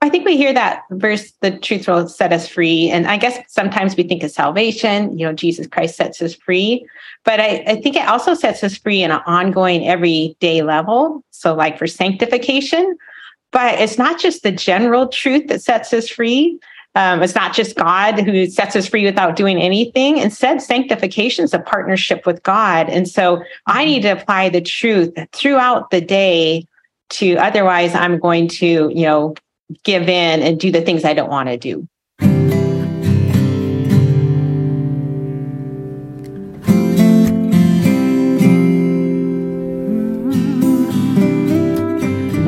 I 0.00 0.08
think 0.08 0.24
we 0.24 0.36
hear 0.36 0.54
that 0.54 0.84
verse, 0.90 1.32
the 1.40 1.58
truth 1.58 1.88
will 1.88 2.08
set 2.08 2.32
us 2.32 2.46
free. 2.46 2.88
And 2.88 3.08
I 3.08 3.16
guess 3.16 3.38
sometimes 3.48 3.96
we 3.96 4.04
think 4.04 4.22
of 4.22 4.30
salvation, 4.30 5.18
you 5.18 5.26
know, 5.26 5.32
Jesus 5.32 5.66
Christ 5.66 5.96
sets 5.96 6.22
us 6.22 6.34
free. 6.34 6.86
But 7.24 7.40
I, 7.40 7.64
I 7.66 7.80
think 7.80 7.96
it 7.96 8.06
also 8.06 8.34
sets 8.34 8.62
us 8.62 8.76
free 8.76 9.02
in 9.02 9.10
an 9.10 9.20
ongoing 9.26 9.88
everyday 9.88 10.62
level. 10.62 11.24
So, 11.32 11.52
like 11.54 11.78
for 11.78 11.88
sanctification, 11.88 12.96
but 13.50 13.80
it's 13.80 13.98
not 13.98 14.20
just 14.20 14.44
the 14.44 14.52
general 14.52 15.08
truth 15.08 15.48
that 15.48 15.62
sets 15.62 15.92
us 15.92 16.08
free. 16.08 16.58
Um, 16.94 17.22
it's 17.22 17.34
not 17.34 17.54
just 17.54 17.76
God 17.76 18.20
who 18.20 18.46
sets 18.46 18.76
us 18.76 18.88
free 18.88 19.04
without 19.04 19.36
doing 19.36 19.60
anything. 19.60 20.18
Instead, 20.18 20.62
sanctification 20.62 21.44
is 21.44 21.54
a 21.54 21.58
partnership 21.58 22.24
with 22.24 22.42
God. 22.42 22.88
And 22.88 23.08
so 23.08 23.42
I 23.66 23.84
need 23.84 24.02
to 24.02 24.10
apply 24.10 24.48
the 24.48 24.60
truth 24.60 25.12
throughout 25.32 25.90
the 25.90 26.00
day 26.00 26.66
to 27.10 27.36
otherwise 27.36 27.94
I'm 27.94 28.18
going 28.18 28.48
to, 28.48 28.90
you 28.94 29.02
know, 29.02 29.34
give 29.84 30.08
in 30.08 30.42
and 30.42 30.58
do 30.58 30.70
the 30.70 30.80
things 30.80 31.04
I 31.04 31.14
don't 31.14 31.30
want 31.30 31.48
to 31.48 31.56
do. 31.56 31.88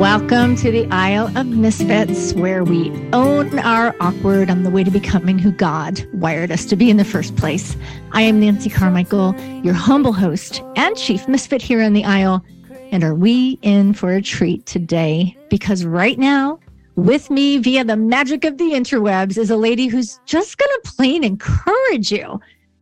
Welcome 0.01 0.55
to 0.55 0.71
the 0.71 0.87
Isle 0.89 1.31
of 1.37 1.45
Misfits, 1.45 2.33
where 2.33 2.63
we 2.63 2.89
own 3.13 3.59
our 3.59 3.95
awkward 3.99 4.49
on 4.49 4.63
the 4.63 4.71
way 4.71 4.83
to 4.83 4.89
becoming 4.89 5.37
who 5.37 5.51
God 5.51 6.03
wired 6.15 6.51
us 6.51 6.65
to 6.65 6.75
be 6.75 6.89
in 6.89 6.97
the 6.97 7.05
first 7.05 7.35
place. 7.35 7.77
I 8.11 8.23
am 8.23 8.39
Nancy 8.39 8.69
Carmichael, 8.71 9.39
your 9.63 9.75
humble 9.75 10.11
host 10.11 10.63
and 10.75 10.97
chief 10.97 11.27
misfit 11.27 11.61
here 11.61 11.83
on 11.83 11.93
the 11.93 12.03
Isle. 12.03 12.43
And 12.91 13.03
are 13.03 13.13
we 13.13 13.59
in 13.61 13.93
for 13.93 14.11
a 14.11 14.23
treat 14.23 14.65
today? 14.65 15.37
Because 15.51 15.85
right 15.85 16.17
now, 16.17 16.59
with 16.95 17.29
me 17.29 17.57
via 17.57 17.83
the 17.83 17.97
magic 17.97 18.43
of 18.43 18.57
the 18.57 18.71
interwebs 18.71 19.37
is 19.37 19.49
a 19.49 19.57
lady 19.57 19.87
who's 19.87 20.19
just 20.25 20.57
going 20.57 20.69
to 20.83 20.91
plain 20.91 21.23
encourage 21.23 22.11
you 22.11 22.39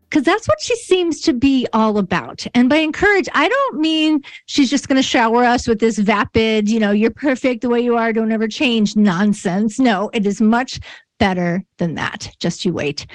because 0.09 0.23
that's 0.23 0.47
what 0.47 0.59
she 0.59 0.75
seems 0.75 1.21
to 1.21 1.33
be 1.33 1.67
all 1.71 1.97
about. 1.97 2.45
And 2.55 2.67
by 2.67 2.77
encourage, 2.77 3.29
I 3.33 3.47
don't 3.47 3.79
mean 3.79 4.23
she's 4.47 4.69
just 4.69 4.87
going 4.87 4.95
to 4.95 5.03
shower 5.03 5.43
us 5.43 5.67
with 5.67 5.79
this 5.79 5.99
vapid, 5.99 6.67
you 6.67 6.79
know, 6.79 6.91
you're 6.91 7.11
perfect 7.11 7.61
the 7.61 7.69
way 7.69 7.79
you 7.79 7.95
are, 7.95 8.11
don't 8.11 8.31
ever 8.31 8.47
change 8.47 8.95
nonsense. 8.95 9.79
No, 9.79 10.09
it 10.13 10.25
is 10.25 10.41
much 10.41 10.79
better 11.19 11.63
than 11.77 11.95
that. 11.95 12.31
Just 12.39 12.65
you 12.65 12.73
wait. 12.73 13.05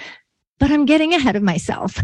But 0.59 0.71
I'm 0.71 0.87
getting 0.87 1.13
ahead 1.13 1.35
of 1.35 1.43
myself. 1.43 2.01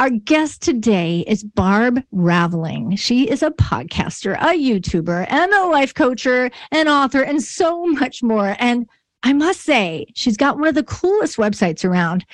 Our 0.00 0.10
guest 0.10 0.60
today 0.60 1.20
is 1.28 1.44
Barb 1.44 2.02
Raveling. 2.10 2.96
She 2.96 3.30
is 3.30 3.44
a 3.44 3.52
podcaster, 3.52 4.36
a 4.40 4.58
YouTuber, 4.58 5.26
and 5.30 5.52
a 5.52 5.66
life 5.66 5.94
coacher, 5.94 6.50
an 6.72 6.88
author, 6.88 7.22
and 7.22 7.40
so 7.40 7.86
much 7.86 8.20
more. 8.20 8.56
And 8.58 8.88
I 9.22 9.32
must 9.32 9.60
say, 9.60 10.06
she's 10.16 10.36
got 10.36 10.58
one 10.58 10.66
of 10.66 10.74
the 10.74 10.82
coolest 10.82 11.36
websites 11.36 11.84
around. 11.84 12.26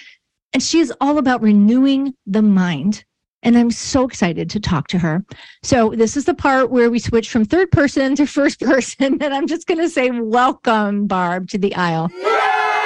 And 0.54 0.62
she 0.62 0.80
is 0.80 0.90
all 1.02 1.18
about 1.18 1.42
renewing 1.42 2.14
the 2.26 2.40
mind. 2.40 3.04
And 3.42 3.58
I'm 3.58 3.70
so 3.70 4.06
excited 4.06 4.48
to 4.50 4.60
talk 4.60 4.88
to 4.88 4.98
her. 4.98 5.22
So, 5.62 5.90
this 5.90 6.16
is 6.16 6.24
the 6.24 6.34
part 6.34 6.70
where 6.70 6.90
we 6.90 6.98
switch 6.98 7.28
from 7.28 7.44
third 7.44 7.70
person 7.70 8.16
to 8.16 8.26
first 8.26 8.60
person. 8.60 9.22
And 9.22 9.34
I'm 9.34 9.46
just 9.46 9.66
going 9.66 9.80
to 9.80 9.90
say, 9.90 10.10
welcome, 10.10 11.06
Barb, 11.06 11.48
to 11.50 11.58
the 11.58 11.74
Isle. 11.74 12.08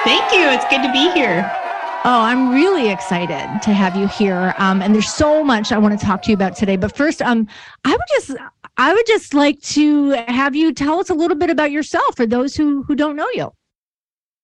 Thank 0.02 0.32
you. 0.32 0.48
It's 0.48 0.66
good 0.68 0.82
to 0.82 0.92
be 0.92 1.12
here. 1.12 1.63
Oh, 2.06 2.20
I'm 2.20 2.50
really 2.50 2.90
excited 2.90 3.62
to 3.62 3.72
have 3.72 3.96
you 3.96 4.06
here. 4.06 4.54
Um, 4.58 4.82
and 4.82 4.94
there's 4.94 5.10
so 5.10 5.42
much 5.42 5.72
I 5.72 5.78
want 5.78 5.98
to 5.98 6.04
talk 6.04 6.20
to 6.24 6.30
you 6.30 6.34
about 6.34 6.54
today. 6.54 6.76
But 6.76 6.94
first, 6.94 7.22
um, 7.22 7.48
I 7.86 7.92
would 7.92 8.00
just 8.10 8.36
I 8.76 8.92
would 8.92 9.06
just 9.06 9.32
like 9.32 9.58
to 9.62 10.10
have 10.28 10.54
you 10.54 10.74
tell 10.74 11.00
us 11.00 11.08
a 11.08 11.14
little 11.14 11.36
bit 11.36 11.48
about 11.48 11.70
yourself 11.70 12.14
for 12.14 12.26
those 12.26 12.54
who 12.54 12.82
who 12.82 12.94
don't 12.94 13.16
know 13.16 13.28
you. 13.32 13.44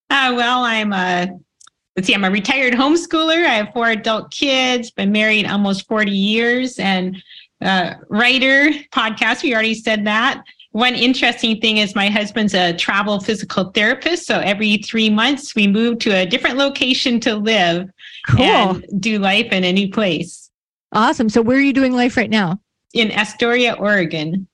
Uh, 0.08 0.32
well, 0.34 0.64
I'm 0.64 0.94
a 0.94 1.28
let's 1.96 2.06
see, 2.06 2.14
I'm 2.14 2.24
a 2.24 2.30
retired 2.30 2.72
homeschooler. 2.72 3.44
I 3.44 3.56
have 3.56 3.74
four 3.74 3.90
adult 3.90 4.30
kids, 4.30 4.90
been 4.90 5.12
married 5.12 5.44
almost 5.44 5.86
40 5.86 6.10
years, 6.10 6.78
and 6.78 7.22
uh, 7.60 7.94
writer, 8.08 8.70
podcast. 8.90 9.42
We 9.42 9.52
already 9.52 9.74
said 9.74 10.06
that. 10.06 10.42
One 10.72 10.94
interesting 10.94 11.60
thing 11.60 11.78
is 11.78 11.96
my 11.96 12.08
husband's 12.08 12.54
a 12.54 12.72
travel 12.72 13.18
physical 13.18 13.70
therapist. 13.72 14.26
So 14.26 14.38
every 14.38 14.76
three 14.78 15.10
months, 15.10 15.54
we 15.54 15.66
move 15.66 15.98
to 16.00 16.10
a 16.10 16.26
different 16.26 16.58
location 16.58 17.18
to 17.20 17.34
live 17.34 17.90
cool. 18.28 18.42
and 18.42 19.02
do 19.02 19.18
life 19.18 19.50
in 19.52 19.64
a 19.64 19.72
new 19.72 19.90
place. 19.90 20.50
Awesome. 20.92 21.28
So 21.28 21.42
where 21.42 21.56
are 21.56 21.62
you 21.62 21.72
doing 21.72 21.92
life 21.92 22.16
right 22.16 22.30
now? 22.30 22.60
In 22.94 23.10
Astoria, 23.10 23.74
Oregon. 23.74 24.46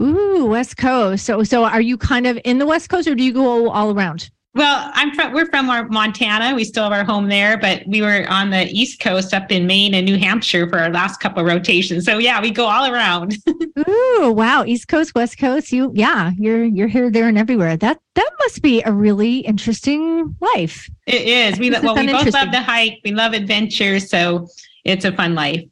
Ooh, 0.00 0.46
West 0.46 0.76
Coast. 0.76 1.24
So 1.24 1.42
so 1.44 1.64
are 1.64 1.80
you 1.80 1.96
kind 1.96 2.26
of 2.26 2.38
in 2.44 2.58
the 2.58 2.66
West 2.66 2.88
Coast 2.88 3.06
or 3.06 3.14
do 3.14 3.22
you 3.22 3.32
go 3.32 3.70
all 3.70 3.92
around? 3.92 4.30
Well, 4.58 4.90
I'm 4.92 5.14
from 5.14 5.32
we're 5.32 5.46
from 5.46 5.70
our 5.70 5.86
Montana. 5.86 6.52
We 6.52 6.64
still 6.64 6.82
have 6.82 6.92
our 6.92 7.04
home 7.04 7.28
there, 7.28 7.56
but 7.56 7.84
we 7.86 8.02
were 8.02 8.26
on 8.28 8.50
the 8.50 8.64
East 8.64 8.98
Coast 8.98 9.32
up 9.32 9.52
in 9.52 9.68
Maine 9.68 9.94
and 9.94 10.04
New 10.04 10.18
Hampshire 10.18 10.68
for 10.68 10.80
our 10.80 10.90
last 10.90 11.20
couple 11.20 11.38
of 11.38 11.46
rotations. 11.46 12.04
So 12.04 12.18
yeah, 12.18 12.42
we 12.42 12.50
go 12.50 12.64
all 12.64 12.92
around. 12.92 13.36
Ooh, 13.88 14.32
wow. 14.32 14.64
East 14.64 14.88
Coast, 14.88 15.14
West 15.14 15.38
Coast. 15.38 15.70
You 15.70 15.92
yeah, 15.94 16.32
you're 16.36 16.64
you're 16.64 16.88
here, 16.88 17.08
there, 17.08 17.28
and 17.28 17.38
everywhere. 17.38 17.76
That 17.76 18.00
that 18.16 18.30
must 18.40 18.60
be 18.60 18.82
a 18.82 18.90
really 18.90 19.38
interesting 19.38 20.34
life. 20.40 20.90
It 21.06 21.22
is. 21.22 21.60
We 21.60 21.70
well, 21.70 21.94
we 21.94 22.08
both 22.08 22.34
love 22.34 22.50
to 22.50 22.60
hike. 22.60 22.98
We 23.04 23.12
love 23.12 23.34
adventure. 23.34 24.00
So 24.00 24.48
it's 24.84 25.04
a 25.04 25.12
fun 25.12 25.36
life. 25.36 25.62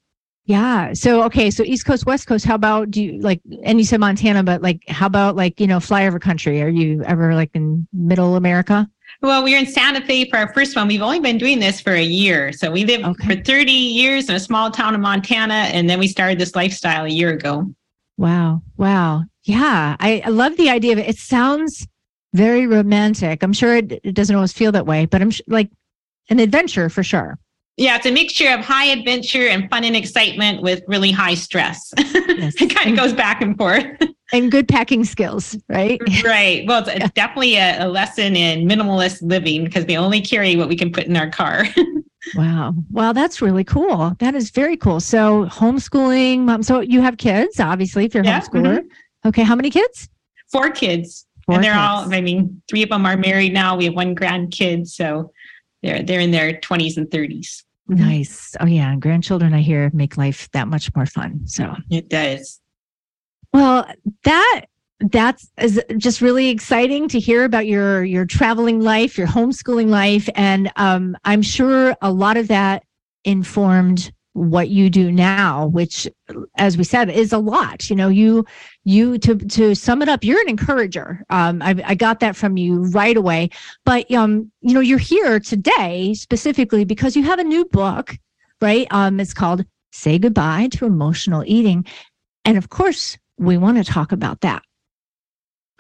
Yeah. 0.47 0.93
So 0.93 1.25
okay. 1.25 1.51
So 1.51 1.65
East 1.65 1.85
Coast, 1.85 2.07
West 2.07 2.27
Coast. 2.27 2.45
How 2.45 2.55
about 2.55 2.91
do 2.91 3.03
you 3.03 3.21
like? 3.21 3.41
And 3.65 3.79
you 3.79 3.85
said 3.85 4.01
Montana, 4.01 4.45
but 4.45 4.63
like, 4.63 4.83
how 4.89 5.07
about 5.07 5.35
like 5.35 5.61
you 5.61 5.67
know 5.67 5.79
flyover 5.79 6.21
country? 6.21 6.63
Are 6.63 6.69
you 6.69 7.03
ever 7.03 7.35
like 7.35 7.51
in 7.55 7.87
Middle 7.93 8.37
America? 8.37 8.89
Well, 9.23 9.43
we 9.43 9.53
were 9.53 9.59
in 9.59 9.67
Santa 9.67 10.05
Fe 10.05 10.29
for 10.29 10.37
our 10.37 10.53
first 10.53 10.77
one. 10.77 10.89
We've 10.89 11.03
only 11.03 11.21
been 11.21 11.39
doing 11.39 11.59
this 11.59 11.81
for 11.81 11.93
a 11.93 12.03
year. 12.03 12.53
So 12.53 12.71
we 12.71 12.85
lived 12.85 13.05
okay. 13.05 13.37
for 13.37 13.43
30 13.43 13.73
years 13.73 14.29
in 14.29 14.35
a 14.35 14.41
small 14.41 14.71
town 14.71 14.95
in 14.95 15.01
Montana, 15.01 15.55
and 15.55 15.89
then 15.89 15.99
we 15.99 16.07
started 16.07 16.39
this 16.39 16.55
lifestyle 16.55 17.07
a 17.07 17.09
year 17.09 17.31
ago. 17.31 17.73
Wow. 18.19 18.63
Wow. 18.77 19.25
Yeah. 19.45 19.97
I, 19.99 20.23
I 20.25 20.29
love 20.29 20.57
the 20.57 20.71
idea 20.71 20.93
of 20.93 20.99
it. 20.99 21.09
It 21.09 21.19
sounds 21.19 21.87
very 22.35 22.67
romantic. 22.67 23.43
I'm 23.43 23.53
sure 23.53 23.77
it, 23.77 23.93
it 24.05 24.15
doesn't 24.15 24.35
always 24.35 24.53
feel 24.53 24.73
that 24.73 24.87
way, 24.87 25.07
but 25.07 25.23
I'm 25.23 25.31
sh- 25.31 25.43
like 25.47 25.71
an 26.29 26.39
adventure 26.39 26.89
for 26.89 27.03
sure. 27.03 27.39
Yeah, 27.77 27.97
it's 27.97 28.07
a 28.07 28.11
mixture 28.11 28.49
of 28.53 28.61
high 28.61 28.87
adventure 28.87 29.49
and 29.49 29.69
fun 29.69 29.85
and 29.85 29.95
excitement 29.95 30.63
with 30.63 30.83
really 30.87 31.11
high 31.11 31.35
stress. 31.35 31.93
Yes. 32.37 32.61
it 32.61 32.75
kind 32.75 32.91
of 32.91 32.97
goes 32.97 33.15
back 33.15 33.41
and 33.41 33.57
forth. 33.57 33.87
And 34.31 34.51
good 34.51 34.69
packing 34.69 35.05
skills, 35.05 35.57
right? 35.71 35.99
Right. 36.25 36.67
Well, 36.67 36.87
it's, 36.87 36.99
yeah. 36.99 37.09
definitely 37.15 37.57
a, 37.57 37.87
a, 37.87 37.89
lesson 37.89 38.37
in 38.37 38.69
minimalist 38.69 39.23
living 39.23 39.65
because 39.65 39.87
we 39.87 39.97
only 39.97 40.21
carry 40.21 40.55
what 40.55 40.69
we 40.69 40.77
can 40.77 40.93
put 40.93 41.05
in 41.05 41.17
our 41.17 41.31
car. 41.31 41.65
wow. 42.35 42.75
Well, 42.91 43.15
that's 43.15 43.41
really 43.41 43.65
cool. 43.65 44.15
That 44.19 44.35
is 44.35 44.51
very 44.51 44.77
cool. 44.77 45.01
So, 45.01 45.47
homeschooling, 45.47 46.41
mom. 46.41 46.63
So, 46.63 46.81
you 46.81 47.01
have 47.01 47.17
kids, 47.17 47.59
obviously, 47.59 48.05
if 48.05 48.13
you're 48.13 48.23
a 48.23 48.27
yeah. 48.27 48.41
homeschooler. 48.41 48.79
Mm-hmm. 48.81 49.29
Okay. 49.29 49.43
How 49.43 49.57
many 49.57 49.71
kids? 49.71 50.11
Four 50.53 50.71
kids. 50.71 51.27
Four 51.47 51.55
and 51.55 51.65
they're 51.65 51.73
kids. 51.73 51.81
all, 51.81 52.13
I 52.13 52.21
mean, 52.21 52.61
three 52.69 52.83
of 52.83 52.91
them 52.91 53.07
are 53.07 53.17
married 53.17 53.55
now. 53.55 53.79
We 53.79 53.87
have 53.87 53.95
one 53.95 54.15
grandkid. 54.15 54.89
So, 54.89 55.33
they're 55.83 56.03
they're 56.03 56.21
in 56.21 56.33
their 56.33 56.55
20s 56.55 56.99
and 56.99 57.07
30s. 57.09 57.63
Nice. 57.89 58.57
Oh 58.61 58.67
yeah, 58.67 58.91
and 58.93 59.01
grandchildren 59.01 59.55
I 59.55 59.61
hear 59.61 59.91
make 59.93 60.17
life 60.17 60.51
that 60.53 60.69
much 60.69 60.95
more 60.95 61.07
fun. 61.07 61.47
So 61.47 61.77
it 61.91 62.09
does. 62.09 62.61
Well, 63.53 63.87
that 64.25 64.65
that's 65.01 65.51
is 65.59 65.81
just 65.97 66.21
really 66.21 66.49
exciting 66.49 67.09
to 67.09 67.21
hear 67.21 67.45
about 67.45 67.67
your 67.67 68.05
your 68.05 68.27
traveling 68.27 68.81
life, 68.81 69.17
your 69.17 69.29
homeschooling 69.29 69.89
life, 69.89 70.29
and 70.35 70.71
um, 70.77 71.17
I'm 71.25 71.43
sure 71.43 71.97
a 72.03 72.13
lot 72.13 72.37
of 72.37 72.49
that 72.49 72.83
informed 73.25 74.13
what 74.37 74.69
you 74.69 74.91
do 74.91 75.11
now 75.11 75.67
which 75.69 76.07
as 76.59 76.77
we 76.77 76.85
said 76.85 77.09
is 77.09 77.33
a 77.33 77.39
lot 77.39 77.89
you 77.89 77.97
know 77.97 78.09
you 78.09 78.45
you 78.85 79.17
to 79.17 79.35
to 79.35 79.75
sum 79.75 80.03
it 80.03 80.11
up 80.11 80.23
you're 80.23 80.41
an 80.43 80.49
encourager. 80.49 81.25
Um 81.31 81.63
i, 81.63 81.75
I 81.85 81.95
got 81.95 82.21
that 82.21 82.37
from 82.37 82.59
you 82.59 82.83
right 82.91 83.17
away. 83.17 83.49
But 83.87 84.13
um 84.13 84.53
you 84.61 84.75
know 84.75 84.81
you're 84.81 84.99
here 84.99 85.41
today 85.41 86.13
specifically 86.13 86.85
because 86.85 87.17
you 87.17 87.23
have 87.25 87.39
a 87.39 87.45
new 87.45 87.65
book 87.65 88.19
right? 88.61 88.87
Um 88.91 89.21
it's 89.21 89.33
called 89.33 89.65
say 89.93 90.19
goodbye 90.19 90.69
to 90.73 90.85
emotional 90.85 91.43
eating. 91.47 91.87
And 92.45 92.59
of 92.59 92.69
course 92.69 93.17
we 93.39 93.57
want 93.57 93.79
to 93.79 93.85
talk 93.85 94.13
about 94.13 94.43
that. 94.43 94.63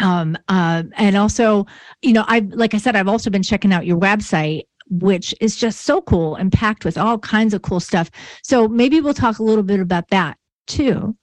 Um 0.00 0.38
uh, 0.49 0.85
and 0.97 1.14
also 1.14 1.67
you 2.00 2.14
know 2.14 2.25
i 2.26 2.38
like 2.50 2.73
i 2.73 2.79
said 2.79 2.97
i've 2.97 3.08
also 3.08 3.29
been 3.29 3.43
checking 3.43 3.73
out 3.73 3.85
your 3.85 3.99
website 3.99 4.62
which 4.88 5.35
is 5.41 5.56
just 5.56 5.83
so 5.83 6.00
cool 6.03 6.37
and 6.37 6.53
packed 6.53 6.85
with 6.85 6.99
all 6.99 7.19
kinds 7.19 7.55
of 7.55 7.62
cool 7.62 7.81
stuff. 7.81 8.11
So 8.43 8.69
maybe 8.69 9.00
we'll 9.00 9.15
talk 9.15 9.38
a 9.38 9.43
little 9.43 9.65
bit 9.65 9.81
about 9.81 10.09
that 10.09 10.38
too. 10.67 11.17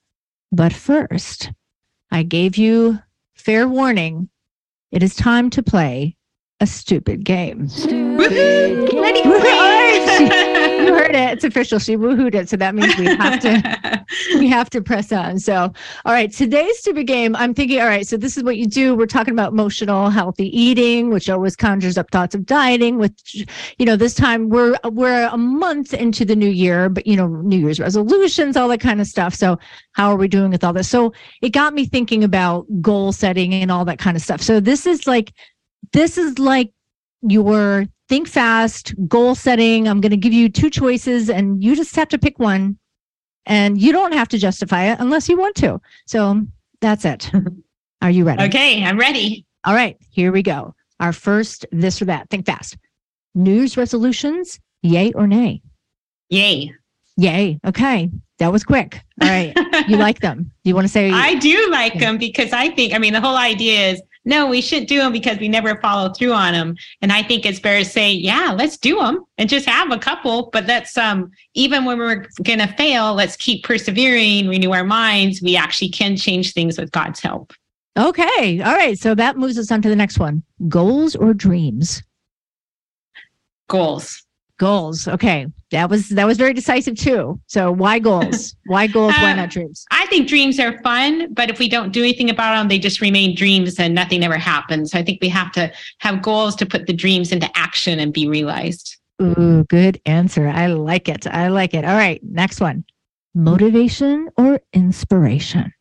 But 0.52 0.74
first, 0.74 1.52
I 2.12 2.24
gave 2.24 2.58
you 2.58 3.00
fair 3.36 3.68
warning. 3.68 4.30
It 4.92 5.02
is 5.02 5.16
time 5.16 5.50
to 5.52 5.64
play 5.64 6.16
a 6.60 6.68
stupid 6.68 7.24
game. 7.26 7.68
Stupid 7.68 8.90
game. 8.92 9.24
you 10.20 10.94
heard 10.94 11.16
it. 11.16 11.34
It's 11.34 11.44
official. 11.44 11.80
She 11.80 11.98
woohooed 11.98 12.36
it. 12.36 12.50
So 12.50 12.58
that 12.58 12.76
means 12.76 12.96
we 12.98 13.06
have 13.06 13.40
to 13.42 13.80
we 14.44 14.50
have 14.50 14.70
to 14.70 14.82
press 14.82 15.14
on. 15.14 15.40
So, 15.40 15.72
all 16.06 16.14
right, 16.14 16.30
today's 16.30 16.78
stupid 16.80 17.08
game. 17.08 17.34
I'm 17.38 17.54
thinking, 17.54 17.80
all 17.80 17.88
right, 17.88 18.06
so 18.06 18.18
this 18.18 18.36
is 18.36 18.44
what 18.44 18.58
you 18.58 18.68
do. 18.68 18.94
We're 18.94 19.06
talking 19.06 19.34
about 19.34 19.54
emotional 19.54 20.10
healthy 20.10 20.48
eating, 20.58 21.10
which 21.10 21.30
always 21.30 21.56
conjures 21.56 21.98
up 21.98 22.12
thoughts 22.12 22.36
of 22.36 22.46
dieting. 22.46 22.98
Which, 22.98 23.46
you 23.78 23.86
know, 23.86 23.96
this 23.96 24.14
time 24.14 24.50
we're 24.50 24.76
we're 24.84 25.30
a 25.32 25.38
month 25.38 25.94
into 25.94 26.26
the 26.26 26.36
new 26.36 26.50
year, 26.50 26.90
but 26.90 27.08
you 27.08 27.16
know, 27.16 27.28
New 27.28 27.58
Year's 27.58 27.80
resolutions, 27.80 28.58
all 28.58 28.68
that 28.68 28.82
kind 28.82 29.00
of 29.00 29.08
stuff. 29.08 29.34
So, 29.34 29.58
how 29.94 30.12
are 30.12 30.18
we 30.18 30.28
doing 30.28 30.52
with 30.52 30.66
all 30.66 30.74
this? 30.74 30.90
So, 30.90 31.14
it 31.42 31.52
got 31.52 31.74
me 31.74 31.86
thinking 31.86 32.26
about 32.26 32.66
goal 32.82 33.14
setting 33.14 33.54
and 33.54 33.72
all 33.72 33.86
that 33.86 33.98
kind 33.98 34.18
of 34.18 34.24
stuff. 34.24 34.42
So, 34.42 34.60
this 34.60 34.86
is 34.86 35.08
like, 35.08 35.34
this 35.94 36.18
is 36.18 36.38
like 36.38 36.74
your 37.22 37.86
think 38.10 38.28
fast 38.28 38.94
goal 39.08 39.36
setting. 39.36 39.88
I'm 39.88 40.02
going 40.02 40.12
to 40.12 40.18
give 40.18 40.34
you 40.34 40.50
two 40.50 40.70
choices, 40.70 41.30
and 41.30 41.64
you 41.64 41.78
just 41.78 41.96
have 41.96 42.10
to 42.10 42.18
pick 42.18 42.40
one 42.40 42.78
and 43.46 43.80
you 43.82 43.92
don't 43.92 44.14
have 44.14 44.28
to 44.30 44.38
justify 44.38 44.92
it 44.92 45.00
unless 45.00 45.30
you 45.30 45.38
want 45.38 45.56
to. 45.58 45.82
So 46.06 46.42
that's 46.82 47.06
it. 47.06 47.32
Are 48.02 48.12
you 48.12 48.26
ready? 48.26 48.44
Okay, 48.44 48.84
I'm 48.84 49.00
ready. 49.00 49.46
All 49.66 49.74
right, 49.74 49.98
here 50.10 50.32
we 50.32 50.44
go. 50.44 50.76
Our 51.00 51.14
first 51.14 51.66
this 51.72 52.02
or 52.02 52.06
that. 52.06 52.30
Think 52.30 52.46
fast. 52.46 52.78
New 53.36 53.54
Year's 53.54 53.78
resolutions, 53.78 54.60
yay 54.82 55.12
or 55.14 55.28
nay? 55.28 55.62
Yay. 56.30 56.74
Yay. 57.18 57.60
Okay. 57.66 58.10
That 58.40 58.52
was 58.52 58.64
quick. 58.64 59.02
All 59.22 59.30
right. 59.30 59.54
you 59.88 59.98
like 59.98 60.20
them. 60.20 60.52
Do 60.64 60.70
you 60.70 60.76
want 60.76 60.86
to 60.86 60.92
say? 60.92 61.12
I 61.12 61.36
do 61.36 61.70
like 61.70 62.00
them 62.00 62.18
because 62.18 62.52
I 62.52 62.70
think, 62.70 62.94
I 62.94 62.98
mean, 62.98 63.14
the 63.14 63.22
whole 63.22 63.38
idea 63.38 63.92
is 63.92 64.02
no, 64.26 64.48
we 64.48 64.62
shouldn't 64.62 64.88
do 64.88 65.00
them 65.00 65.12
because 65.12 65.38
we 65.38 65.48
never 65.48 65.80
follow 65.82 66.14
through 66.14 66.34
on 66.34 66.54
them. 66.54 66.76
And 67.02 67.12
I 67.12 67.24
think 67.24 67.46
it's 67.46 67.60
better 67.60 67.84
to 67.84 67.90
say, 67.90 68.12
yeah, 68.12 68.54
let's 68.56 68.78
do 68.78 68.98
them 68.98 69.24
and 69.38 69.50
just 69.50 69.66
have 69.66 69.92
a 69.92 69.98
couple. 69.98 70.50
But 70.52 70.66
that's 70.66 70.98
um, 70.98 71.32
even 71.54 71.86
when 71.86 71.98
we're 71.98 72.28
going 72.44 72.60
to 72.60 72.74
fail, 72.76 73.14
let's 73.14 73.36
keep 73.36 73.64
persevering, 73.64 74.48
renew 74.48 74.72
our 74.72 74.84
minds. 74.84 75.42
We 75.42 75.58
actually 75.58 75.90
can 75.90 76.16
change 76.16 76.54
things 76.54 76.78
with 76.78 76.92
God's 76.92 77.20
help. 77.20 77.54
Okay. 77.98 78.62
All 78.62 78.74
right. 78.74 78.98
So 78.98 79.14
that 79.16 79.38
moves 79.38 79.58
us 79.58 79.72
on 79.72 79.82
to 79.82 79.90
the 79.90 79.96
next 79.96 80.20
one 80.20 80.44
goals 80.68 81.16
or 81.16 81.34
dreams? 81.34 82.02
Goals. 83.68 84.24
Goals. 84.58 85.08
Okay. 85.08 85.48
That 85.74 85.90
was 85.90 86.10
that 86.10 86.26
was 86.26 86.38
very 86.38 86.54
decisive 86.54 86.96
too. 86.96 87.42
So 87.48 87.72
why 87.72 87.98
goals? 87.98 88.56
why 88.68 88.86
goals? 88.86 89.14
Why 89.14 89.32
uh, 89.32 89.36
not 89.36 89.50
dreams? 89.50 89.86
I 89.90 90.06
think 90.06 90.28
dreams 90.28 90.60
are 90.60 90.80
fun, 90.84 91.34
but 91.34 91.50
if 91.50 91.58
we 91.58 91.68
don't 91.68 91.92
do 91.92 92.02
anything 92.02 92.30
about 92.30 92.56
them, 92.56 92.68
they 92.68 92.78
just 92.78 93.02
remain 93.02 93.36
dreams 93.36 93.80
and 93.80 93.96
nothing 93.96 94.24
ever 94.24 94.38
happens. 94.38 94.92
So 94.92 95.00
I 95.00 95.04
think 95.04 95.18
we 95.20 95.30
have 95.30 95.52
to 95.54 95.72
have 95.98 96.22
goals 96.22 96.56
to 96.58 96.68
put 96.68 96.86
the 96.86 96.94
dreams 96.94 97.32
into 97.32 97.50
action 97.58 98.00
and 98.00 98.14
be 98.14 98.28
realized. 98.28 98.98
Ooh, 99.20 99.64
good 99.64 100.00
answer. 100.06 100.48
I 100.48 100.68
like 100.68 101.10
it. 101.10 101.26
I 101.26 101.48
like 101.48 101.74
it. 101.74 101.86
All 101.86 101.96
right, 101.96 102.22
next 102.24 102.62
one. 102.62 102.86
Motivation 103.34 104.30
or 104.38 104.60
inspiration? 104.74 105.74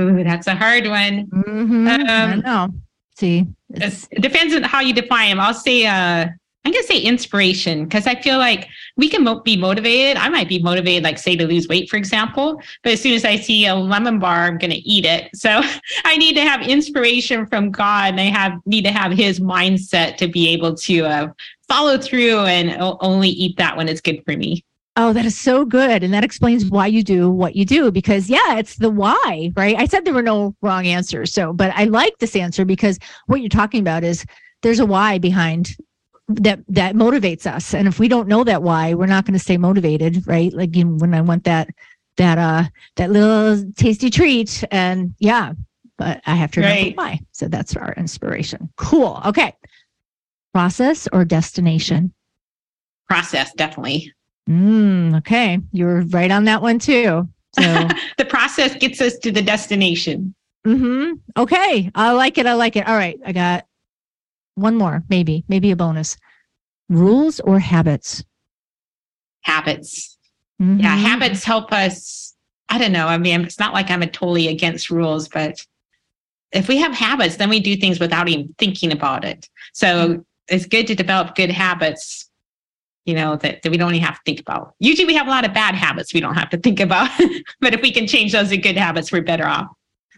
Ooh, 0.00 0.24
that's 0.24 0.48
a 0.48 0.56
hard 0.56 0.88
one. 0.88 1.26
Mm-hmm. 1.26 1.86
Um, 1.86 2.08
I 2.08 2.34
know. 2.36 2.68
See, 3.16 3.46
it 3.68 4.20
depends 4.20 4.52
on 4.54 4.64
how 4.64 4.80
you 4.80 4.94
define 4.94 5.28
them. 5.30 5.40
I'll 5.40 5.54
say 5.54 5.86
uh, 5.86 6.28
I'm 6.64 6.72
going 6.72 6.82
to 6.84 6.88
say 6.88 7.00
inspiration 7.00 7.84
because 7.84 8.06
I 8.06 8.20
feel 8.20 8.36
like 8.36 8.68
we 8.96 9.08
can 9.08 9.24
mo- 9.24 9.40
be 9.40 9.56
motivated. 9.56 10.18
I 10.18 10.28
might 10.28 10.48
be 10.48 10.62
motivated, 10.62 11.02
like 11.02 11.18
say 11.18 11.34
to 11.36 11.46
lose 11.46 11.66
weight, 11.68 11.88
for 11.88 11.96
example. 11.96 12.60
But 12.82 12.92
as 12.92 13.00
soon 13.00 13.14
as 13.14 13.24
I 13.24 13.36
see 13.36 13.64
a 13.64 13.74
lemon 13.74 14.18
bar, 14.18 14.44
I'm 14.44 14.58
going 14.58 14.70
to 14.70 14.88
eat 14.88 15.04
it. 15.06 15.30
So 15.40 15.62
I 16.04 16.18
need 16.18 16.34
to 16.34 16.42
have 16.42 16.60
inspiration 16.60 17.46
from 17.46 17.70
God, 17.70 18.10
and 18.10 18.20
I 18.20 18.24
have 18.24 18.52
need 18.66 18.84
to 18.84 18.92
have 18.92 19.10
His 19.10 19.40
mindset 19.40 20.18
to 20.18 20.28
be 20.28 20.48
able 20.50 20.74
to 20.74 21.06
uh, 21.06 21.28
follow 21.66 21.96
through 21.96 22.40
and 22.40 22.76
only 23.00 23.30
eat 23.30 23.56
that 23.56 23.76
when 23.76 23.88
it's 23.88 24.02
good 24.02 24.22
for 24.26 24.36
me. 24.36 24.62
Oh, 24.96 25.14
that 25.14 25.24
is 25.24 25.38
so 25.38 25.64
good. 25.64 26.02
And 26.02 26.12
that 26.12 26.24
explains 26.24 26.66
why 26.66 26.88
you 26.88 27.02
do 27.02 27.30
what 27.30 27.56
you 27.56 27.64
do 27.64 27.90
because, 27.90 28.28
yeah, 28.28 28.58
it's 28.58 28.76
the 28.76 28.90
why, 28.90 29.50
right? 29.56 29.76
I 29.76 29.86
said 29.86 30.04
there 30.04 30.12
were 30.12 30.20
no 30.20 30.54
wrong 30.60 30.86
answers. 30.86 31.32
So, 31.32 31.54
but 31.54 31.72
I 31.74 31.84
like 31.84 32.18
this 32.18 32.36
answer 32.36 32.66
because 32.66 32.98
what 33.26 33.40
you're 33.40 33.48
talking 33.48 33.80
about 33.80 34.04
is 34.04 34.26
there's 34.62 34.80
a 34.80 34.84
why 34.84 35.18
behind 35.18 35.74
that 36.36 36.60
that 36.68 36.94
motivates 36.94 37.46
us. 37.46 37.74
And 37.74 37.88
if 37.88 37.98
we 37.98 38.08
don't 38.08 38.28
know 38.28 38.44
that 38.44 38.62
why 38.62 38.94
we're 38.94 39.06
not 39.06 39.24
going 39.24 39.34
to 39.34 39.38
stay 39.38 39.56
motivated 39.56 40.26
right? 40.26 40.52
Like 40.52 40.76
you 40.76 40.84
know, 40.84 40.96
when 40.96 41.14
i 41.14 41.20
want 41.20 41.44
that 41.44 41.68
that 42.16 42.38
uh 42.38 42.64
that 42.96 43.10
little 43.10 43.64
tasty 43.72 44.10
treat 44.10 44.62
and 44.70 45.14
yeah 45.18 45.54
but 45.96 46.20
i 46.26 46.34
have 46.34 46.50
to 46.52 46.60
remember 46.60 46.82
right. 46.82 46.96
why. 46.96 47.20
So 47.32 47.48
that's 47.48 47.76
our 47.76 47.92
inspiration. 47.94 48.70
Cool. 48.76 49.20
Okay. 49.26 49.54
Process 50.52 51.08
or 51.12 51.24
destination? 51.24 52.12
Process 53.08 53.52
definitely. 53.54 54.12
Mm, 54.48 55.18
okay. 55.18 55.60
You're 55.72 56.02
right 56.02 56.30
on 56.30 56.44
that 56.44 56.62
one 56.62 56.78
too. 56.78 57.28
So 57.58 57.88
the 58.18 58.24
process 58.24 58.74
gets 58.76 59.00
us 59.00 59.18
to 59.18 59.30
the 59.30 59.42
destination. 59.42 60.34
Mm-hmm. 60.66 61.14
Okay. 61.40 61.90
I 61.94 62.12
like 62.12 62.38
it. 62.38 62.46
I 62.46 62.54
like 62.54 62.76
it. 62.76 62.86
All 62.86 62.96
right. 62.96 63.18
I 63.24 63.32
got 63.32 63.66
one 64.54 64.76
more, 64.76 65.02
maybe, 65.08 65.44
maybe 65.48 65.70
a 65.70 65.76
bonus. 65.76 66.16
Rules 66.88 67.40
or 67.40 67.58
habits? 67.58 68.24
Habits. 69.42 70.18
Mm-hmm. 70.60 70.80
Yeah, 70.80 70.96
habits 70.96 71.44
help 71.44 71.72
us. 71.72 72.34
I 72.68 72.78
don't 72.78 72.92
know. 72.92 73.06
I 73.06 73.18
mean, 73.18 73.42
it's 73.42 73.58
not 73.58 73.74
like 73.74 73.90
I'm 73.90 74.00
totally 74.02 74.48
against 74.48 74.90
rules, 74.90 75.28
but 75.28 75.64
if 76.52 76.68
we 76.68 76.78
have 76.78 76.92
habits, 76.92 77.36
then 77.36 77.48
we 77.48 77.60
do 77.60 77.76
things 77.76 78.00
without 78.00 78.28
even 78.28 78.54
thinking 78.58 78.92
about 78.92 79.24
it. 79.24 79.48
So 79.72 79.86
mm-hmm. 79.86 80.20
it's 80.48 80.66
good 80.66 80.86
to 80.88 80.94
develop 80.94 81.34
good 81.34 81.50
habits, 81.50 82.28
you 83.04 83.14
know, 83.14 83.36
that, 83.36 83.62
that 83.62 83.70
we 83.70 83.76
don't 83.76 83.94
even 83.94 84.04
have 84.04 84.16
to 84.16 84.22
think 84.26 84.40
about. 84.40 84.74
Usually 84.78 85.06
we 85.06 85.14
have 85.14 85.26
a 85.26 85.30
lot 85.30 85.44
of 85.44 85.54
bad 85.54 85.74
habits 85.74 86.12
we 86.12 86.20
don't 86.20 86.34
have 86.34 86.50
to 86.50 86.58
think 86.58 86.80
about. 86.80 87.10
but 87.60 87.74
if 87.74 87.82
we 87.82 87.92
can 87.92 88.06
change 88.06 88.32
those 88.32 88.50
to 88.50 88.56
good 88.56 88.76
habits, 88.76 89.12
we're 89.12 89.22
better 89.22 89.46
off. 89.46 89.68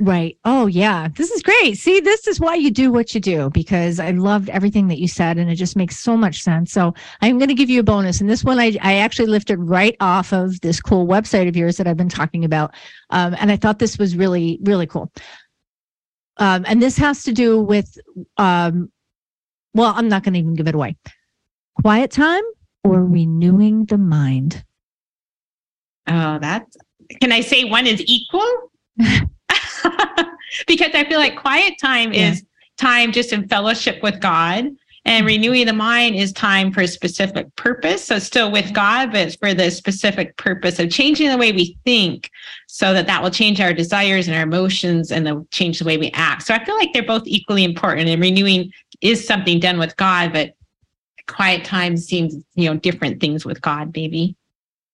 Right. 0.01 0.39
Oh, 0.45 0.67
yeah. 0.67 1.09
This 1.15 1.31
is 1.31 1.43
great. 1.43 1.77
See, 1.77 2.01
this 2.01 2.27
is 2.27 2.41
why 2.41 2.55
you 2.55 2.71
do 2.71 2.91
what 2.91 3.15
you 3.15 3.21
do 3.21 3.51
because 3.51 4.01
I 4.01 4.11
loved 4.13 4.49
everything 4.49 4.89
that 4.89 4.99
you 4.99 5.07
said 5.07 5.37
and 5.37 5.51
it 5.51 5.57
just 5.57 5.77
makes 5.77 5.99
so 5.99 6.17
much 6.17 6.43
sense. 6.43 6.73
So 6.73 6.95
I'm 7.21 7.39
going 7.39 7.49
to 7.49 7.55
give 7.55 7.69
you 7.69 7.81
a 7.81 7.85
bonus. 7.85 8.21
And 8.21 8.29
this 8.29 8.43
one 8.43 8.59
I, 8.59 8.77
I 8.81 8.97
actually 8.97 9.29
lifted 9.29 9.59
right 9.59 9.95
off 10.01 10.33
of 10.33 10.59
this 10.63 10.81
cool 10.81 11.07
website 11.07 11.47
of 11.47 11.57
yours 11.57 11.77
that 11.77 11.87
I've 11.87 11.99
been 11.99 12.09
talking 12.09 12.45
about. 12.45 12.75
Um, 13.11 13.37
and 13.39 13.53
I 13.53 13.57
thought 13.57 13.79
this 13.79 13.99
was 13.99 14.17
really, 14.17 14.59
really 14.63 14.87
cool. 14.87 15.13
Um, 16.39 16.65
and 16.67 16.81
this 16.81 16.97
has 16.97 17.23
to 17.25 17.33
do 17.33 17.61
with, 17.61 17.99
um, 18.39 18.91
well, 19.75 19.93
I'm 19.95 20.09
not 20.09 20.23
going 20.23 20.33
to 20.33 20.41
even 20.41 20.55
give 20.55 20.69
it 20.69 20.75
away. 20.75 20.97
Quiet 21.83 22.11
time 22.11 22.43
or 22.83 23.05
renewing 23.05 23.85
the 23.85 23.99
mind? 23.99 24.65
Oh, 26.07 26.39
that's, 26.39 26.77
can 27.21 27.31
I 27.31 27.43
say 27.43 27.65
one 27.65 27.87
is 27.87 28.03
equal? 28.07 28.71
because 30.67 30.91
I 30.95 31.05
feel 31.09 31.19
like 31.19 31.37
quiet 31.37 31.75
time 31.79 32.13
yeah. 32.13 32.33
is 32.33 32.45
time 32.77 33.13
just 33.13 33.33
in 33.33 33.49
fellowship 33.49 34.03
with 34.03 34.21
God. 34.21 34.67
And 35.05 35.27
mm-hmm. 35.27 35.27
renewing 35.27 35.67
the 35.67 35.73
mind 35.73 36.15
is 36.15 36.33
time 36.33 36.73
for 36.73 36.83
a 36.83 36.87
specific 36.87 37.55
purpose. 37.57 38.05
So 38.05 38.19
still 38.19 38.53
with 38.53 38.73
God, 38.73 39.11
but 39.11 39.23
it's 39.23 39.37
for 39.37 39.53
the 39.53 39.71
specific 39.71 40.37
purpose 40.37 40.79
of 40.79 40.91
changing 40.91 41.29
the 41.29 41.39
way 41.39 41.51
we 41.51 41.77
think 41.85 42.31
so 42.69 42.93
that 42.93 43.07
that 43.09 43.23
will 43.23 43.31
change 43.31 43.61
our 43.61 43.73
desires 43.73 44.29
and 44.29 44.37
our 44.37 44.43
emotions 44.43 45.11
and 45.11 45.27
then 45.27 45.47
change 45.51 45.81
the 45.81 45.85
way 45.85 45.97
we 45.97 46.11
act. 46.13 46.43
So 46.43 46.55
I 46.55 46.65
feel 46.65 46.77
like 46.77 46.93
they're 46.93 47.03
both 47.03 47.27
equally 47.27 47.65
important 47.65 48.09
and 48.09 48.23
renewing 48.23 48.71
is 49.01 49.27
something 49.27 49.59
done 49.59 49.79
with 49.79 49.97
God, 49.97 50.33
but 50.33 50.55
quiet 51.27 51.65
time 51.65 51.97
seems, 51.97 52.37
you 52.55 52.71
know, 52.71 52.77
different 52.77 53.21
things 53.21 53.45
with 53.45 53.61
God, 53.61 53.93
maybe. 53.95 54.37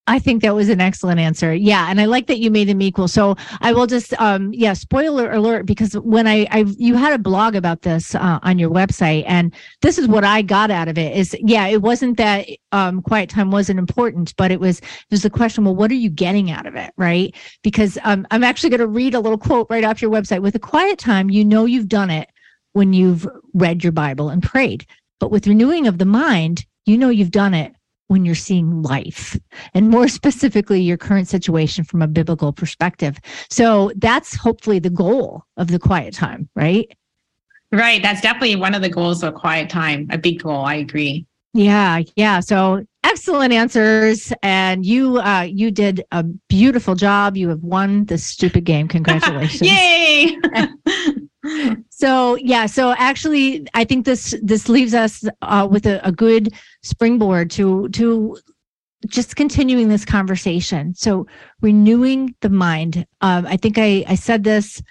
I 0.08 0.18
think 0.18 0.42
that 0.42 0.54
was 0.54 0.70
an 0.70 0.80
excellent 0.80 1.20
answer. 1.20 1.54
Yeah, 1.54 1.90
and 1.90 2.00
I 2.00 2.06
like 2.06 2.26
that 2.28 2.38
you 2.38 2.50
made 2.50 2.68
them 2.68 2.80
equal. 2.80 3.08
So 3.08 3.36
I 3.60 3.72
will 3.72 3.86
just, 3.86 4.18
um, 4.20 4.52
yeah, 4.54 4.72
spoiler 4.72 5.30
alert, 5.30 5.66
because 5.66 5.92
when 5.98 6.26
I, 6.26 6.46
I 6.50 6.64
you 6.78 6.94
had 6.94 7.12
a 7.12 7.18
blog 7.18 7.54
about 7.54 7.82
this 7.82 8.14
uh, 8.14 8.38
on 8.42 8.58
your 8.58 8.70
website, 8.70 9.24
and 9.26 9.54
this 9.82 9.98
is 9.98 10.08
what 10.08 10.24
I 10.24 10.40
got 10.40 10.70
out 10.70 10.88
of 10.88 10.96
it. 10.96 11.14
Is 11.14 11.36
yeah, 11.40 11.66
it 11.66 11.82
wasn't 11.82 12.16
that 12.16 12.48
um, 12.72 13.02
quiet 13.02 13.28
time 13.28 13.50
wasn't 13.50 13.78
important, 13.78 14.34
but 14.36 14.50
it 14.50 14.60
was 14.60 14.80
was 15.10 15.22
the 15.22 15.30
question. 15.30 15.64
Well, 15.64 15.76
what 15.76 15.90
are 15.90 15.94
you 15.94 16.10
getting 16.10 16.50
out 16.50 16.66
of 16.66 16.74
it, 16.74 16.92
right? 16.96 17.34
Because 17.62 17.98
um, 18.02 18.26
I'm 18.30 18.44
actually 18.44 18.70
going 18.70 18.80
to 18.80 18.86
read 18.86 19.14
a 19.14 19.20
little 19.20 19.38
quote 19.38 19.66
right 19.68 19.84
off 19.84 20.00
your 20.00 20.10
website. 20.10 20.40
With 20.40 20.54
a 20.54 20.60
quiet 20.60 20.98
time, 20.98 21.28
you 21.28 21.44
know 21.44 21.66
you've 21.66 21.88
done 21.88 22.08
it 22.10 22.30
when 22.72 22.94
you've 22.94 23.28
read 23.52 23.84
your 23.84 23.92
Bible 23.92 24.30
and 24.30 24.42
prayed. 24.42 24.86
But 25.20 25.30
with 25.30 25.46
renewing 25.46 25.86
of 25.86 25.98
the 25.98 26.06
mind, 26.06 26.64
you 26.86 26.96
know 26.96 27.10
you've 27.10 27.30
done 27.30 27.52
it 27.52 27.74
when 28.08 28.24
you're 28.24 28.34
seeing 28.34 28.82
life 28.82 29.38
and 29.74 29.88
more 29.88 30.08
specifically 30.08 30.80
your 30.80 30.96
current 30.96 31.28
situation 31.28 31.84
from 31.84 32.02
a 32.02 32.08
biblical 32.08 32.52
perspective. 32.52 33.18
So 33.50 33.92
that's 33.96 34.34
hopefully 34.34 34.78
the 34.78 34.90
goal 34.90 35.44
of 35.56 35.68
the 35.68 35.78
quiet 35.78 36.14
time, 36.14 36.48
right? 36.56 36.90
Right. 37.70 38.02
That's 38.02 38.20
definitely 38.20 38.56
one 38.56 38.74
of 38.74 38.82
the 38.82 38.88
goals 38.88 39.22
of 39.22 39.34
quiet 39.34 39.68
time, 39.68 40.08
a 40.10 40.18
big 40.18 40.42
goal. 40.42 40.64
I 40.64 40.74
agree. 40.74 41.26
Yeah, 41.54 42.02
yeah. 42.16 42.40
So 42.40 42.84
excellent 43.04 43.52
answers, 43.52 44.32
and 44.42 44.84
you 44.84 45.18
uh, 45.18 45.46
you 45.50 45.70
did 45.70 46.04
a 46.12 46.22
beautiful 46.22 46.94
job. 46.94 47.36
You 47.36 47.48
have 47.48 47.62
won 47.62 48.04
the 48.04 48.18
stupid 48.18 48.64
game. 48.64 48.86
Congratulations! 48.96 49.62
Yay! 49.62 50.38
so 51.90 52.36
yeah, 52.36 52.66
so 52.66 52.94
actually, 52.96 53.66
I 53.74 53.84
think 53.84 54.04
this 54.04 54.34
this 54.42 54.68
leaves 54.68 54.94
us 54.94 55.24
uh, 55.42 55.68
with 55.70 55.86
a, 55.86 56.06
a 56.06 56.12
good 56.12 56.54
springboard 56.82 57.50
to 57.52 57.88
to 57.90 58.38
just 59.06 59.36
continuing 59.36 59.88
this 59.88 60.04
conversation. 60.04 60.94
So 60.94 61.26
renewing 61.60 62.34
the 62.40 62.50
mind. 62.50 63.06
Um, 63.20 63.46
I 63.46 63.56
think 63.56 63.78
I, 63.78 64.04
I 64.08 64.16
said 64.16 64.44
this 64.44 64.82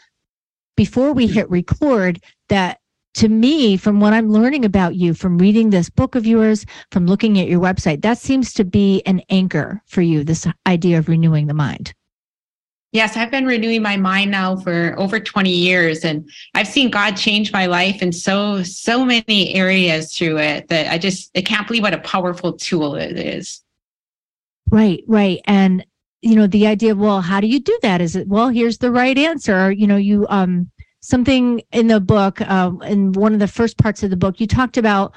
before 0.78 1.12
we 1.12 1.28
hit 1.28 1.50
record 1.50 2.24
that 2.50 2.80
to 3.16 3.30
me, 3.30 3.78
from 3.78 4.00
what 4.00 4.14
I'm 4.14 4.32
learning 4.32 4.64
about 4.64 4.96
you, 4.96 5.16
from 5.16 5.40
reading 5.40 5.72
this 5.72 5.90
book 5.90 6.14
of 6.14 6.28
yours, 6.28 6.66
from 6.92 7.08
looking 7.08 7.40
at 7.40 7.48
your 7.48 7.60
website, 7.60 8.04
that 8.04 8.20
seems 8.20 8.54
to 8.54 8.64
be 8.64 9.02
an 9.08 9.22
anchor 9.30 9.82
for 9.88 10.04
you, 10.04 10.24
this 10.24 10.46
idea 10.68 11.00
of 11.00 11.10
renewing 11.10 11.48
the 11.48 11.54
mind. 11.56 11.96
Yes, 12.94 13.18
I've 13.18 13.32
been 13.32 13.46
renewing 13.46 13.82
my 13.82 13.98
mind 13.98 14.32
now 14.32 14.56
for 14.56 14.96
over 14.98 15.20
20 15.20 15.50
years 15.50 16.06
and 16.06 16.30
I've 16.56 16.68
seen 16.68 16.90
God 16.90 17.18
change 17.18 17.52
my 17.52 17.66
life 17.66 18.02
in 18.02 18.14
so 18.14 18.64
so 18.64 19.06
many 19.06 19.54
areas 19.54 20.16
through 20.16 20.38
it 20.40 20.70
that 20.70 20.92
I 20.92 20.98
just 20.98 21.30
I 21.36 21.42
can't 21.42 21.68
believe 21.68 21.84
what 21.84 21.94
a 21.94 22.00
powerful 22.00 22.54
tool 22.54 22.96
it 22.96 23.20
is. 23.20 23.62
Right, 24.70 25.04
right. 25.08 25.42
And 25.46 25.86
you 26.22 26.36
know, 26.36 26.48
the 26.48 26.66
idea 26.68 26.94
of 26.94 26.98
well, 26.98 27.22
how 27.22 27.42
do 27.42 27.48
you 27.48 27.60
do 27.60 27.78
that? 27.82 28.02
Is 28.02 28.16
it 28.16 28.28
well, 28.28 28.50
here's 28.50 28.78
the 28.78 28.92
right 28.92 29.18
answer. 29.18 29.72
You 29.72 29.88
know, 29.88 29.98
you 29.98 30.26
um 30.30 30.72
something 31.02 31.62
in 31.72 31.88
the 31.88 32.00
book, 32.00 32.42
um, 32.42 32.82
in 32.82 33.12
one 33.14 33.34
of 33.34 33.40
the 33.40 33.48
first 33.48 33.78
parts 33.78 34.04
of 34.04 34.10
the 34.10 34.18
book, 34.18 34.40
you 34.40 34.48
talked 34.48 34.78
about, 34.78 35.14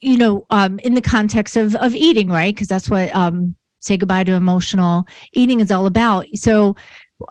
you 0.00 0.18
know, 0.18 0.44
um, 0.50 0.78
in 0.80 0.94
the 0.94 1.00
context 1.00 1.56
of 1.56 1.74
of 1.76 1.94
eating, 1.94 2.28
right? 2.28 2.54
Because 2.54 2.68
that's 2.68 2.88
what 2.88 3.14
um 3.14 3.54
say 3.80 3.96
goodbye 3.96 4.24
to 4.24 4.32
emotional 4.32 5.06
eating 5.32 5.60
is 5.60 5.70
all 5.70 5.86
about. 5.86 6.26
So, 6.34 6.76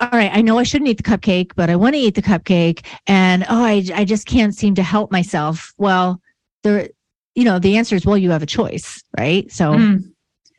all 0.01 0.09
right, 0.11 0.31
I 0.33 0.41
know 0.41 0.57
I 0.57 0.63
shouldn't 0.63 0.89
eat 0.89 0.97
the 0.97 1.03
cupcake, 1.03 1.51
but 1.55 1.69
I 1.69 1.75
want 1.75 1.95
to 1.95 1.99
eat 1.99 2.15
the 2.15 2.21
cupcake, 2.21 2.85
and 3.07 3.43
oh, 3.49 3.63
I 3.63 3.83
I 3.93 4.05
just 4.05 4.25
can't 4.25 4.55
seem 4.55 4.75
to 4.75 4.83
help 4.83 5.11
myself. 5.11 5.73
Well, 5.77 6.21
there, 6.63 6.89
you 7.35 7.43
know, 7.43 7.59
the 7.59 7.77
answer 7.77 7.95
is 7.95 8.05
well, 8.05 8.17
you 8.17 8.31
have 8.31 8.43
a 8.43 8.47
choice, 8.47 9.03
right? 9.17 9.51
So. 9.51 9.73
Mm. 9.73 10.11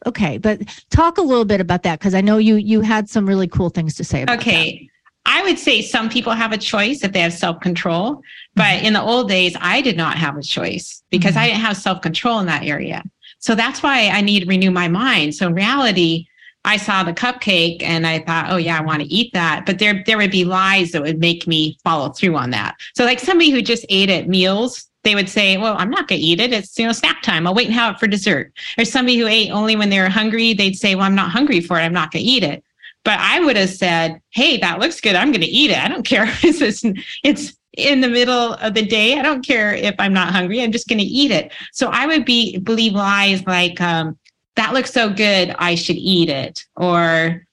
Okay, 0.07 0.39
but 0.39 0.61
talk 0.91 1.19
a 1.19 1.23
little 1.23 1.45
bit 1.45 1.61
about 1.61 1.83
that 1.83 1.99
because 1.99 2.15
I 2.15 2.21
know 2.21 2.39
you 2.39 2.55
you 2.55 2.83
had 2.83 3.11
some 3.11 3.27
really 3.27 3.49
cool 3.49 3.69
things 3.69 3.97
to 3.97 4.05
say 4.05 4.23
about 4.23 4.39
okay. 4.39 4.79
That. 4.79 4.89
I 5.27 5.43
would 5.43 5.59
say 5.59 5.83
some 5.83 6.09
people 6.09 6.33
have 6.33 6.53
a 6.53 6.57
choice 6.57 7.03
if 7.03 7.13
they 7.13 7.21
have 7.21 7.35
self 7.35 7.61
control, 7.61 8.23
but 8.55 8.63
mm-hmm. 8.63 8.87
in 8.87 8.93
the 8.95 9.03
old 9.03 9.29
days, 9.29 9.57
I 9.61 9.83
did 9.83 9.97
not 9.97 10.17
have 10.17 10.37
a 10.37 10.43
choice 10.43 11.03
because 11.11 11.33
mm-hmm. 11.33 11.41
I 11.41 11.47
didn't 11.49 11.61
have 11.61 11.77
self 11.77 12.01
control 12.01 12.39
in 12.39 12.47
that 12.47 12.63
area. 12.63 13.03
So 13.39 13.55
that's 13.55 13.83
why 13.83 14.09
I 14.09 14.21
need 14.21 14.41
to 14.41 14.47
renew 14.47 14.71
my 14.71 14.89
mind. 14.89 15.35
So 15.35 15.47
in 15.47 15.55
reality, 15.55 16.27
I 16.65 16.77
saw 16.77 17.03
the 17.03 17.13
cupcake 17.13 17.83
and 17.83 18.07
I 18.07 18.21
thought, 18.21 18.51
oh 18.51 18.57
yeah, 18.57 18.79
I 18.79 18.83
want 18.83 19.03
to 19.03 19.09
eat 19.09 19.33
that. 19.33 19.65
But 19.65 19.79
there 19.79 20.03
there 20.07 20.19
would 20.19 20.31
be 20.31 20.45
lies 20.45 20.93
that 20.93 21.03
would 21.03 21.19
make 21.19 21.47
me 21.47 21.79
follow 21.85 22.11
through 22.11 22.37
on 22.37 22.51
that. 22.51 22.77
So 22.95 23.05
like 23.05 23.21
somebody 23.21 23.51
who 23.51 23.63
just 23.63 23.87
ate 23.89 24.11
at 24.11 24.29
meals, 24.29 24.87
they 25.05 25.15
would 25.15 25.29
say, 25.29 25.57
well, 25.57 25.77
I'm 25.79 25.91
not 25.91 26.09
going 26.09 26.21
to 26.21 26.27
eat 26.27 26.41
it. 26.41 26.53
It's 26.53 26.79
you 26.79 26.87
know 26.87 26.93
snack 26.93 27.23
time. 27.23 27.47
I'll 27.47 27.55
wait 27.55 27.67
and 27.67 27.75
have 27.75 27.95
it 27.95 28.01
for 28.01 28.07
dessert. 28.07 28.53
Or 28.77 28.85
somebody 28.85 29.17
who 29.19 29.27
ate 29.27 29.51
only 29.51 29.77
when 29.77 29.91
they 29.91 30.01
were 30.01 30.09
hungry, 30.09 30.53
they'd 30.53 30.77
say, 30.77 30.95
well, 30.95 31.05
I'm 31.05 31.15
not 31.15 31.31
hungry 31.31 31.61
for 31.61 31.79
it. 31.79 31.83
I'm 31.85 31.93
not 31.93 32.11
going 32.11 32.25
to 32.25 32.31
eat 32.31 32.43
it. 32.43 32.65
But 33.05 33.21
I 33.21 33.41
would 33.41 33.57
have 33.57 33.71
said, 33.71 34.21
hey, 34.31 34.59
that 34.59 34.81
looks 34.81 35.01
good. 35.01 35.15
I'm 35.15 35.31
going 35.33 35.41
to 35.41 35.47
eat 35.47 35.71
it. 35.71 35.79
I 35.79 35.89
don't 35.89 36.05
care. 36.05 36.27
it's, 36.43 36.83
it's 37.23 37.57
in 37.79 38.01
the 38.01 38.09
middle 38.09 38.55
of 38.55 38.75
the 38.75 38.85
day. 38.85 39.19
I 39.19 39.23
don't 39.23 39.47
care 39.47 39.73
if 39.73 39.95
I'm 39.99 40.13
not 40.13 40.33
hungry. 40.33 40.61
I'm 40.61 40.73
just 40.73 40.89
going 40.89 40.99
to 40.99 41.05
eat 41.05 41.31
it. 41.31 41.53
So 41.73 41.89
I 41.89 42.07
would 42.07 42.25
be 42.25 42.59
believe 42.59 42.93
lies 42.93 43.47
like 43.47 43.81
um, 43.81 44.19
that 44.57 44.75
looks 44.75 44.93
so 44.93 45.09
good. 45.09 45.55
I 45.59 45.77
should 45.77 45.97
eat 45.97 46.29
it, 46.29 46.65
or 46.77 47.47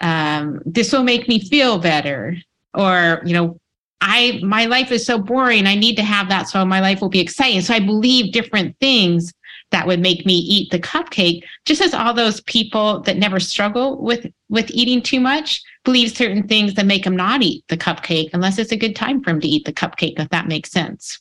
um, 0.00 0.62
this 0.64 0.92
will 0.92 1.02
make 1.02 1.28
me 1.28 1.40
feel 1.40 1.78
better, 1.78 2.36
or 2.74 3.20
you 3.24 3.34
know, 3.34 3.58
I 4.00 4.40
my 4.44 4.66
life 4.66 4.92
is 4.92 5.04
so 5.04 5.18
boring. 5.18 5.66
I 5.66 5.74
need 5.74 5.96
to 5.96 6.04
have 6.04 6.28
that 6.28 6.48
so 6.48 6.64
my 6.64 6.80
life 6.80 7.00
will 7.00 7.08
be 7.08 7.20
exciting. 7.20 7.60
So 7.60 7.74
I 7.74 7.80
believe 7.80 8.32
different 8.32 8.78
things 8.78 9.32
that 9.72 9.86
would 9.86 10.00
make 10.00 10.24
me 10.24 10.34
eat 10.34 10.70
the 10.70 10.78
cupcake 10.78 11.42
just 11.64 11.80
as 11.80 11.94
all 11.94 12.14
those 12.14 12.40
people 12.42 13.00
that 13.00 13.16
never 13.16 13.40
struggle 13.40 14.00
with 14.00 14.26
with 14.48 14.70
eating 14.70 15.02
too 15.02 15.18
much 15.18 15.62
believe 15.84 16.16
certain 16.16 16.46
things 16.46 16.74
that 16.74 16.86
make 16.86 17.04
them 17.04 17.16
not 17.16 17.42
eat 17.42 17.64
the 17.68 17.76
cupcake 17.76 18.30
unless 18.32 18.58
it's 18.58 18.72
a 18.72 18.76
good 18.76 18.96
time 18.96 19.22
for 19.22 19.30
them 19.30 19.40
to 19.40 19.48
eat 19.48 19.64
the 19.64 19.72
cupcake 19.72 20.18
if 20.18 20.28
that 20.30 20.48
makes 20.48 20.70
sense 20.70 21.20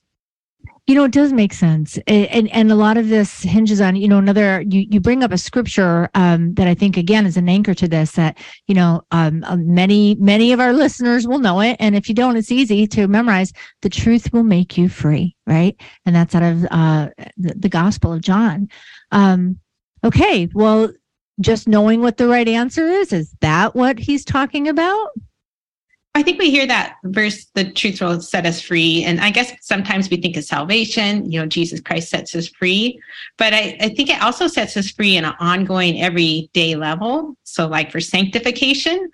you 0.88 0.96
know, 0.96 1.04
it 1.04 1.12
does 1.12 1.32
make 1.32 1.54
sense, 1.54 1.98
and 2.08 2.50
and 2.50 2.72
a 2.72 2.76
lot 2.76 2.98
of 2.98 3.08
this 3.08 3.44
hinges 3.44 3.80
on 3.80 3.96
you 3.96 4.08
know 4.08 4.18
another. 4.18 4.62
You 4.62 4.86
you 4.90 5.00
bring 5.00 5.24
up 5.24 5.32
a 5.32 5.38
scripture 5.38 6.10
um, 6.16 6.54
that 6.56 6.68
I 6.68 6.74
think 6.74 6.98
again 6.98 7.26
is 7.26 7.38
an 7.38 7.48
anchor 7.48 7.76
to 7.76 7.88
this. 7.88 8.14
That 8.14 8.38
you 8.68 8.74
know, 8.74 9.02
um, 9.12 9.44
uh, 9.46 9.58
many 9.58 10.16
many 10.16 10.52
of 10.52 10.60
our 10.60 10.74
listeners 10.74 11.28
will 11.28 11.40
know 11.40 11.62
it, 11.62 11.78
and 11.80 11.96
if 11.96 12.10
you 12.10 12.16
don't, 12.16 12.36
it's 12.36 12.52
easy 12.52 12.88
to 12.88 13.08
memorize. 13.08 13.54
The 13.84 13.90
truth 13.90 14.34
will 14.34 14.44
make 14.44 14.78
you 14.78 14.90
free, 14.90 15.36
right? 15.46 15.80
And 16.06 16.16
that's 16.16 16.34
out 16.34 16.44
of 16.44 16.66
uh, 16.72 17.10
the, 17.38 17.54
the 17.56 17.70
Gospel 17.70 18.12
of 18.12 18.22
John. 18.22 18.68
Um, 19.12 19.60
okay, 20.04 20.50
well, 20.54 20.92
just 21.42 21.68
knowing 21.68 22.02
what 22.02 22.18
the 22.18 22.28
right 22.28 22.48
answer 22.48 22.88
is 22.88 23.14
is 23.14 23.34
that 23.42 23.76
what 23.76 24.00
he's 24.00 24.26
talking 24.26 24.68
about? 24.68 25.10
I 26.14 26.24
think 26.24 26.40
we 26.40 26.52
hear 26.52 26.68
that 26.68 26.98
verse, 27.06 27.46
the 27.54 27.72
truth 27.72 28.02
will 28.02 28.20
set 28.20 28.46
us 28.46 28.62
free. 28.62 29.04
And 29.06 29.22
I 29.22 29.32
guess 29.32 29.54
sometimes 29.62 30.10
we 30.10 30.18
think 30.18 30.36
of 30.36 30.44
salvation, 30.44 31.32
you 31.32 31.40
know, 31.40 31.46
Jesus 31.46 31.80
Christ 31.80 32.10
sets 32.10 32.36
us 32.36 32.50
free. 32.50 33.00
But 33.38 33.54
I, 33.54 33.78
I 33.80 33.90
think 33.90 34.10
it 34.10 34.22
also 34.22 34.48
sets 34.48 34.76
us 34.76 34.92
free 34.92 35.16
in 35.16 35.24
an 35.24 35.36
ongoing 35.40 36.02
everyday 36.02 36.76
level. 36.76 37.38
So, 37.44 37.66
like 37.66 37.92
for 37.92 38.02
sanctification, 38.02 39.10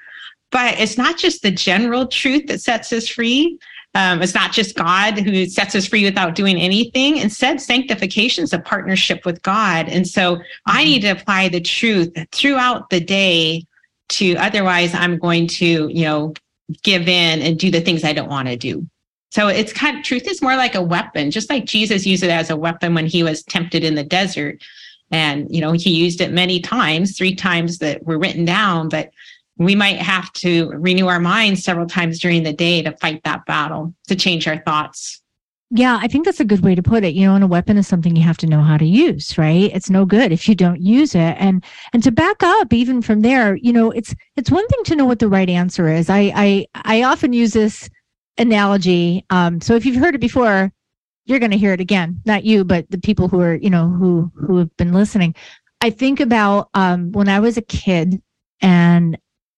but 0.51 0.79
it's 0.79 0.97
not 0.97 1.17
just 1.17 1.43
the 1.43 1.51
general 1.51 2.07
truth 2.07 2.47
that 2.47 2.61
sets 2.61 2.91
us 2.91 3.07
free. 3.07 3.59
Um, 3.97 4.21
it's 4.21 4.35
not 4.35 4.51
just 4.51 4.75
God 4.75 5.17
who 5.17 5.47
sets 5.47 5.73
us 5.73 5.87
free 5.87 6.05
without 6.05 6.35
doing 6.35 6.61
anything. 6.61 7.17
Instead, 7.17 7.59
sanctification 7.59 8.43
is 8.43 8.53
a 8.53 8.59
partnership 8.59 9.25
with 9.25 9.41
God. 9.41 9.89
And 9.89 10.07
so 10.07 10.37
I 10.67 10.83
mm-hmm. 10.83 10.85
need 10.85 11.01
to 11.01 11.09
apply 11.09 11.49
the 11.49 11.61
truth 11.61 12.13
throughout 12.31 12.91
the 12.91 12.99
day 12.99 13.65
to 14.09 14.35
otherwise 14.35 14.93
I'm 14.93 15.17
going 15.17 15.47
to, 15.47 15.87
you 15.87 16.03
know, 16.03 16.35
give 16.83 17.07
in 17.07 17.41
and 17.41 17.57
do 17.57 17.71
the 17.71 17.81
things 17.81 18.03
I 18.03 18.13
don't 18.13 18.29
want 18.29 18.47
to 18.49 18.55
do. 18.55 18.85
So 19.31 19.47
it's 19.47 19.73
kind 19.73 19.97
of 19.97 20.03
truth 20.03 20.27
is 20.27 20.43
more 20.43 20.55
like 20.55 20.75
a 20.75 20.81
weapon, 20.81 21.31
just 21.31 21.49
like 21.49 21.65
Jesus 21.65 22.05
used 22.05 22.21
it 22.21 22.29
as 22.29 22.51
a 22.51 22.55
weapon 22.55 22.93
when 22.93 23.07
he 23.07 23.23
was 23.23 23.41
tempted 23.41 23.83
in 23.83 23.95
the 23.95 24.03
desert. 24.03 24.61
And, 25.09 25.47
you 25.49 25.59
know, 25.59 25.71
he 25.71 25.89
used 25.89 26.21
it 26.21 26.31
many 26.31 26.59
times, 26.59 27.17
three 27.17 27.33
times 27.33 27.79
that 27.79 28.05
were 28.05 28.19
written 28.19 28.45
down, 28.45 28.89
but 28.89 29.09
we 29.57 29.75
might 29.75 29.97
have 29.97 30.31
to 30.33 30.69
renew 30.71 31.07
our 31.07 31.19
minds 31.19 31.63
several 31.63 31.87
times 31.87 32.19
during 32.19 32.43
the 32.43 32.53
day 32.53 32.81
to 32.81 32.95
fight 32.97 33.21
that 33.23 33.45
battle, 33.45 33.93
to 34.07 34.15
change 34.15 34.47
our 34.47 34.57
thoughts. 34.57 35.21
Yeah, 35.69 35.99
I 36.01 36.07
think 36.07 36.23
that's 36.23 36.39
a 36.39 36.45
good 36.45 36.61
way 36.61 36.75
to 36.75 36.83
put 36.83 37.03
it. 37.03 37.13
You 37.13 37.27
know, 37.27 37.35
and 37.35 37.43
a 37.43 37.47
weapon 37.47 37.77
is 37.77 37.87
something 37.87 38.15
you 38.15 38.23
have 38.23 38.37
to 38.37 38.47
know 38.47 38.61
how 38.61 38.77
to 38.77 38.85
use, 38.85 39.37
right? 39.37 39.69
It's 39.73 39.89
no 39.89 40.05
good 40.05 40.31
if 40.31 40.47
you 40.47 40.55
don't 40.55 40.81
use 40.81 41.13
it. 41.13 41.35
And 41.37 41.63
and 41.91 42.01
to 42.03 42.11
back 42.11 42.41
up 42.41 42.71
even 42.71 43.01
from 43.01 43.19
there, 43.19 43.57
you 43.57 43.73
know, 43.73 43.91
it's 43.91 44.15
it's 44.37 44.49
one 44.49 44.65
thing 44.67 44.83
to 44.85 44.95
know 44.95 45.05
what 45.05 45.19
the 45.19 45.27
right 45.27 45.49
answer 45.49 45.89
is. 45.89 46.09
I 46.09 46.31
I 46.35 46.67
I 46.75 47.03
often 47.03 47.33
use 47.33 47.51
this 47.51 47.89
analogy. 48.37 49.25
Um, 49.29 49.59
so 49.59 49.75
if 49.75 49.85
you've 49.85 49.97
heard 49.97 50.15
it 50.15 50.21
before, 50.21 50.71
you're 51.25 51.39
going 51.39 51.51
to 51.51 51.57
hear 51.57 51.73
it 51.73 51.81
again. 51.81 52.21
Not 52.25 52.45
you, 52.45 52.63
but 52.63 52.89
the 52.89 52.97
people 52.97 53.27
who 53.27 53.41
are, 53.41 53.55
you 53.55 53.69
know, 53.69 53.89
who 53.89 54.31
who 54.35 54.57
have 54.57 54.75
been 54.77 54.93
listening. 54.93 55.35
I 55.81 55.89
think 55.89 56.21
about 56.21 56.69
um, 56.73 57.11
when 57.11 57.27
I 57.27 57.39
was 57.41 57.57
a 57.57 57.61
kid 57.61 58.21
and 58.61 59.17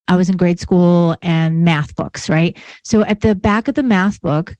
I 0.10 0.16
was 0.16 0.28
in 0.28 0.36
grade 0.36 0.60
school 0.60 1.16
and 1.22 1.64
math 1.64 1.96
books, 1.96 2.30
right? 2.30 2.58
So 2.84 3.04
at 3.04 3.22
the 3.22 3.36
back 3.36 3.68
of 3.68 3.76
the 3.76 3.84
math 3.84 4.20
book 4.22 4.56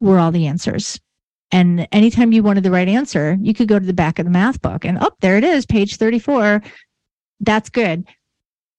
were 0.00 0.18
all 0.18 0.32
the 0.32 0.46
answers. 0.46 0.98
And 1.52 1.86
anytime 1.92 2.32
you 2.32 2.42
wanted 2.42 2.64
the 2.64 2.70
right 2.70 2.88
answer, 2.88 3.38
you 3.40 3.54
could 3.54 3.68
go 3.68 3.78
to 3.78 3.84
the 3.84 3.92
back 3.92 4.18
of 4.18 4.24
the 4.24 4.32
math 4.32 4.60
book 4.62 4.84
and 4.84 4.98
oh, 5.00 5.12
there 5.20 5.36
it 5.36 5.44
is, 5.44 5.64
page 5.66 5.96
34. 5.96 6.62
That's 7.40 7.68
good. 7.68 8.04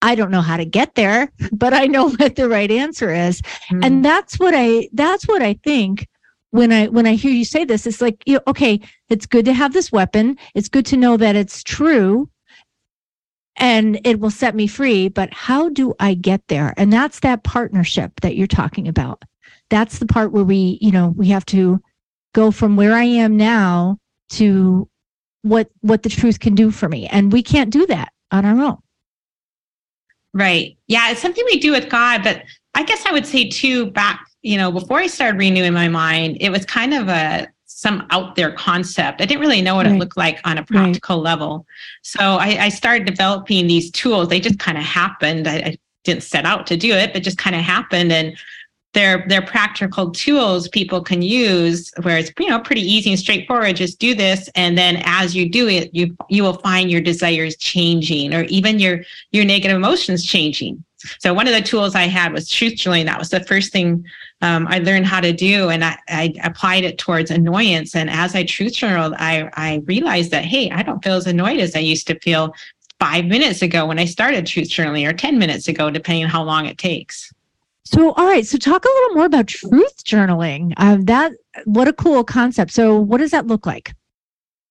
I 0.01 0.15
don't 0.15 0.31
know 0.31 0.41
how 0.41 0.57
to 0.57 0.65
get 0.65 0.95
there, 0.95 1.31
but 1.51 1.74
I 1.74 1.86
know 1.86 2.09
what 2.17 2.36
the 2.36 2.50
right 2.50 2.69
answer 2.69 3.13
is. 3.13 3.41
Mm. 3.71 3.86
And 3.86 4.05
that's 4.05 4.38
what 4.39 4.53
I 4.55 4.89
that's 4.93 5.27
what 5.27 5.41
I 5.41 5.53
think 5.63 6.07
when 6.50 6.71
I 6.71 6.88
when 6.88 7.05
I 7.05 7.13
hear 7.13 7.31
you 7.31 7.45
say 7.45 7.63
this, 7.63 7.86
it's 7.86 8.01
like, 8.01 8.24
you 8.25 8.36
know, 8.36 8.41
okay, 8.47 8.81
it's 9.09 9.27
good 9.27 9.45
to 9.45 9.53
have 9.53 9.74
this 9.74 9.91
weapon. 9.91 10.38
It's 10.55 10.69
good 10.69 10.86
to 10.88 10.97
know 10.97 11.15
that 11.17 11.36
it's 11.36 11.63
true 11.63 12.27
and 13.57 13.99
it 14.03 14.19
will 14.19 14.31
set 14.31 14.55
me 14.55 14.67
free, 14.67 15.09
but 15.09 15.33
how 15.33 15.69
do 15.69 15.93
I 15.99 16.13
get 16.13 16.47
there? 16.47 16.73
And 16.77 16.93
that's 16.93 17.19
that 17.21 17.43
partnership 17.43 18.21
that 18.21 18.35
you're 18.35 18.47
talking 18.47 18.87
about 18.87 19.23
that's 19.69 19.99
the 19.99 20.05
part 20.05 20.31
where 20.31 20.43
we, 20.43 20.77
you 20.81 20.91
know, 20.91 21.13
we 21.15 21.29
have 21.29 21.45
to 21.47 21.81
go 22.33 22.51
from 22.51 22.75
where 22.75 22.93
I 22.93 23.03
am 23.03 23.35
now 23.35 23.97
to 24.29 24.89
what 25.41 25.69
what 25.81 26.03
the 26.03 26.09
truth 26.09 26.39
can 26.39 26.55
do 26.55 26.71
for 26.71 26.89
me. 26.89 27.07
And 27.07 27.31
we 27.31 27.41
can't 27.41 27.69
do 27.69 27.85
that 27.87 28.11
on 28.31 28.45
our 28.45 28.59
own. 28.59 28.77
Right. 30.33 30.77
Yeah, 30.87 31.11
it's 31.11 31.21
something 31.21 31.43
we 31.45 31.59
do 31.59 31.71
with 31.71 31.89
God, 31.89 32.23
but 32.23 32.43
I 32.75 32.83
guess 32.83 33.05
I 33.05 33.11
would 33.11 33.25
say 33.25 33.49
too 33.49 33.89
back, 33.91 34.25
you 34.41 34.57
know, 34.57 34.71
before 34.71 34.99
I 34.99 35.07
started 35.07 35.39
renewing 35.39 35.73
my 35.73 35.87
mind, 35.87 36.37
it 36.39 36.51
was 36.51 36.65
kind 36.65 36.93
of 36.93 37.09
a 37.09 37.47
some 37.77 38.07
out 38.10 38.36
there 38.36 38.51
concept. 38.53 39.22
I 39.22 39.25
didn't 39.25 39.39
really 39.39 39.62
know 39.62 39.75
what 39.75 39.86
right. 39.86 39.93
it 39.93 40.00
looked 40.00 40.17
like 40.17 40.39
on 40.46 40.57
a 40.57 40.65
practical 40.65 41.17
right. 41.17 41.29
level. 41.29 41.67
So 42.01 42.19
I, 42.19 42.57
I, 42.60 42.69
started 42.69 43.05
developing 43.05 43.67
these 43.67 43.91
tools. 43.91 44.29
They 44.29 44.39
just 44.39 44.57
kind 44.57 44.79
of 44.79 44.84
happened. 44.84 45.48
I, 45.48 45.57
I, 45.57 45.77
didn't 46.03 46.24
set 46.24 46.46
out 46.46 46.65
to 46.65 46.77
do 46.77 46.93
it, 46.93 47.13
but 47.13 47.22
just 47.22 47.38
kind 47.38 47.55
of 47.55 47.62
happened. 47.62 48.12
And 48.12 48.36
they're 48.93 49.25
they're 49.27 49.43
practical 49.43 50.10
tools 50.10 50.69
people 50.69 51.01
can 51.01 51.22
use 51.22 51.91
where 52.01 52.17
it's 52.17 52.31
you 52.39 52.50
know 52.50 52.60
pretty 52.60 52.81
easy 52.81 53.12
and 53.12 53.19
straightforward 53.19 53.75
just 53.75 54.00
do 54.00 54.15
this 54.15 54.50
and 54.55 54.77
then 54.77 55.01
as 55.03 55.36
you 55.36 55.50
do 55.50 55.67
it 55.67 55.93
you 55.93 56.15
you 56.29 56.41
will 56.41 56.53
find 56.53 56.89
your 56.89 57.01
desires 57.01 57.57
changing 57.57 58.34
or 58.34 58.43
even 58.43 58.79
your 58.79 59.01
your 59.31 59.43
negative 59.43 59.75
emotions 59.75 60.25
changing 60.25 60.81
so 61.19 61.34
one 61.34 61.46
of 61.46 61.53
the 61.53 61.62
tools 61.62 61.93
i 61.96 62.03
had 62.03 62.31
was 62.31 62.50
truth 62.50 62.75
journaling 62.75 63.05
that 63.05 63.19
was 63.19 63.29
the 63.29 63.43
first 63.43 63.74
thing 63.74 64.03
um, 64.41 64.67
i 64.70 64.79
learned 64.79 65.06
how 65.06 65.20
to 65.20 65.34
do 65.34 65.70
and 65.70 65.84
I, 65.84 65.98
I 66.08 66.34
applied 66.44 66.84
it 66.84 66.98
towards 66.98 67.32
annoyance 67.32 67.96
and 67.96 68.10
as 68.10 68.36
i 68.36 68.44
truth 68.44 68.74
journaled 68.74 69.13
i 69.17 69.50
i 69.53 69.82
realized 69.86 70.32
that 70.32 70.46
hey 70.46 70.70
i 70.72 70.84
don't 70.84 71.03
feel 71.03 71.15
as 71.15 71.27
annoyed 71.27 71.60
as 71.60 71.75
i 71.75 71.79
used 71.79 72.08
to 72.08 72.20
feel 72.20 72.53
five 73.00 73.25
minutes 73.25 73.62
ago 73.62 73.86
when 73.86 74.00
i 74.00 74.06
started 74.06 74.46
truth 74.46 74.70
journaling 74.70 75.08
or 75.08 75.13
10 75.13 75.38
minutes 75.38 75.67
ago 75.67 75.89
depending 75.89 76.24
on 76.24 76.29
how 76.29 76.44
long 76.44 76.65
it 76.65 76.77
takes 76.77 77.32
so, 77.89 78.12
all 78.12 78.25
right. 78.25 78.46
So, 78.46 78.58
talk 78.58 78.84
a 78.84 78.89
little 78.89 79.15
more 79.15 79.25
about 79.25 79.48
truth 79.48 80.03
journaling. 80.03 80.74
Uh, 80.75 80.98
that 81.03 81.32
what 81.63 81.88
a 81.88 81.94
cool 81.94 82.22
concept. 82.22 82.72
So, 82.72 83.00
what 83.00 83.20
does 83.20 83.32
that 83.32 83.48
look 83.48 83.65
like? 83.65 83.94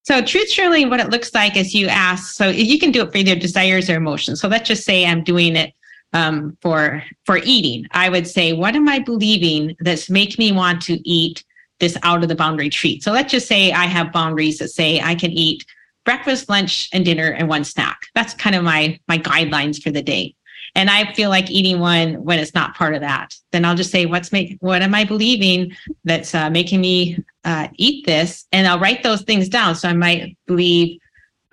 So, 0.02 0.20
truth 0.20 0.52
journaling, 0.52 0.90
what 0.90 1.00
it 1.00 1.08
looks 1.08 1.32
like 1.32 1.56
is 1.56 1.74
you 1.74 1.88
ask. 1.88 2.34
So, 2.34 2.50
you 2.50 2.78
can 2.78 2.90
do 2.90 3.00
it 3.00 3.10
for 3.10 3.16
either 3.16 3.34
desires 3.34 3.88
or 3.88 3.94
emotions. 3.94 4.42
So, 4.42 4.48
let's 4.48 4.68
just 4.68 4.84
say 4.84 5.06
I'm 5.06 5.24
doing 5.24 5.56
it 5.56 5.72
um, 6.12 6.56
for 6.60 7.02
for 7.24 7.38
eating. 7.38 7.86
I 7.92 8.08
would 8.08 8.26
say, 8.26 8.52
what 8.52 8.76
am 8.76 8.88
I 8.88 8.98
believing 8.98 9.76
that's 9.80 10.10
make 10.10 10.38
me 10.38 10.52
want 10.52 10.82
to 10.82 11.08
eat 11.08 11.44
this 11.78 11.96
out 12.02 12.22
of 12.22 12.28
the 12.28 12.34
boundary 12.34 12.70
treat? 12.70 13.02
So, 13.02 13.12
let's 13.12 13.32
just 13.32 13.48
say 13.48 13.72
I 13.72 13.84
have 13.84 14.12
boundaries 14.12 14.58
that 14.58 14.68
say 14.68 15.00
I 15.00 15.14
can 15.14 15.32
eat 15.32 15.64
breakfast, 16.04 16.48
lunch, 16.48 16.88
and 16.92 17.04
dinner 17.04 17.32
and 17.32 17.48
one 17.48 17.64
snack. 17.64 17.98
That's 18.14 18.34
kind 18.34 18.56
of 18.56 18.64
my 18.64 18.98
my 19.08 19.18
guidelines 19.18 19.82
for 19.82 19.90
the 19.90 20.02
day 20.02 20.34
and 20.76 20.90
I 20.90 21.10
feel 21.14 21.30
like 21.30 21.50
eating 21.50 21.80
one 21.80 22.22
when 22.22 22.38
it's 22.38 22.54
not 22.54 22.76
part 22.76 22.94
of 22.94 23.00
that, 23.00 23.34
then 23.50 23.64
I'll 23.64 23.74
just 23.74 23.90
say, 23.90 24.04
what's 24.04 24.30
make, 24.30 24.58
what 24.60 24.82
am 24.82 24.94
I 24.94 25.04
believing 25.04 25.72
that's 26.04 26.34
uh, 26.34 26.50
making 26.50 26.82
me 26.82 27.18
uh, 27.44 27.68
eat 27.76 28.04
this? 28.04 28.46
And 28.52 28.68
I'll 28.68 28.78
write 28.78 29.02
those 29.02 29.22
things 29.22 29.48
down. 29.48 29.74
So 29.74 29.88
I 29.88 29.94
might 29.94 30.36
believe 30.46 31.00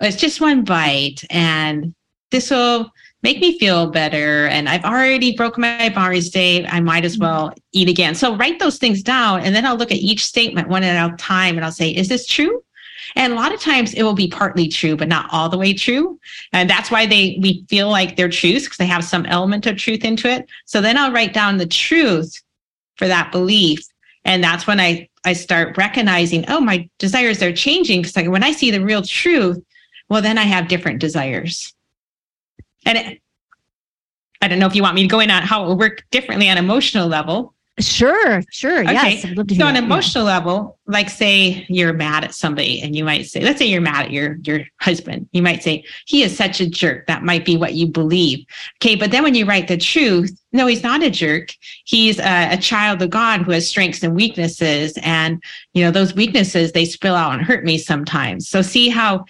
it's 0.00 0.18
just 0.18 0.42
one 0.42 0.62
bite 0.62 1.24
and 1.30 1.94
this 2.30 2.50
will 2.50 2.92
make 3.24 3.40
me 3.40 3.58
feel 3.58 3.90
better. 3.90 4.46
And 4.48 4.68
I've 4.68 4.84
already 4.84 5.34
broken 5.34 5.62
my 5.62 5.88
boundaries 5.88 6.28
day. 6.28 6.64
I 6.66 6.78
might 6.80 7.06
as 7.06 7.18
well 7.18 7.54
eat 7.72 7.88
again. 7.88 8.14
So 8.14 8.36
write 8.36 8.60
those 8.60 8.76
things 8.76 9.02
down 9.02 9.40
and 9.40 9.56
then 9.56 9.64
I'll 9.64 9.76
look 9.76 9.90
at 9.90 9.98
each 9.98 10.24
statement 10.24 10.68
one 10.68 10.84
at 10.84 11.12
a 11.12 11.16
time 11.16 11.56
and 11.56 11.64
I'll 11.64 11.72
say, 11.72 11.88
is 11.88 12.08
this 12.08 12.26
true? 12.26 12.62
And 13.16 13.32
a 13.32 13.36
lot 13.36 13.54
of 13.54 13.60
times 13.60 13.94
it 13.94 14.02
will 14.02 14.14
be 14.14 14.28
partly 14.28 14.68
true, 14.68 14.96
but 14.96 15.08
not 15.08 15.28
all 15.32 15.48
the 15.48 15.58
way 15.58 15.72
true. 15.72 16.18
And 16.52 16.68
that's 16.68 16.90
why 16.90 17.06
they 17.06 17.38
we 17.40 17.64
feel 17.68 17.88
like 17.88 18.16
they're 18.16 18.28
truths 18.28 18.66
because 18.66 18.78
they 18.78 18.86
have 18.86 19.04
some 19.04 19.24
element 19.26 19.66
of 19.66 19.78
truth 19.78 20.04
into 20.04 20.28
it. 20.28 20.46
So 20.66 20.80
then 20.80 20.98
I'll 20.98 21.12
write 21.12 21.32
down 21.32 21.56
the 21.56 21.66
truth 21.66 22.40
for 22.96 23.08
that 23.08 23.32
belief. 23.32 23.80
And 24.24 24.44
that's 24.44 24.66
when 24.66 24.80
I 24.80 25.08
I 25.24 25.32
start 25.32 25.78
recognizing, 25.78 26.44
oh, 26.48 26.60
my 26.60 26.88
desires 26.98 27.42
are 27.42 27.52
changing. 27.52 28.02
Because 28.02 28.16
like 28.16 28.28
when 28.28 28.44
I 28.44 28.52
see 28.52 28.70
the 28.70 28.84
real 28.84 29.02
truth, 29.02 29.62
well, 30.10 30.20
then 30.20 30.36
I 30.36 30.42
have 30.42 30.68
different 30.68 31.00
desires. 31.00 31.74
And 32.84 32.98
it, 32.98 33.20
I 34.42 34.48
don't 34.48 34.58
know 34.58 34.66
if 34.66 34.74
you 34.74 34.82
want 34.82 34.94
me 34.94 35.02
to 35.02 35.08
go 35.08 35.20
in 35.20 35.30
on 35.30 35.42
how 35.42 35.64
it 35.64 35.66
will 35.68 35.78
work 35.78 36.04
differently 36.10 36.48
on 36.48 36.58
emotional 36.58 37.08
level, 37.08 37.54
Sure, 37.80 38.40
sure. 38.52 38.82
Okay. 38.82 38.92
Yes. 38.92 39.22
so 39.58 39.66
on 39.66 39.74
an 39.74 39.82
emotional 39.82 40.24
yeah. 40.24 40.34
level, 40.34 40.78
like 40.86 41.10
say 41.10 41.66
you're 41.68 41.92
mad 41.92 42.22
at 42.22 42.32
somebody 42.32 42.80
and 42.80 42.94
you 42.94 43.04
might 43.04 43.26
say, 43.26 43.40
let's 43.40 43.58
say 43.58 43.66
you're 43.66 43.80
mad 43.80 44.06
at 44.06 44.10
your 44.12 44.38
your 44.44 44.64
husband. 44.80 45.28
You 45.32 45.42
might 45.42 45.64
say, 45.64 45.84
he 46.06 46.22
is 46.22 46.36
such 46.36 46.60
a 46.60 46.68
jerk. 46.68 47.08
That 47.08 47.24
might 47.24 47.44
be 47.44 47.56
what 47.56 47.74
you 47.74 47.88
believe. 47.88 48.46
Okay. 48.80 48.94
But 48.94 49.10
then 49.10 49.24
when 49.24 49.34
you 49.34 49.44
write 49.44 49.66
the 49.66 49.76
truth, 49.76 50.40
no, 50.52 50.68
he's 50.68 50.84
not 50.84 51.02
a 51.02 51.10
jerk. 51.10 51.52
He's 51.84 52.20
a, 52.20 52.52
a 52.52 52.56
child 52.58 53.02
of 53.02 53.10
God 53.10 53.42
who 53.42 53.50
has 53.50 53.66
strengths 53.66 54.04
and 54.04 54.14
weaknesses. 54.14 54.96
And 55.02 55.42
you 55.72 55.82
know, 55.82 55.90
those 55.90 56.14
weaknesses 56.14 56.70
they 56.70 56.84
spill 56.84 57.16
out 57.16 57.32
and 57.32 57.42
hurt 57.42 57.64
me 57.64 57.76
sometimes. 57.76 58.48
So 58.48 58.62
see 58.62 58.88
how 58.88 59.24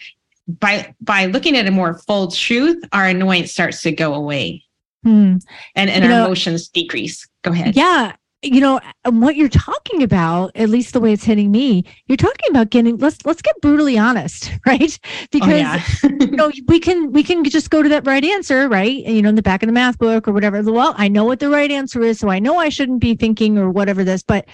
by 0.46 0.94
by 1.00 1.26
looking 1.26 1.56
at 1.56 1.66
a 1.66 1.70
more 1.70 1.94
full 1.94 2.30
truth, 2.30 2.82
our 2.92 3.06
annoyance 3.06 3.52
starts 3.52 3.82
to 3.82 3.92
go 3.92 4.14
away. 4.14 4.62
Hmm. 5.02 5.36
And, 5.74 5.90
and 5.90 6.04
our 6.04 6.10
know, 6.10 6.24
emotions 6.24 6.68
decrease. 6.68 7.28
Go 7.42 7.52
ahead. 7.52 7.76
Yeah 7.76 8.16
you 8.44 8.60
know 8.60 8.80
what 9.06 9.36
you're 9.36 9.48
talking 9.48 10.02
about 10.02 10.50
at 10.54 10.68
least 10.68 10.92
the 10.92 11.00
way 11.00 11.12
it's 11.12 11.24
hitting 11.24 11.50
me 11.50 11.84
you're 12.06 12.16
talking 12.16 12.50
about 12.50 12.70
getting 12.70 12.96
let's 12.98 13.24
let's 13.24 13.40
get 13.40 13.58
brutally 13.60 13.98
honest 13.98 14.52
right 14.66 14.98
because 15.30 15.48
oh, 15.48 15.56
yeah. 15.56 15.82
you 16.20 16.30
know 16.30 16.50
we 16.66 16.78
can 16.78 17.10
we 17.12 17.22
can 17.22 17.42
just 17.44 17.70
go 17.70 17.82
to 17.82 17.88
that 17.88 18.06
right 18.06 18.24
answer 18.24 18.68
right 18.68 19.04
you 19.06 19.22
know 19.22 19.28
in 19.28 19.34
the 19.34 19.42
back 19.42 19.62
of 19.62 19.66
the 19.66 19.72
math 19.72 19.98
book 19.98 20.28
or 20.28 20.32
whatever 20.32 20.62
well 20.70 20.94
i 20.98 21.08
know 21.08 21.24
what 21.24 21.40
the 21.40 21.48
right 21.48 21.70
answer 21.70 22.02
is 22.02 22.18
so 22.18 22.28
i 22.28 22.38
know 22.38 22.58
i 22.58 22.68
shouldn't 22.68 23.00
be 23.00 23.14
thinking 23.14 23.58
or 23.58 23.70
whatever 23.70 24.04
this 24.04 24.22
but 24.22 24.46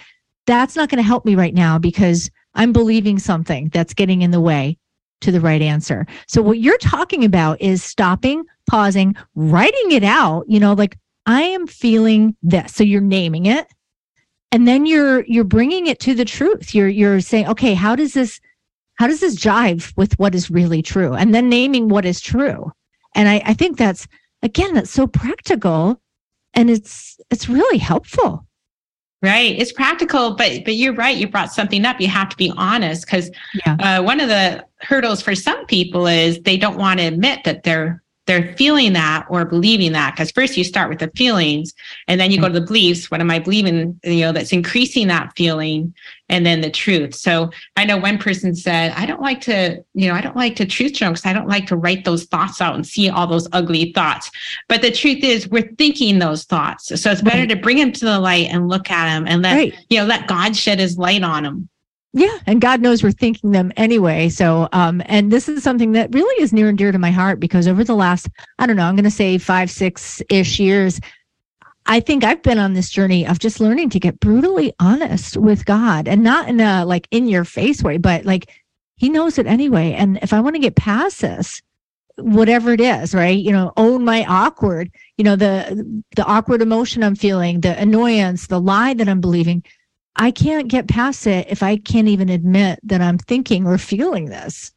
that's 0.47 0.77
not 0.77 0.89
going 0.89 1.03
to 1.03 1.07
help 1.07 1.25
me 1.25 1.35
right 1.35 1.55
now 1.55 1.79
because 1.79 2.31
i'm 2.55 2.73
believing 2.73 3.19
something 3.19 3.69
that's 3.71 3.95
getting 3.95 4.23
in 4.23 4.31
the 4.31 4.41
way 4.41 4.79
to 5.21 5.33
the 5.33 5.41
right 5.41 5.63
answer. 5.63 6.07
So 6.27 6.43
what 6.43 6.59
you're 6.59 6.79
talking 6.79 7.25
about 7.25 7.61
is 7.61 7.83
stopping 7.83 8.45
pausing 8.69 9.17
writing 9.35 9.91
it 9.91 10.05
out 10.05 10.45
you 10.47 10.61
know 10.61 10.75
like 10.75 10.97
I 11.27 11.43
am 11.43 11.67
feeling 11.67 12.37
this. 12.43 12.75
So 12.75 12.83
you're 12.85 13.01
naming 13.01 13.47
it 13.47 13.67
and 14.53 14.67
then 14.67 14.87
you're 14.87 15.25
you're 15.27 15.45
bringing 15.45 15.87
it 15.87 16.01
to 16.01 16.15
the 16.15 16.25
truth. 16.25 16.75
You're 16.75 16.89
you're 16.89 17.21
saying 17.21 17.49
okay 17.49 17.75
how 17.75 17.95
does 17.95 18.15
this 18.15 18.41
how 18.95 19.07
does 19.07 19.21
this 19.21 19.37
jive 19.37 19.93
with 19.97 20.19
what 20.19 20.35
is 20.35 20.51
really 20.51 20.83
true? 20.83 21.15
And 21.15 21.35
then 21.35 21.49
naming 21.49 21.89
what 21.89 22.05
is 22.05 22.21
true. 22.21 22.73
And 23.15 23.29
i 23.29 23.43
i 23.45 23.55
think 23.55 23.77
that's 23.77 24.07
again 24.43 24.75
that's 24.75 24.91
so 24.91 25.07
practical 25.07 26.01
and 26.55 26.71
it's 26.71 27.19
it's 27.31 27.49
really 27.49 27.79
helpful 27.79 28.47
right. 29.23 29.59
It's 29.59 29.73
practical 29.73 30.35
but 30.35 30.65
but 30.65 30.75
you're 30.75 30.95
right. 30.95 31.17
You 31.17 31.29
brought 31.29 31.53
something 31.53 31.85
up. 31.85 32.01
You 32.01 32.09
have 32.09 32.29
to 32.31 32.37
be 32.37 32.53
honest 32.57 33.07
because 33.07 33.31
yeah. 33.67 33.77
uh, 33.81 34.03
one 34.03 34.21
of 34.21 34.29
the 34.29 34.65
hurdles 34.81 35.23
for 35.23 35.35
some 35.35 35.67
people 35.67 36.07
is 36.07 36.41
they 36.41 36.57
don't 36.57 36.79
want 36.79 37.01
to 37.01 37.07
admit 37.07 37.45
that 37.45 37.63
they're 37.63 38.03
they're 38.31 38.55
feeling 38.57 38.93
that 38.93 39.27
or 39.29 39.45
believing 39.45 39.91
that 39.91 40.15
because 40.15 40.31
first 40.31 40.57
you 40.57 40.63
start 40.63 40.89
with 40.89 41.01
the 41.01 41.11
feelings 41.17 41.75
and 42.07 42.21
then 42.21 42.31
you 42.31 42.39
go 42.39 42.45
mm-hmm. 42.47 42.55
to 42.55 42.61
the 42.61 42.67
beliefs. 42.67 43.11
What 43.11 43.21
am 43.21 43.29
i 43.29 43.41
believing 43.41 43.99
you 44.05 44.21
know 44.21 44.31
that's 44.31 44.53
increasing 44.53 45.09
that 45.09 45.33
feeling 45.37 45.93
and 46.29 46.47
then 46.47 46.61
the 46.61 46.71
truth? 46.71 47.17
So 47.17 47.51
i 47.77 47.85
know 47.85 47.97
one 47.97 48.19
person 48.19 48.55
said 48.55 48.93
i 48.93 49.05
don't 49.05 49.21
like 49.21 49.41
to 49.41 49.83
you 49.95 50.07
know 50.07 50.15
i 50.15 50.21
don't 50.21 50.37
like 50.37 50.55
to 50.57 50.65
truth 50.65 50.93
journal 50.93 51.15
because 51.15 51.27
i 51.27 51.33
don't 51.33 51.49
like 51.49 51.67
to 51.67 51.77
write 51.77 52.05
those 52.05 52.25
thoughts 52.27 52.61
out 52.61 52.77
and 52.77 52.87
see 52.87 53.11
all 53.11 53.27
those 53.27 53.49
ugly 53.51 53.93
thoughts. 53.95 54.31
But 54.69 54.83
the 54.83 54.93
truth 54.93 55.25
is 55.25 55.49
we're 55.49 55.73
thinking 55.77 56.21
those 56.21 56.45
thoughts. 56.45 57.01
So 57.01 57.11
it's 57.11 57.23
better 57.23 57.39
right. 57.39 57.49
to 57.49 57.57
bring 57.57 57.79
them 57.79 57.91
to 57.91 58.05
the 58.05 58.21
light 58.21 58.47
and 58.51 58.69
look 58.69 58.93
at 58.93 59.07
them 59.07 59.27
and 59.27 59.43
let 59.43 59.57
right. 59.57 59.75
you 59.89 59.99
know 59.99 60.07
let 60.07 60.29
god 60.29 60.55
shed 60.55 60.79
his 60.79 60.97
light 60.99 61.25
on 61.25 61.43
them 61.43 61.69
yeah, 62.13 62.39
and 62.47 62.61
God 62.61 62.81
knows 62.81 63.03
we're 63.03 63.13
thinking 63.13 63.53
them 63.53 63.73
anyway. 63.77 64.29
So, 64.31 64.69
um, 64.73 65.01
and 65.07 65.31
this 65.31 65.49
is 65.49 65.63
something 65.63 65.93
that 65.93 66.13
really 66.13 66.43
is 66.43 66.53
near 66.53 66.69
and 66.69 66.77
dear 66.77 66.91
to 66.91 66.99
my 66.99 67.13
heart 67.13 67.39
because 67.39 67.69
over 67.69 67.85
the 67.85 67.95
last, 67.95 68.29
I 68.59 68.67
don't 68.67 68.77
know, 68.77 68.85
I'm 68.85 68.97
going 68.97 69.05
to 69.05 69.11
say 69.11 69.39
five, 69.39 69.71
six 69.71 70.21
ish 70.29 70.59
years, 70.59 71.01
I 71.87 72.01
think 72.01 72.25
I've 72.25 72.43
been 72.43 72.59
on 72.59 72.75
this 72.75 72.91
journey 72.91 73.27
of 73.27 73.39
just 73.39 73.61
learning 73.61 73.91
to 73.91 74.01
get 74.01 74.19
brutally 74.19 74.73
honest 74.81 75.37
with 75.37 75.65
God 75.65 76.09
and 76.09 76.23
not 76.23 76.49
in 76.49 76.61
a 76.61 76.85
like 76.85 77.07
in 77.13 77.29
your 77.29 77.45
face 77.45 77.83
way, 77.83 77.97
but 77.97 78.25
like 78.25 78.51
He 78.97 79.09
knows 79.09 79.39
it 79.39 79.47
anyway. 79.47 79.93
And 79.93 80.19
if 80.21 80.33
I 80.33 80.41
want 80.41 80.57
to 80.57 80.61
get 80.61 80.75
past 80.75 81.21
this, 81.21 81.63
whatever 82.17 82.73
it 82.73 82.81
is, 82.81 83.15
right? 83.15 83.39
You 83.39 83.53
know, 83.53 83.73
own 83.77 84.05
my 84.05 84.25
awkward, 84.25 84.91
you 85.17 85.25
know, 85.25 85.37
the 85.37 86.03
the 86.17 86.25
awkward 86.25 86.61
emotion 86.61 87.05
I'm 87.05 87.15
feeling, 87.15 87.61
the 87.61 87.79
annoyance, 87.79 88.49
the 88.49 88.61
lie 88.61 88.95
that 88.95 89.09
I'm 89.09 89.21
believing 89.21 89.63
I 90.17 90.31
can't 90.31 90.69
get 90.69 90.89
past 90.89 91.27
it 91.27 91.49
if 91.49 91.63
I 91.63 91.77
can't 91.77 92.09
even 92.09 92.29
admit 92.29 92.81
that 92.83 93.01
I'm 93.01 93.19
thinking 93.19 93.67
or 93.67 93.79
feeling 93.79 94.27
this. 94.27 94.73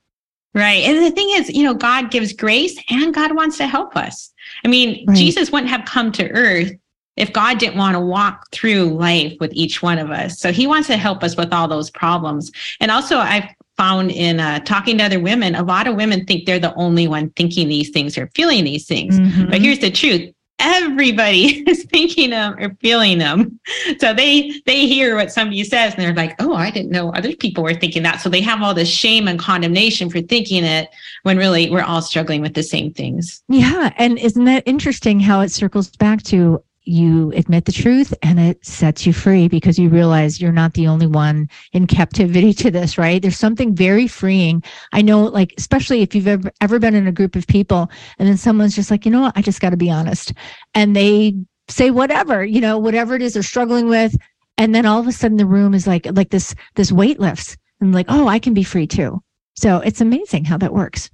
Right. 0.55 0.83
And 0.83 1.03
the 1.03 1.11
thing 1.11 1.29
is, 1.31 1.49
you 1.49 1.63
know, 1.63 1.73
God 1.73 2.11
gives 2.11 2.31
grace 2.31 2.77
and 2.89 3.13
God 3.13 3.35
wants 3.35 3.57
to 3.57 3.67
help 3.67 3.97
us. 3.97 4.31
I 4.63 4.67
mean, 4.67 5.05
right. 5.07 5.17
Jesus 5.17 5.51
wouldn't 5.51 5.71
have 5.71 5.85
come 5.85 6.11
to 6.13 6.29
earth 6.31 6.71
if 7.15 7.33
God 7.33 7.57
didn't 7.57 7.77
want 7.77 7.95
to 7.95 7.99
walk 7.99 8.47
through 8.51 8.85
life 8.85 9.33
with 9.39 9.51
each 9.53 9.81
one 9.81 9.97
of 9.97 10.11
us. 10.11 10.39
So 10.39 10.51
he 10.51 10.67
wants 10.67 10.87
to 10.87 10.97
help 10.97 11.23
us 11.23 11.35
with 11.35 11.53
all 11.53 11.67
those 11.67 11.89
problems. 11.89 12.51
And 12.79 12.91
also, 12.91 13.17
I've 13.17 13.49
found 13.77 14.11
in 14.11 14.39
uh, 14.39 14.59
talking 14.59 14.97
to 14.99 15.05
other 15.05 15.19
women, 15.19 15.55
a 15.55 15.63
lot 15.63 15.87
of 15.87 15.95
women 15.95 16.25
think 16.25 16.45
they're 16.45 16.59
the 16.59 16.75
only 16.75 17.07
one 17.07 17.31
thinking 17.31 17.67
these 17.67 17.89
things 17.89 18.17
or 18.17 18.29
feeling 18.35 18.63
these 18.63 18.85
things. 18.85 19.19
Mm-hmm. 19.19 19.49
But 19.49 19.61
here's 19.61 19.79
the 19.79 19.91
truth 19.91 20.31
everybody 20.63 21.63
is 21.69 21.83
thinking 21.83 22.31
them 22.31 22.55
or 22.57 22.75
feeling 22.81 23.19
them. 23.19 23.59
So 23.99 24.13
they 24.13 24.61
they 24.65 24.87
hear 24.87 25.15
what 25.15 25.31
somebody 25.31 25.63
says 25.63 25.93
and 25.93 26.01
they're 26.01 26.13
like, 26.13 26.35
"Oh, 26.39 26.53
I 26.53 26.71
didn't 26.71 26.91
know 26.91 27.11
other 27.11 27.35
people 27.35 27.63
were 27.63 27.73
thinking 27.73 28.03
that." 28.03 28.21
So 28.21 28.29
they 28.29 28.41
have 28.41 28.61
all 28.61 28.73
this 28.73 28.89
shame 28.89 29.27
and 29.27 29.39
condemnation 29.39 30.09
for 30.09 30.21
thinking 30.21 30.63
it 30.63 30.89
when 31.23 31.37
really 31.37 31.69
we're 31.69 31.83
all 31.83 32.01
struggling 32.01 32.41
with 32.41 32.53
the 32.53 32.63
same 32.63 32.93
things. 32.93 33.43
Yeah, 33.49 33.93
and 33.97 34.17
isn't 34.17 34.45
that 34.45 34.63
interesting 34.65 35.19
how 35.19 35.41
it 35.41 35.49
circles 35.49 35.89
back 35.89 36.23
to 36.23 36.63
you 36.85 37.31
admit 37.31 37.65
the 37.65 37.71
truth 37.71 38.13
and 38.21 38.39
it 38.39 38.63
sets 38.65 39.05
you 39.05 39.13
free 39.13 39.47
because 39.47 39.79
you 39.79 39.89
realize 39.89 40.41
you're 40.41 40.51
not 40.51 40.73
the 40.73 40.87
only 40.87 41.07
one 41.07 41.49
in 41.71 41.87
captivity 41.87 42.53
to 42.53 42.69
this, 42.69 42.97
right? 42.97 43.21
There's 43.21 43.37
something 43.37 43.73
very 43.73 44.07
freeing. 44.07 44.63
I 44.91 45.01
know, 45.01 45.23
like, 45.23 45.53
especially 45.57 46.01
if 46.01 46.13
you've 46.13 46.27
ever, 46.27 46.51
ever 46.61 46.79
been 46.79 46.95
in 46.95 47.07
a 47.07 47.11
group 47.11 47.35
of 47.35 47.47
people 47.47 47.89
and 48.19 48.27
then 48.27 48.37
someone's 48.37 48.75
just 48.75 48.91
like, 48.91 49.05
you 49.05 49.11
know 49.11 49.21
what, 49.21 49.37
I 49.37 49.41
just 49.41 49.61
got 49.61 49.69
to 49.69 49.77
be 49.77 49.89
honest. 49.89 50.33
And 50.73 50.95
they 50.95 51.35
say 51.69 51.91
whatever, 51.91 52.43
you 52.43 52.59
know, 52.59 52.77
whatever 52.77 53.15
it 53.15 53.21
is 53.21 53.33
they're 53.33 53.43
struggling 53.43 53.87
with. 53.87 54.15
And 54.57 54.75
then 54.75 54.85
all 54.85 54.99
of 54.99 55.07
a 55.07 55.11
sudden 55.11 55.37
the 55.37 55.45
room 55.45 55.73
is 55.73 55.87
like, 55.87 56.05
like 56.11 56.29
this, 56.29 56.53
this 56.75 56.91
weight 56.91 57.19
lifts 57.19 57.57
and 57.79 57.93
like, 57.93 58.07
oh, 58.09 58.27
I 58.27 58.39
can 58.39 58.53
be 58.53 58.63
free 58.63 58.87
too. 58.87 59.21
So 59.55 59.77
it's 59.79 60.01
amazing 60.01 60.45
how 60.45 60.57
that 60.57 60.73
works. 60.73 61.09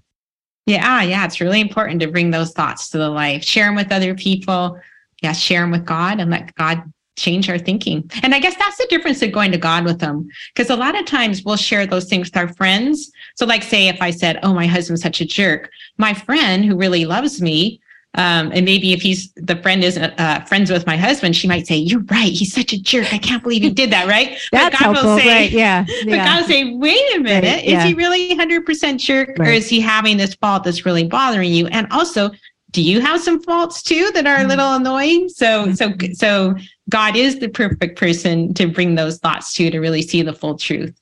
Yeah, 0.66 1.02
yeah, 1.02 1.26
it's 1.26 1.42
really 1.42 1.62
important 1.62 2.00
to 2.02 2.08
bring 2.12 2.32
those 2.32 2.52
thoughts 2.52 2.90
to 2.90 2.98
the 2.98 3.10
life, 3.10 3.44
share 3.44 3.66
them 3.66 3.76
with 3.76 3.92
other 3.92 4.14
people. 4.14 4.80
Yeah, 5.22 5.34
share 5.34 5.62
them 5.62 5.72
with 5.72 5.86
God 5.86 6.20
and 6.20 6.32
let 6.32 6.54
God 6.56 6.84
change 7.18 7.50
our 7.50 7.58
thinking. 7.58 8.10
And 8.24 8.34
I 8.34 8.40
guess 8.40 8.56
that's 8.56 8.78
the 8.78 8.88
difference 8.88 9.22
of 9.22 9.32
going 9.32 9.52
to 9.52 9.58
God 9.58 9.84
with 9.84 10.00
them. 10.00 10.28
Because 10.54 10.70
a 10.70 10.76
lot 10.76 10.98
of 10.98 11.06
times 11.06 11.44
we'll 11.44 11.58
share 11.58 11.86
those 11.86 12.06
things 12.06 12.28
with 12.28 12.38
our 12.38 12.54
friends. 12.54 13.12
So, 13.36 13.46
like, 13.46 13.64
say, 13.64 13.90
if 13.90 14.02
I 14.02 14.12
said, 14.12 14.40
Oh, 14.42 14.54
my 14.54 14.68
husband's 14.68 15.02
such 15.02 15.22
a 15.22 15.26
jerk, 15.26 15.70
my 15.98 16.14
friend 16.14 16.64
who 16.64 16.76
really 16.78 17.06
loves 17.06 17.42
me 17.42 17.82
um, 18.16 18.52
and 18.54 18.66
maybe 18.66 18.92
if 18.92 19.04
he's 19.04 19.32
the 19.34 19.56
friend 19.58 19.84
isn't 19.84 20.20
uh, 20.20 20.44
friends 20.46 20.72
with 20.72 20.88
my 20.88 20.98
husband, 20.98 21.36
she 21.36 21.48
might 21.48 21.68
say, 21.68 21.76
"You're 21.76 22.04
right. 22.10 22.32
He's 22.32 22.52
such 22.52 22.74
a 22.74 22.82
jerk. 22.82 23.14
I 23.14 23.20
can't 23.20 23.44
believe 23.44 23.62
he 23.62 23.70
did 23.70 23.92
that." 23.92 24.08
Right? 24.08 24.40
That's 24.52 24.76
but 24.76 24.80
God 24.80 24.96
helpful, 24.96 25.10
will 25.12 25.20
say, 25.20 25.28
right? 25.28 25.52
Yeah. 25.52 25.86
But 26.04 26.08
yeah. 26.08 26.26
God 26.26 26.42
will 26.42 26.48
say, 26.48 26.74
"Wait 26.74 27.16
a 27.16 27.20
minute. 27.20 27.48
Right, 27.48 27.64
yeah. 27.64 27.78
Is 27.80 27.84
he 27.84 27.94
really 27.94 28.30
100 28.30 28.66
percent 28.66 29.00
jerk, 29.00 29.38
right. 29.38 29.50
or 29.50 29.52
is 29.52 29.70
he 29.70 29.80
having 29.80 30.18
this 30.18 30.34
fault 30.34 30.64
that's 30.64 30.88
really 30.88 31.08
bothering 31.08 31.54
you?" 31.54 31.68
And 31.68 31.88
also, 31.92 32.32
do 32.72 32.82
you 32.82 33.02
have 33.02 33.22
some 33.22 33.42
faults 33.42 33.82
too 33.82 34.12
that 34.14 34.28
are 34.28 34.36
a 34.36 34.40
mm-hmm. 34.40 34.50
little 34.50 34.74
annoying? 34.74 35.30
So, 35.30 35.68
mm-hmm. 35.68 35.74
so, 35.74 36.14
so 36.14 36.56
God 36.90 37.16
is 37.16 37.40
the 37.40 37.50
perfect 37.50 37.98
person 37.98 38.54
to 38.56 38.68
bring 38.68 38.96
those 38.96 39.18
thoughts 39.18 39.54
to 39.54 39.70
to 39.70 39.80
really 39.80 40.02
see 40.02 40.22
the 40.22 40.34
full 40.34 40.58
truth. 40.58 41.00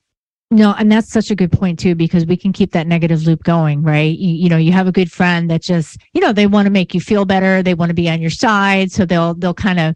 No, 0.49 0.73
and 0.77 0.89
that's 0.89 1.11
such 1.11 1.29
a 1.29 1.35
good 1.35 1.51
point 1.51 1.77
too, 1.77 1.93
because 1.93 2.25
we 2.25 2.37
can 2.37 2.53
keep 2.53 2.71
that 2.71 2.87
negative 2.87 3.25
loop 3.25 3.43
going, 3.43 3.83
right? 3.83 4.17
You, 4.17 4.33
you 4.33 4.49
know, 4.49 4.55
you 4.55 4.71
have 4.71 4.87
a 4.87 4.93
good 4.93 5.11
friend 5.11 5.49
that 5.49 5.61
just, 5.61 5.97
you 6.13 6.21
know, 6.21 6.31
they 6.31 6.47
want 6.47 6.67
to 6.67 6.71
make 6.71 6.93
you 6.93 7.01
feel 7.01 7.25
better. 7.25 7.61
They 7.61 7.73
want 7.73 7.89
to 7.89 7.93
be 7.93 8.09
on 8.09 8.21
your 8.21 8.29
side. 8.29 8.89
So 8.89 9.05
they'll, 9.05 9.33
they'll 9.33 9.53
kind 9.53 9.77
of 9.77 9.95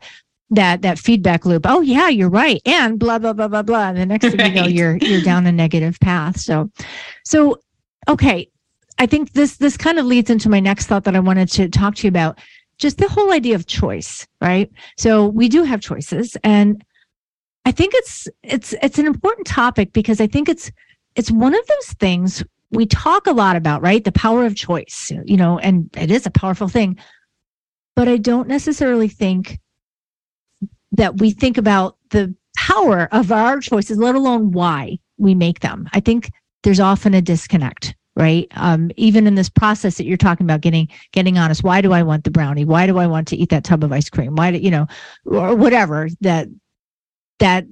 that, 0.50 0.82
that 0.82 1.00
feedback 1.00 1.46
loop. 1.46 1.66
Oh 1.66 1.80
yeah, 1.80 2.10
you're 2.10 2.30
right. 2.30 2.62
And 2.66 3.00
blah, 3.00 3.18
blah, 3.18 3.32
blah, 3.32 3.48
blah, 3.48 3.62
blah. 3.62 3.90
And 3.90 3.98
the 3.98 4.06
next 4.06 4.28
thing 4.28 4.40
right. 4.40 4.54
you 4.54 4.62
know, 4.62 4.68
you're, 4.68 4.98
you're 4.98 5.22
down 5.22 5.48
a 5.48 5.54
negative 5.54 5.98
path. 6.02 6.38
So, 6.38 6.70
so, 7.24 7.62
okay. 8.10 8.50
I 9.02 9.08
think 9.08 9.34
this, 9.34 9.58
this 9.58 9.78
kind 9.78 9.98
of 9.98 10.06
leads 10.06 10.30
into 10.30 10.48
my 10.48 10.60
next 10.60 10.86
thought 10.86 11.06
that 11.06 11.16
I 11.16 11.20
wanted 11.20 11.50
to 11.54 11.68
talk 11.68 11.96
to 11.96 12.08
you 12.08 12.10
about 12.10 12.38
just 12.78 13.00
the 13.00 13.10
whole 13.10 13.34
idea 13.34 13.56
of 13.56 13.66
choice, 13.66 14.28
right? 14.42 14.72
So 14.96 15.26
we 15.26 15.50
do 15.50 15.64
have 15.64 15.82
choices 15.82 16.38
and 16.44 16.86
I 17.66 17.72
think 17.72 17.94
it's 17.96 18.28
it's 18.44 18.74
it's 18.82 19.00
an 19.00 19.08
important 19.08 19.48
topic 19.48 19.92
because 19.92 20.22
I 20.22 20.28
think 20.28 20.50
it's 20.50 20.72
it's 21.16 21.32
one 21.32 21.56
of 21.56 21.66
those 21.68 21.94
things 21.94 22.44
we 22.70 22.86
talk 22.86 23.26
a 23.26 23.32
lot 23.32 23.56
about, 23.56 23.82
right? 23.82 24.04
The 24.04 24.12
power 24.12 24.46
of 24.46 24.56
choice, 24.56 25.12
you 25.26 25.38
know, 25.38 25.58
and 25.58 25.90
it 25.98 26.12
is 26.12 26.28
a 26.28 26.32
powerful 26.32 26.68
thing. 26.68 26.98
But 27.96 28.08
I 28.08 28.18
don't 28.18 28.48
necessarily 28.48 29.08
think 29.08 29.60
that 30.92 31.18
we 31.18 31.32
think 31.32 31.58
about 31.58 31.98
the 32.12 32.36
power 32.56 33.10
of 33.12 33.32
our 33.32 33.60
choices, 33.62 33.98
let 33.98 34.14
alone 34.14 34.52
why 34.52 35.00
we 35.18 35.34
make 35.34 35.62
them. 35.62 35.90
I 35.92 36.02
think 36.02 36.32
there's 36.64 36.80
often 36.80 37.16
a 37.16 37.22
disconnect, 37.22 37.96
right? 38.16 38.48
Um, 38.56 38.92
even 38.98 39.28
in 39.28 39.36
this 39.36 39.50
process 39.50 39.98
that 39.98 40.06
you're 40.06 40.18
talking 40.18 40.46
about, 40.46 40.62
getting 40.62 40.88
getting 41.12 41.38
honest. 41.38 41.64
Why 41.64 41.82
do 41.82 41.94
I 41.94 42.04
want 42.04 42.24
the 42.24 42.32
brownie? 42.32 42.66
Why 42.66 42.88
do 42.88 42.98
I 42.98 43.08
want 43.08 43.28
to 43.30 43.38
eat 43.38 43.50
that 43.50 43.64
tub 43.64 43.84
of 43.84 43.92
ice 43.92 44.10
cream? 44.10 44.36
Why 44.36 44.52
do 44.52 44.58
you 44.58 44.72
know, 44.72 44.88
or 45.26 45.56
whatever 45.56 46.10
that 46.22 46.48
that 47.40 47.66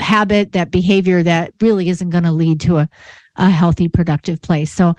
habit, 0.00 0.52
that 0.52 0.70
behavior 0.70 1.22
that 1.22 1.52
really 1.60 1.88
isn't 1.88 2.10
going 2.10 2.24
to 2.24 2.32
lead 2.32 2.60
to 2.62 2.78
a, 2.78 2.88
a 3.36 3.50
healthy, 3.50 3.88
productive 3.88 4.42
place. 4.42 4.72
So 4.72 4.94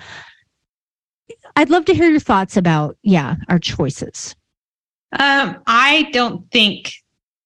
I'd 1.56 1.70
love 1.70 1.86
to 1.86 1.94
hear 1.94 2.10
your 2.10 2.20
thoughts 2.20 2.56
about, 2.56 2.98
yeah, 3.04 3.36
our 3.50 3.60
choices. 3.60 4.36
Um, 5.20 5.62
I 5.68 6.10
don't 6.14 6.50
think 6.52 6.94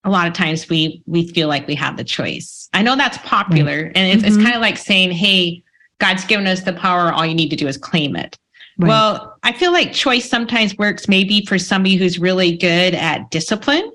a 0.04 0.10
lot 0.10 0.28
of 0.28 0.34
times 0.34 0.70
we 0.70 1.02
we 1.08 1.28
feel 1.30 1.48
like 1.48 1.66
we 1.66 1.74
have 1.74 1.98
the 1.98 2.04
choice. 2.04 2.70
I 2.74 2.84
know 2.84 2.96
that's 2.96 3.18
popular, 3.20 3.86
right. 3.86 3.92
and 3.96 4.08
it's, 4.08 4.22
mm-hmm. 4.22 4.40
it's 4.40 4.44
kind 4.44 4.56
of 4.56 4.62
like 4.62 4.78
saying, 4.78 5.10
"Hey, 5.10 5.64
God's 6.00 6.26
given 6.26 6.48
us 6.48 6.62
the 6.62 6.74
power. 6.74 7.12
All 7.12 7.26
you 7.26 7.36
need 7.36 7.50
to 7.50 7.56
do 7.56 7.68
is 7.68 7.78
claim 7.78 8.16
it." 8.16 8.38
Right. 8.78 8.90
Well, 8.90 9.38
I 9.44 9.54
feel 9.54 9.72
like 9.72 9.94
choice 9.94 10.30
sometimes 10.30 10.78
works 10.78 11.08
maybe 11.08 11.46
for 11.46 11.58
somebody 11.58 11.96
who's 11.96 12.20
really 12.20 12.58
good 12.58 12.94
at 12.94 13.32
discipline 13.32 13.92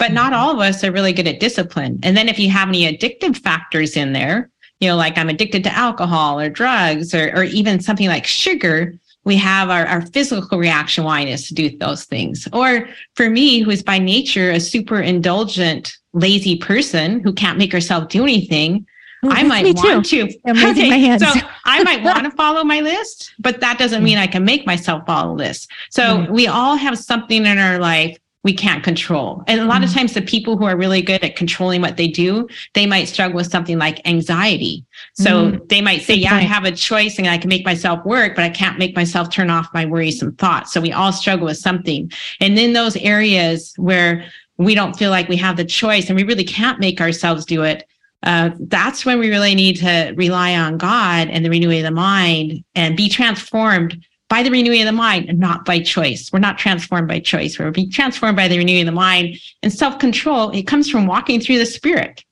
but 0.00 0.12
not 0.12 0.32
mm-hmm. 0.32 0.40
all 0.40 0.54
of 0.54 0.58
us 0.58 0.82
are 0.82 0.90
really 0.90 1.12
good 1.12 1.28
at 1.28 1.38
discipline. 1.38 2.00
And 2.02 2.16
then 2.16 2.28
if 2.28 2.38
you 2.38 2.48
have 2.50 2.68
any 2.68 2.90
addictive 2.90 3.36
factors 3.36 3.96
in 3.96 4.14
there, 4.14 4.50
you 4.80 4.88
know, 4.88 4.96
like 4.96 5.18
I'm 5.18 5.28
addicted 5.28 5.62
to 5.64 5.76
alcohol 5.76 6.40
or 6.40 6.48
drugs 6.48 7.14
or, 7.14 7.30
or 7.36 7.44
even 7.44 7.80
something 7.80 8.08
like 8.08 8.26
sugar, 8.26 8.98
we 9.24 9.36
have 9.36 9.68
our, 9.68 9.86
our 9.86 10.00
physical 10.00 10.58
reaction 10.58 11.04
wanting 11.04 11.34
us 11.34 11.46
to 11.48 11.54
do 11.54 11.76
those 11.76 12.04
things. 12.04 12.48
Or 12.54 12.88
for 13.14 13.28
me, 13.28 13.60
who 13.60 13.70
is 13.70 13.82
by 13.82 13.98
nature 13.98 14.50
a 14.50 14.58
super 14.58 14.98
indulgent, 14.98 15.92
lazy 16.14 16.56
person 16.56 17.20
who 17.20 17.34
can't 17.34 17.58
make 17.58 17.70
herself 17.70 18.08
do 18.08 18.22
anything, 18.22 18.86
I 19.24 19.42
might 19.42 19.76
want 19.76 20.06
too. 20.06 20.26
to. 20.28 20.38
I'm 20.46 20.70
okay, 20.70 20.88
my 20.88 20.96
hands. 20.96 21.22
so 21.22 21.40
I 21.64 21.82
might 21.82 22.02
want 22.04 22.24
to 22.24 22.30
follow 22.30 22.64
my 22.64 22.80
list, 22.80 23.34
but 23.38 23.60
that 23.60 23.78
doesn't 23.78 24.02
mean 24.02 24.18
I 24.18 24.26
can 24.26 24.44
make 24.44 24.66
myself 24.66 25.06
follow 25.06 25.36
this. 25.36 25.66
So 25.90 26.30
we 26.30 26.46
all 26.46 26.76
have 26.76 26.98
something 26.98 27.44
in 27.44 27.58
our 27.58 27.78
life 27.78 28.18
we 28.42 28.54
can't 28.54 28.82
control. 28.82 29.44
And 29.46 29.60
a 29.60 29.66
lot 29.66 29.76
mm-hmm. 29.76 29.84
of 29.84 29.92
times 29.92 30.14
the 30.14 30.22
people 30.22 30.56
who 30.56 30.64
are 30.64 30.76
really 30.76 31.02
good 31.02 31.22
at 31.22 31.36
controlling 31.36 31.82
what 31.82 31.98
they 31.98 32.08
do, 32.08 32.48
they 32.72 32.86
might 32.86 33.04
struggle 33.04 33.36
with 33.36 33.50
something 33.50 33.78
like 33.78 34.06
anxiety. 34.08 34.84
So 35.14 35.52
mm-hmm. 35.52 35.66
they 35.66 35.82
might 35.82 36.02
say, 36.02 36.14
good 36.14 36.22
yeah, 36.22 36.30
point. 36.30 36.44
I 36.44 36.46
have 36.46 36.64
a 36.64 36.72
choice 36.72 37.18
and 37.18 37.28
I 37.28 37.36
can 37.36 37.48
make 37.48 37.66
myself 37.66 38.04
work, 38.06 38.34
but 38.34 38.44
I 38.44 38.48
can't 38.48 38.78
make 38.78 38.96
myself 38.96 39.30
turn 39.30 39.50
off 39.50 39.68
my 39.74 39.84
worrisome 39.84 40.34
thoughts. 40.36 40.72
So 40.72 40.80
we 40.80 40.92
all 40.92 41.12
struggle 41.12 41.46
with 41.46 41.58
something. 41.58 42.10
And 42.40 42.56
then 42.56 42.72
those 42.72 42.96
areas 42.96 43.74
where 43.76 44.24
we 44.56 44.74
don't 44.74 44.96
feel 44.96 45.10
like 45.10 45.28
we 45.28 45.36
have 45.36 45.58
the 45.58 45.64
choice 45.64 46.08
and 46.08 46.16
we 46.16 46.24
really 46.24 46.44
can't 46.44 46.80
make 46.80 47.00
ourselves 47.00 47.44
do 47.44 47.62
it, 47.62 47.86
uh, 48.22 48.50
that's 48.60 49.06
when 49.06 49.18
we 49.18 49.30
really 49.30 49.54
need 49.54 49.76
to 49.76 50.12
rely 50.16 50.54
on 50.54 50.76
God 50.76 51.28
and 51.28 51.44
the 51.44 51.50
renewing 51.50 51.78
of 51.78 51.84
the 51.84 51.90
mind 51.90 52.64
and 52.74 52.96
be 52.96 53.08
transformed 53.08 54.04
by 54.28 54.42
the 54.42 54.50
renewing 54.50 54.82
of 54.82 54.86
the 54.86 54.92
mind 54.92 55.28
and 55.28 55.38
not 55.38 55.64
by 55.64 55.80
choice. 55.80 56.30
We're 56.32 56.38
not 56.38 56.58
transformed 56.58 57.08
by 57.08 57.20
choice. 57.20 57.58
We're 57.58 57.70
being 57.70 57.90
transformed 57.90 58.36
by 58.36 58.46
the 58.48 58.58
renewing 58.58 58.82
of 58.82 58.86
the 58.86 58.92
mind 58.92 59.38
and 59.62 59.72
self 59.72 59.98
control. 59.98 60.50
It 60.50 60.66
comes 60.66 60.88
from 60.88 61.06
walking 61.06 61.40
through 61.40 61.58
the 61.58 61.66
spirit, 61.66 62.24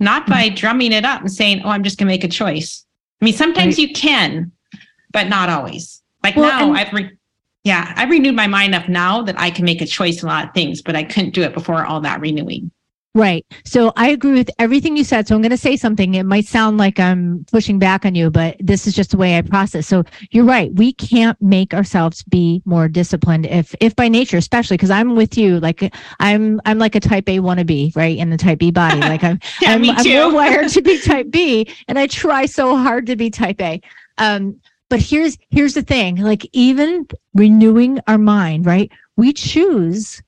not 0.00 0.26
by 0.26 0.46
mm-hmm. 0.46 0.56
drumming 0.56 0.92
it 0.92 1.04
up 1.04 1.20
and 1.20 1.32
saying, 1.32 1.62
Oh, 1.64 1.68
I'm 1.68 1.84
just 1.84 1.98
going 1.98 2.08
to 2.08 2.12
make 2.12 2.24
a 2.24 2.28
choice. 2.28 2.84
I 3.20 3.24
mean, 3.24 3.34
sometimes 3.34 3.78
right. 3.78 3.88
you 3.88 3.94
can, 3.94 4.52
but 5.12 5.28
not 5.28 5.48
always. 5.48 6.02
Like 6.24 6.36
well, 6.36 6.48
now, 6.48 6.68
and- 6.68 6.76
I've, 6.76 6.92
re- 6.92 7.16
yeah, 7.62 7.92
I've 7.96 8.10
renewed 8.10 8.34
my 8.34 8.46
mind 8.46 8.74
enough 8.74 8.88
now 8.88 9.22
that 9.22 9.38
I 9.38 9.50
can 9.50 9.64
make 9.64 9.80
a 9.80 9.86
choice 9.86 10.22
in 10.22 10.28
a 10.28 10.32
lot 10.32 10.48
of 10.48 10.54
things, 10.54 10.82
but 10.82 10.96
I 10.96 11.04
couldn't 11.04 11.34
do 11.34 11.42
it 11.42 11.54
before 11.54 11.84
all 11.84 12.00
that 12.00 12.20
renewing. 12.20 12.70
Right. 13.16 13.46
So 13.64 13.94
I 13.96 14.10
agree 14.10 14.34
with 14.34 14.50
everything 14.58 14.94
you 14.94 15.02
said. 15.02 15.26
So 15.26 15.34
I'm 15.34 15.40
going 15.40 15.48
to 15.48 15.56
say 15.56 15.78
something. 15.78 16.16
It 16.16 16.24
might 16.24 16.44
sound 16.44 16.76
like 16.76 17.00
I'm 17.00 17.46
pushing 17.50 17.78
back 17.78 18.04
on 18.04 18.14
you, 18.14 18.30
but 18.30 18.56
this 18.60 18.86
is 18.86 18.92
just 18.92 19.12
the 19.12 19.16
way 19.16 19.38
I 19.38 19.40
process. 19.40 19.86
So 19.86 20.04
you're 20.32 20.44
right. 20.44 20.70
We 20.74 20.92
can't 20.92 21.40
make 21.40 21.72
ourselves 21.72 22.22
be 22.24 22.60
more 22.66 22.88
disciplined 22.88 23.46
if, 23.46 23.74
if 23.80 23.96
by 23.96 24.08
nature, 24.08 24.36
especially 24.36 24.76
because 24.76 24.90
I'm 24.90 25.16
with 25.16 25.38
you. 25.38 25.58
Like 25.60 25.94
I'm, 26.20 26.60
I'm 26.66 26.78
like 26.78 26.94
a 26.94 27.00
type 27.00 27.26
A 27.30 27.38
wannabe, 27.38 27.96
right? 27.96 28.18
In 28.18 28.28
the 28.28 28.36
type 28.36 28.58
B 28.58 28.70
body. 28.70 29.00
Like 29.00 29.24
I'm, 29.24 29.40
yeah, 29.62 29.72
I'm, 29.72 29.88
I'm 29.88 30.06
more 30.06 30.34
wired 30.34 30.68
to 30.72 30.82
be 30.82 31.00
type 31.02 31.30
B 31.30 31.66
and 31.88 31.98
I 31.98 32.08
try 32.08 32.44
so 32.44 32.76
hard 32.76 33.06
to 33.06 33.16
be 33.16 33.30
type 33.30 33.62
A. 33.62 33.80
Um, 34.18 34.60
but 34.90 35.00
here's, 35.00 35.38
here's 35.48 35.72
the 35.72 35.80
thing, 35.80 36.16
like 36.16 36.46
even 36.52 37.06
renewing 37.32 37.98
our 38.06 38.18
mind, 38.18 38.66
right? 38.66 38.92
We 39.16 39.32
choose 39.32 40.22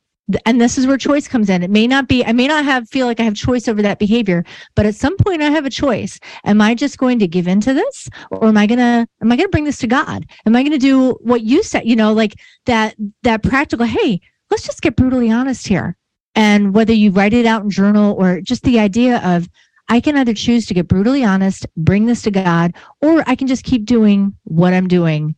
and 0.45 0.61
this 0.61 0.77
is 0.77 0.87
where 0.87 0.99
choice 0.99 1.29
comes 1.29 1.49
in. 1.49 1.63
It 1.63 1.71
may 1.71 1.87
not 1.87 2.09
be, 2.09 2.25
I 2.25 2.33
may 2.33 2.47
not 2.47 2.65
have 2.65 2.89
feel 2.89 3.07
like 3.07 3.21
I 3.21 3.25
have 3.25 3.35
choice 3.35 3.69
over 3.69 3.83
that 3.83 3.99
behavior, 3.99 4.45
but 4.75 4.87
at 4.87 4.95
some 4.95 5.17
point 5.17 5.43
I 5.43 5.51
have 5.51 5.65
a 5.65 5.71
choice. 5.71 6.19
Am 6.45 6.61
I 6.61 6.75
just 6.75 6.99
going 6.99 7.19
to 7.21 7.29
give 7.29 7.49
into 7.49 7.73
this 7.73 8.09
or 8.31 8.47
am 8.47 8.57
I 8.57 8.67
to, 8.67 9.07
am 9.23 9.33
I 9.33 9.37
to 9.37 9.49
bring 9.49 9.65
this 9.65 9.79
to 9.79 9.87
God? 9.87 10.27
Am 10.47 10.55
I 10.55 10.63
to 10.65 10.79
do 10.79 11.13
what 11.21 11.43
you 11.43 11.63
said, 11.63 11.87
you 11.87 11.97
know, 11.97 12.13
like 12.13 12.35
that, 12.67 12.95
that 13.23 13.43
practical, 13.43 13.87
Hey, 13.87 14.21
let's 14.51 14.65
just 14.65 14.83
get 14.83 14.97
brutally 14.97 15.31
honest 15.31 15.67
here. 15.67 15.97
And 16.35 16.75
whether 16.75 16.93
you 16.93 17.11
write 17.11 17.33
it 17.33 17.47
out 17.47 17.65
in 17.65 17.71
journal 17.71 18.15
or 18.19 18.41
just 18.41 18.63
the 18.63 18.79
idea 18.79 19.19
of, 19.25 19.49
I 19.91 20.01
can 20.01 20.19
either 20.19 20.35
choose 20.35 20.67
to 20.67 20.75
get 20.75 20.87
brutally 20.87 21.25
honest, 21.25 21.67
bring 21.77 22.05
this 22.05 22.21
to 22.23 22.31
God, 22.31 22.75
or 23.01 23.25
I 23.27 23.35
can 23.35 23.47
just 23.47 23.65
keep 23.65 23.87
doing 23.87 24.37
what 24.45 24.75
I'm 24.75 24.87
doing 24.87 25.35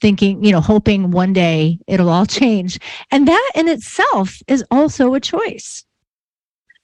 thinking, 0.00 0.44
you 0.44 0.52
know, 0.52 0.60
hoping 0.60 1.10
one 1.10 1.32
day 1.32 1.78
it'll 1.86 2.08
all 2.08 2.26
change. 2.26 2.78
And 3.10 3.26
that 3.28 3.50
in 3.54 3.68
itself 3.68 4.40
is 4.46 4.64
also 4.70 5.14
a 5.14 5.20
choice. 5.20 5.84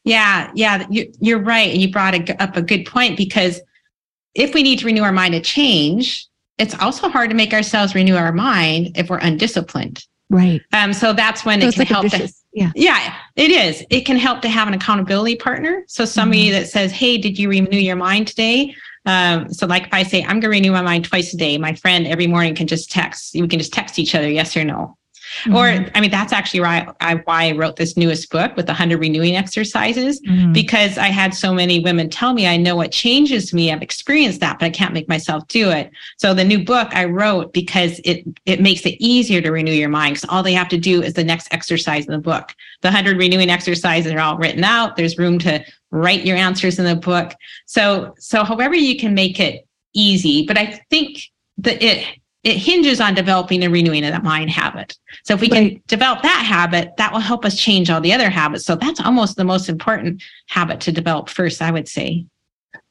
Yeah, 0.05 0.51
yeah, 0.55 0.87
you're 0.91 1.43
right. 1.43 1.71
And 1.71 1.81
you 1.81 1.91
brought 1.91 2.29
up 2.41 2.57
a 2.57 2.63
good 2.63 2.85
point 2.85 3.17
because 3.17 3.61
if 4.35 4.53
we 4.53 4.63
need 4.63 4.79
to 4.81 4.87
renew 4.87 5.03
our 5.03 5.13
mind 5.13 5.33
to 5.35 5.41
change, 5.41 6.27
it's 6.59 6.79
also 6.79 7.09
hard 7.09 7.31
to 7.31 7.37
make 7.37 7.53
ourselves 7.53 7.95
renew 7.95 8.17
our 8.17 8.33
mind 8.33 8.97
if 8.97 9.09
we're 9.09 9.19
undisciplined. 9.19 10.05
Right. 10.31 10.61
Um, 10.73 10.93
so 10.93 11.13
that's 11.13 11.45
when 11.45 11.61
so 11.61 11.69
it 11.69 11.75
can 11.75 11.81
like 11.81 11.89
help. 11.89 12.11
To, 12.11 12.33
yeah. 12.53 12.73
Yeah, 12.75 13.15
it 13.37 13.51
is. 13.51 13.85
It 13.91 14.03
can 14.03 14.17
help 14.17 14.43
to 14.43 14.49
have 14.49 14.69
an 14.69 14.75
accountability 14.75 15.37
partner. 15.37 15.85
So 15.87 16.05
somebody 16.05 16.47
mm-hmm. 16.47 16.61
that 16.61 16.69
says, 16.69 16.93
Hey, 16.93 17.19
did 17.19 17.39
you 17.39 17.49
renew 17.49 17.79
your 17.79 17.97
mind 17.97 18.29
today? 18.29 18.75
Um, 19.07 19.53
so 19.53 19.67
like 19.67 19.85
if 19.85 19.95
I 19.95 20.03
say 20.03 20.23
I'm 20.23 20.41
going 20.41 20.43
to 20.43 20.49
renew 20.49 20.73
my 20.73 20.83
mind 20.83 21.05
twice 21.05 21.35
a 21.35 21.37
day, 21.37 21.59
my 21.59 21.75
friend 21.75 22.07
every 22.07 22.27
morning 22.27 22.55
can 22.55 22.67
just 22.67 22.91
text. 22.91 23.35
We 23.35 23.47
can 23.49 23.59
just 23.59 23.73
text 23.73 23.99
each 23.99 24.15
other 24.15 24.29
yes 24.29 24.57
or 24.57 24.65
no. 24.65 24.97
Mm-hmm. 25.43 25.57
Or, 25.57 25.91
I 25.95 26.01
mean, 26.01 26.11
that's 26.11 26.33
actually 26.33 26.61
why 26.61 26.87
I, 27.01 27.17
why 27.17 27.45
I 27.45 27.53
wrote 27.53 27.77
this 27.77 27.97
newest 27.97 28.31
book 28.31 28.57
with 28.57 28.67
the 28.67 28.73
100 28.73 29.01
renewing 29.01 29.37
exercises, 29.37 30.21
mm-hmm. 30.23 30.53
because 30.53 30.99
I 30.99 31.09
had 31.09 31.35
so 31.35 31.53
many 31.53 31.81
women 31.81 32.09
tell 32.11 32.33
me, 32.33 32.47
I 32.47 32.57
know 32.57 32.77
what 32.77 32.93
changes 32.93 33.53
me. 33.53 33.73
I've 33.73 33.83
experienced 33.83 34.41
that, 34.41 34.59
but 34.59 34.67
I 34.67 34.71
can't 34.71 34.95
make 34.95 35.09
myself 35.09 35.47
do 35.49 35.71
it. 35.71 35.91
So 36.19 36.35
the 36.35 36.45
new 36.45 36.65
book 36.65 36.89
I 36.93 37.05
wrote 37.05 37.53
because 37.53 38.01
it, 38.05 38.25
it 38.47 38.61
makes 38.61 38.87
it 38.87 38.97
easier 39.01 39.41
to 39.41 39.51
renew 39.51 39.73
your 39.73 39.89
mind 39.89 40.17
because 40.17 40.29
all 40.31 40.43
they 40.43 40.55
have 40.55 40.69
to 40.69 40.79
do 40.79 41.03
is 41.03 41.15
the 41.15 41.25
next 41.25 41.53
exercise 41.53 42.07
in 42.07 42.13
the 42.13 42.19
book. 42.19 42.55
The 42.83 42.89
100 42.89 43.19
renewing 43.19 43.51
exercises 43.51 44.13
are 44.13 44.21
all 44.21 44.37
written 44.37 44.65
out. 44.65 44.97
There's 44.97 45.19
room 45.19 45.39
to 45.41 45.65
write 45.91 46.27
your 46.27 46.37
answers 46.37 46.79
in 46.79 46.85
the 46.85 46.97
book. 46.97 47.33
So, 47.67 48.15
so 48.19 48.45
however 48.45 48.75
you 48.75 48.99
can 48.99 49.15
make 49.15 49.39
it 49.39 49.67
easy, 49.95 50.45
but 50.47 50.59
I 50.59 50.81
think 50.91 51.31
that 51.59 51.83
it 51.83 52.19
it 52.45 52.59
hinges 52.59 53.01
on 53.01 53.15
developing 53.15 53.65
and 53.65 53.73
renewing 53.73 54.03
that 54.03 54.23
mind 54.23 54.51
habit. 54.51 54.97
So 55.25 55.35
if 55.35 55.41
we 55.41 55.49
right. 55.49 55.73
can 55.73 55.83
develop 55.89 56.23
that 56.23 56.45
habit, 56.47 56.97
that 56.99 57.13
will 57.13 57.21
help 57.21 57.45
us 57.45 57.59
change 57.59 57.89
all 57.89 58.03
the 58.03 58.13
other 58.13 58.29
habits. 58.29 58.67
So 58.67 58.77
that's 58.77 59.01
almost 59.01 59.37
the 59.37 59.45
most 59.45 59.69
important 59.69 60.23
habit 60.49 60.81
to 60.83 60.93
develop 60.93 61.31
first, 61.31 61.63
I 61.63 61.71
would 61.71 61.89
say. 61.89 62.27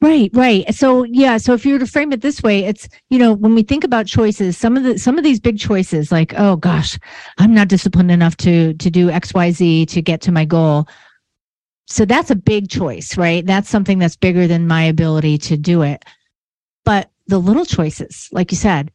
Right, 0.01 0.31
right. 0.33 0.73
So 0.73 1.03
yeah, 1.03 1.37
so 1.37 1.53
if 1.53 1.65
you 1.65 1.73
were 1.73 1.79
to 1.79 1.87
frame 1.87 2.11
it 2.11 2.21
this 2.21 2.43
way, 2.43 2.65
it's 2.65 2.89
you 3.09 3.17
know 3.17 3.31
when 3.33 3.55
we 3.55 3.63
think 3.63 3.85
about 3.85 4.05
choices, 4.05 4.57
some 4.57 4.75
of 4.75 4.83
the 4.83 4.97
some 4.97 5.17
of 5.17 5.23
these 5.23 5.39
big 5.39 5.57
choices, 5.59 6.11
like 6.11 6.33
oh 6.35 6.57
gosh, 6.57 6.99
I'm 7.37 7.53
not 7.53 7.69
disciplined 7.69 8.11
enough 8.11 8.35
to 8.37 8.73
to 8.73 8.89
do 8.89 9.09
X 9.09 9.33
Y 9.33 9.51
Z 9.51 9.85
to 9.85 10.01
get 10.01 10.19
to 10.21 10.31
my 10.31 10.43
goal. 10.43 10.87
So 11.87 12.03
that's 12.03 12.31
a 12.31 12.35
big 12.35 12.69
choice, 12.69 13.17
right? 13.17 13.45
That's 13.45 13.69
something 13.69 13.99
that's 13.99 14.17
bigger 14.17 14.47
than 14.47 14.67
my 14.67 14.83
ability 14.83 15.37
to 15.39 15.57
do 15.57 15.83
it. 15.83 16.03
But 16.83 17.09
the 17.27 17.37
little 17.37 17.65
choices, 17.65 18.27
like 18.31 18.51
you 18.51 18.57
said, 18.57 18.91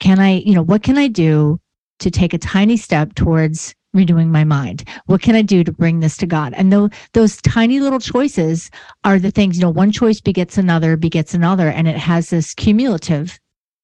can 0.00 0.18
I, 0.18 0.38
you 0.38 0.54
know, 0.54 0.62
what 0.62 0.82
can 0.82 0.98
I 0.98 1.06
do 1.06 1.60
to 2.00 2.10
take 2.10 2.34
a 2.34 2.38
tiny 2.38 2.76
step 2.76 3.14
towards 3.14 3.74
renewing 3.92 4.30
my 4.30 4.44
mind? 4.44 4.88
What 5.06 5.20
can 5.22 5.34
I 5.34 5.42
do 5.42 5.62
to 5.64 5.72
bring 5.72 6.00
this 6.00 6.16
to 6.18 6.26
God? 6.26 6.54
And 6.56 6.72
those, 6.72 6.90
those 7.12 7.40
tiny 7.42 7.80
little 7.80 8.00
choices 8.00 8.70
are 9.04 9.18
the 9.18 9.30
things, 9.30 9.58
you 9.58 9.62
know, 9.62 9.70
one 9.70 9.92
choice 9.92 10.20
begets 10.20 10.58
another, 10.58 10.96
begets 10.96 11.34
another, 11.34 11.68
and 11.68 11.86
it 11.86 11.96
has 11.96 12.30
this 12.30 12.54
cumulative 12.54 13.38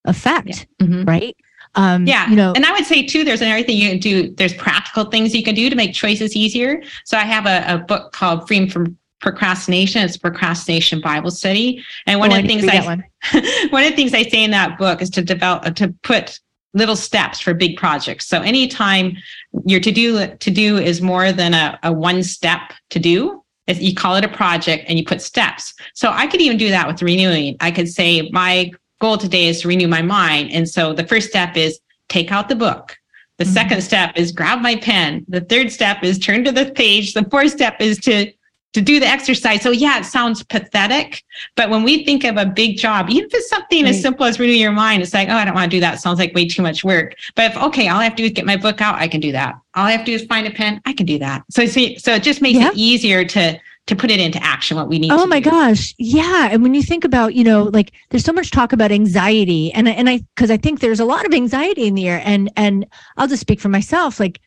effect, 0.05 0.67
yeah. 0.81 0.87
mm-hmm. 0.87 1.05
right? 1.05 1.37
Um, 1.75 2.07
yeah, 2.07 2.31
you 2.31 2.37
know, 2.37 2.53
and 2.55 2.65
I 2.65 2.73
would 2.73 2.87
say 2.87 3.05
too, 3.05 3.23
there's 3.23 3.43
another 3.43 3.63
thing 3.63 3.77
you 3.77 3.91
can 3.91 3.99
do. 3.99 4.35
There's 4.35 4.55
practical 4.55 5.05
things 5.05 5.35
you 5.35 5.43
can 5.43 5.55
do 5.55 5.69
to 5.69 5.77
make 5.77 5.93
choices 5.93 6.35
easier. 6.35 6.83
So 7.05 7.19
I 7.19 7.23
have 7.23 7.45
a, 7.45 7.75
a 7.75 7.79
book 7.79 8.13
called 8.13 8.47
Freedom 8.47 8.71
from 8.71 8.97
procrastination. 9.27 10.05
It's 10.05 10.17
procrastination 10.17 11.01
Bible 11.01 11.33
study. 11.33 11.85
And 12.07 12.21
one 12.21 12.33
oh, 12.33 12.37
of 12.37 12.43
the 12.43 12.49
things 12.49 12.69
I 12.69 12.85
one. 12.85 13.05
one 13.71 13.83
of 13.83 13.91
the 13.91 13.97
things 13.97 14.15
I 14.15 14.23
say 14.23 14.45
in 14.45 14.53
that 14.53 14.79
book 14.79 15.03
is 15.03 15.11
to 15.11 15.23
develop 15.23 15.75
to 15.75 15.93
put 16.05 16.39
little 16.75 16.95
steps 16.95 17.41
for 17.41 17.53
big 17.53 17.77
projects. 17.77 18.29
So 18.29 18.41
anytime 18.43 19.17
your 19.65 19.81
to 19.81 19.91
do 19.91 20.29
to 20.29 20.51
do 20.51 20.77
is 20.77 21.01
more 21.01 21.33
than 21.33 21.55
a, 21.55 21.77
a 21.83 21.93
one 21.93 22.23
step 22.23 22.73
to 22.91 23.01
do, 23.01 23.43
you 23.67 23.97
call 23.97 24.15
it 24.15 24.25
a 24.25 24.29
project 24.29 24.85
and 24.87 24.97
you 24.97 25.05
put 25.05 25.21
steps. 25.21 25.75
So 25.95 26.11
I 26.11 26.29
could 26.29 26.41
even 26.41 26.57
do 26.57 26.69
that 26.69 26.87
with 26.87 27.03
renewing. 27.03 27.57
I 27.59 27.73
could 27.73 27.89
say 27.89 28.31
my 28.31 28.71
goal 29.01 29.19
today 29.19 29.49
is 29.49 29.63
to 29.63 29.69
renew 29.69 29.89
my 29.89 30.03
mind. 30.03 30.53
And 30.53 30.69
so 30.69 30.93
the 30.93 31.07
first 31.07 31.29
step 31.29 31.57
is 31.57 31.81
take 32.09 32.31
out 32.31 32.49
the 32.49 32.55
book. 32.55 32.97
The 33.39 33.45
mm-hmm. 33.45 33.53
second 33.53 33.81
step 33.83 34.13
is 34.17 34.31
grab 34.31 34.61
my 34.61 34.77
pen. 34.77 35.25
The 35.29 35.41
third 35.41 35.73
step 35.73 36.05
is 36.05 36.19
turn 36.19 36.45
to 36.45 36.53
the 36.53 36.71
page. 36.71 37.13
The 37.15 37.25
fourth 37.29 37.51
step 37.51 37.81
is 37.81 37.99
to 38.01 38.33
to 38.77 38.83
do 38.83 39.01
the 39.01 39.07
exercise. 39.07 39.63
So 39.63 39.71
yeah, 39.71 39.99
it 39.99 40.05
sounds 40.05 40.43
pathetic, 40.45 41.25
but 41.55 41.71
when 41.71 41.83
we 41.83 42.05
think 42.05 42.25
of 42.25 42.37
a 42.37 42.45
big 42.45 42.77
job, 42.77 43.09
even 43.09 43.25
if 43.25 43.35
it's 43.35 43.49
something 43.49 43.85
right. 43.85 43.89
as 43.89 44.03
simple 44.03 44.27
as 44.27 44.39
renewing 44.39 44.61
your 44.61 44.71
mind, 44.71 45.03
it's 45.03 45.15
like, 45.15 45.31
oh, 45.31 45.33
I 45.33 45.47
don't 45.47 45.55
want 45.55 45.71
to 45.71 45.75
do 45.75 45.81
that. 45.81 45.99
Sounds 45.99 46.19
like 46.19 46.35
way 46.35 46.47
too 46.47 46.61
much 46.61 46.85
work. 46.85 47.15
But 47.35 47.53
if 47.53 47.57
okay, 47.57 47.89
all 47.89 48.01
I 48.01 48.05
have 48.05 48.17
to 48.17 48.23
do 48.23 48.27
is 48.27 48.33
get 48.33 48.45
my 48.45 48.59
book 48.59 48.83
out, 48.83 48.97
I 48.97 49.09
can 49.09 49.21
do 49.23 49.33
that. 49.33 49.55
All 49.75 49.87
I 49.87 49.93
have 49.93 50.01
to 50.01 50.07
do 50.07 50.13
is 50.13 50.27
find 50.27 50.47
a 50.47 50.51
pen, 50.51 50.83
I 50.85 50.93
can 50.93 51.07
do 51.07 51.19
that. 51.21 51.43
So 51.51 51.65
see, 51.65 51.99
so 51.99 52.13
it 52.13 52.23
just 52.23 52.43
makes 52.43 52.59
yeah. 52.59 52.69
it 52.69 52.77
easier 52.77 53.25
to 53.25 53.59
to 53.87 53.95
put 53.97 54.11
it 54.11 54.21
into 54.21 54.43
action 54.43 54.77
what 54.77 54.89
we 54.89 54.99
need 54.99 55.13
oh 55.13 55.27
my 55.27 55.39
do. 55.39 55.49
gosh 55.49 55.95
yeah 55.97 56.49
and 56.51 56.61
when 56.65 56.75
you 56.75 56.83
think 56.83 57.05
about 57.05 57.37
you 57.37 57.45
know 57.45 57.63
like 57.63 57.93
there's 58.11 58.25
so 58.25 58.33
much 58.33 58.51
talk 58.51 58.73
about 58.73 58.91
anxiety 58.91 59.73
and 59.75 59.89
and 59.89 60.11
i 60.11 60.19
because 60.35 60.51
i 60.51 60.57
think 60.57 60.81
there's 60.81 60.99
a 60.99 61.05
lot 61.05 61.25
of 61.25 61.33
anxiety 61.33 61.87
in 61.87 61.95
the 61.95 62.09
air 62.09 62.21
and 62.25 62.51
and 62.57 62.85
i'll 63.17 63.29
just 63.29 63.41
speak 63.41 63.61
for 63.61 63.69
myself 63.69 64.19
like 64.19 64.41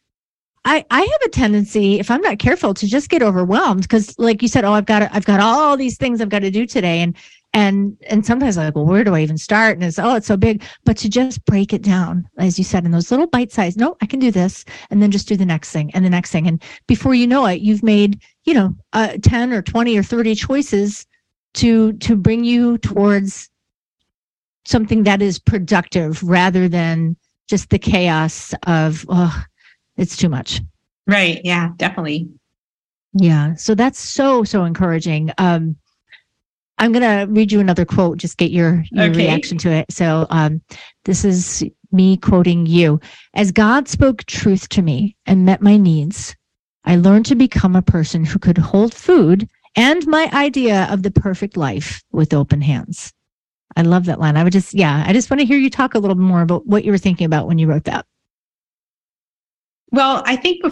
I, 0.66 0.86
I 0.92 1.02
have 1.02 1.22
a 1.26 1.30
tendency, 1.30 2.00
if 2.00 2.12
I'm 2.12 2.22
not 2.22 2.40
careful, 2.40 2.74
to 2.74 2.88
just 2.88 3.10
get 3.10 3.24
overwhelmed 3.24 3.84
because, 3.84 4.18
like 4.20 4.42
you 4.42 4.48
said, 4.48 4.66
oh, 4.66 4.74
I've 4.74 4.86
got 4.86 5.10
I've 5.14 5.26
got 5.26 5.40
all 5.40 5.78
these 5.78 5.98
things 5.98 6.22
I've 6.22 6.30
got 6.30 6.40
to 6.40 6.52
do 6.52 6.66
today, 6.66 7.02
and 7.02 7.16
and 7.54 7.98
and 8.08 8.26
sometimes 8.26 8.58
I'm 8.58 8.66
like, 8.66 8.76
well, 8.76 8.86
where 8.86 9.04
do 9.04 9.16
I 9.16 9.22
even 9.22 9.38
start? 9.38 9.76
And 9.76 9.84
it's 9.84 9.98
oh, 9.98 10.16
it's 10.16 10.28
so 10.28 10.38
big. 10.38 10.64
But 10.84 10.98
to 10.98 11.10
just 11.10 11.46
break 11.46 11.74
it 11.74 11.82
down, 11.82 12.28
as 12.38 12.58
you 12.58 12.66
said, 12.66 12.86
in 12.86 12.92
those 12.92 13.10
little 13.10 13.28
bite 13.28 13.52
size, 13.52 13.78
no, 13.78 13.96
I 14.02 14.06
can 14.06 14.20
do 14.20 14.32
this, 14.32 14.66
and 14.90 15.02
then 15.02 15.12
just 15.12 15.28
do 15.28 15.38
the 15.38 15.46
next 15.46 15.72
thing 15.72 15.92
and 15.94 16.04
the 16.04 16.10
next 16.10 16.32
thing, 16.32 16.48
and 16.48 16.62
before 16.88 17.16
you 17.16 17.26
know 17.26 17.46
it, 17.46 17.62
you've 17.62 17.84
made 17.84 18.22
you 18.44 18.54
know 18.54 18.76
uh, 18.94 19.18
ten 19.22 19.54
or 19.54 19.62
twenty 19.62 19.98
or 19.98 20.04
thirty 20.04 20.36
choices 20.36 21.06
to 21.56 21.94
to 21.94 22.16
bring 22.16 22.44
you 22.44 22.78
towards 22.80 23.50
something 24.66 25.04
that 25.04 25.22
is 25.22 25.40
productive 25.40 26.22
rather 26.22 26.68
than 26.68 27.16
just 27.50 27.70
the 27.70 27.80
chaos 27.80 28.54
of 28.68 29.06
oh 29.10 29.44
it's 30.00 30.18
too 30.18 30.30
much. 30.30 30.62
Right. 31.06 31.42
Yeah, 31.44 31.72
definitely. 31.78 32.30
Yeah. 33.14 33.56
So 33.56 33.76
that's 33.76 34.00
so, 34.00 34.44
so 34.44 34.64
encouraging. 34.64 35.32
Um, 35.38 35.76
I'm 36.78 36.94
going 36.94 37.04
to 37.04 37.32
read 37.32 37.52
you 37.52 37.60
another 37.60 37.84
quote, 37.84 38.18
just 38.18 38.38
get 38.38 38.52
your, 38.52 38.86
your 38.92 39.10
okay. 39.10 39.18
reaction 39.18 39.58
to 39.60 39.70
it. 39.70 39.92
So, 39.92 40.26
um, 40.30 40.62
this 41.04 41.26
is 41.26 41.64
me 41.92 42.16
quoting 42.16 42.66
you. 42.66 43.02
As 43.34 43.52
God 43.52 43.90
spoke 43.90 44.24
truth 44.26 44.70
to 44.70 44.82
me 44.82 45.18
and 45.26 45.46
met 45.46 45.62
my 45.62 45.76
needs, 45.76 46.36
I 46.86 46.96
learned 46.96 47.26
to 47.28 47.36
become 47.36 47.76
a 47.76 47.82
person 47.82 48.24
who 48.24 48.40
could 48.40 48.58
hold 48.58 48.94
food 48.94 49.50
and 49.76 50.08
my 50.08 50.30
idea 50.32 50.88
of 50.90 51.04
the 51.04 51.12
perfect 51.12 51.58
life 51.58 52.02
with 52.12 52.34
open 52.34 52.62
hands. 52.62 53.12
I 53.76 53.82
love 53.82 54.06
that 54.06 54.20
line. 54.20 54.38
I 54.38 54.44
would 54.44 54.54
just, 54.54 54.74
yeah, 54.74 55.04
I 55.06 55.12
just 55.12 55.30
want 55.30 55.42
to 55.42 55.46
hear 55.46 55.58
you 55.58 55.70
talk 55.70 55.96
a 55.96 56.00
little 56.00 56.18
more 56.18 56.42
about 56.42 56.66
what 56.66 56.86
you 56.86 56.92
were 56.92 56.98
thinking 56.98 57.26
about 57.26 57.48
when 57.48 57.60
you 57.60 57.68
wrote 57.68 57.84
that. 57.86 58.06
Well, 59.92 60.22
I 60.26 60.36
think 60.36 60.64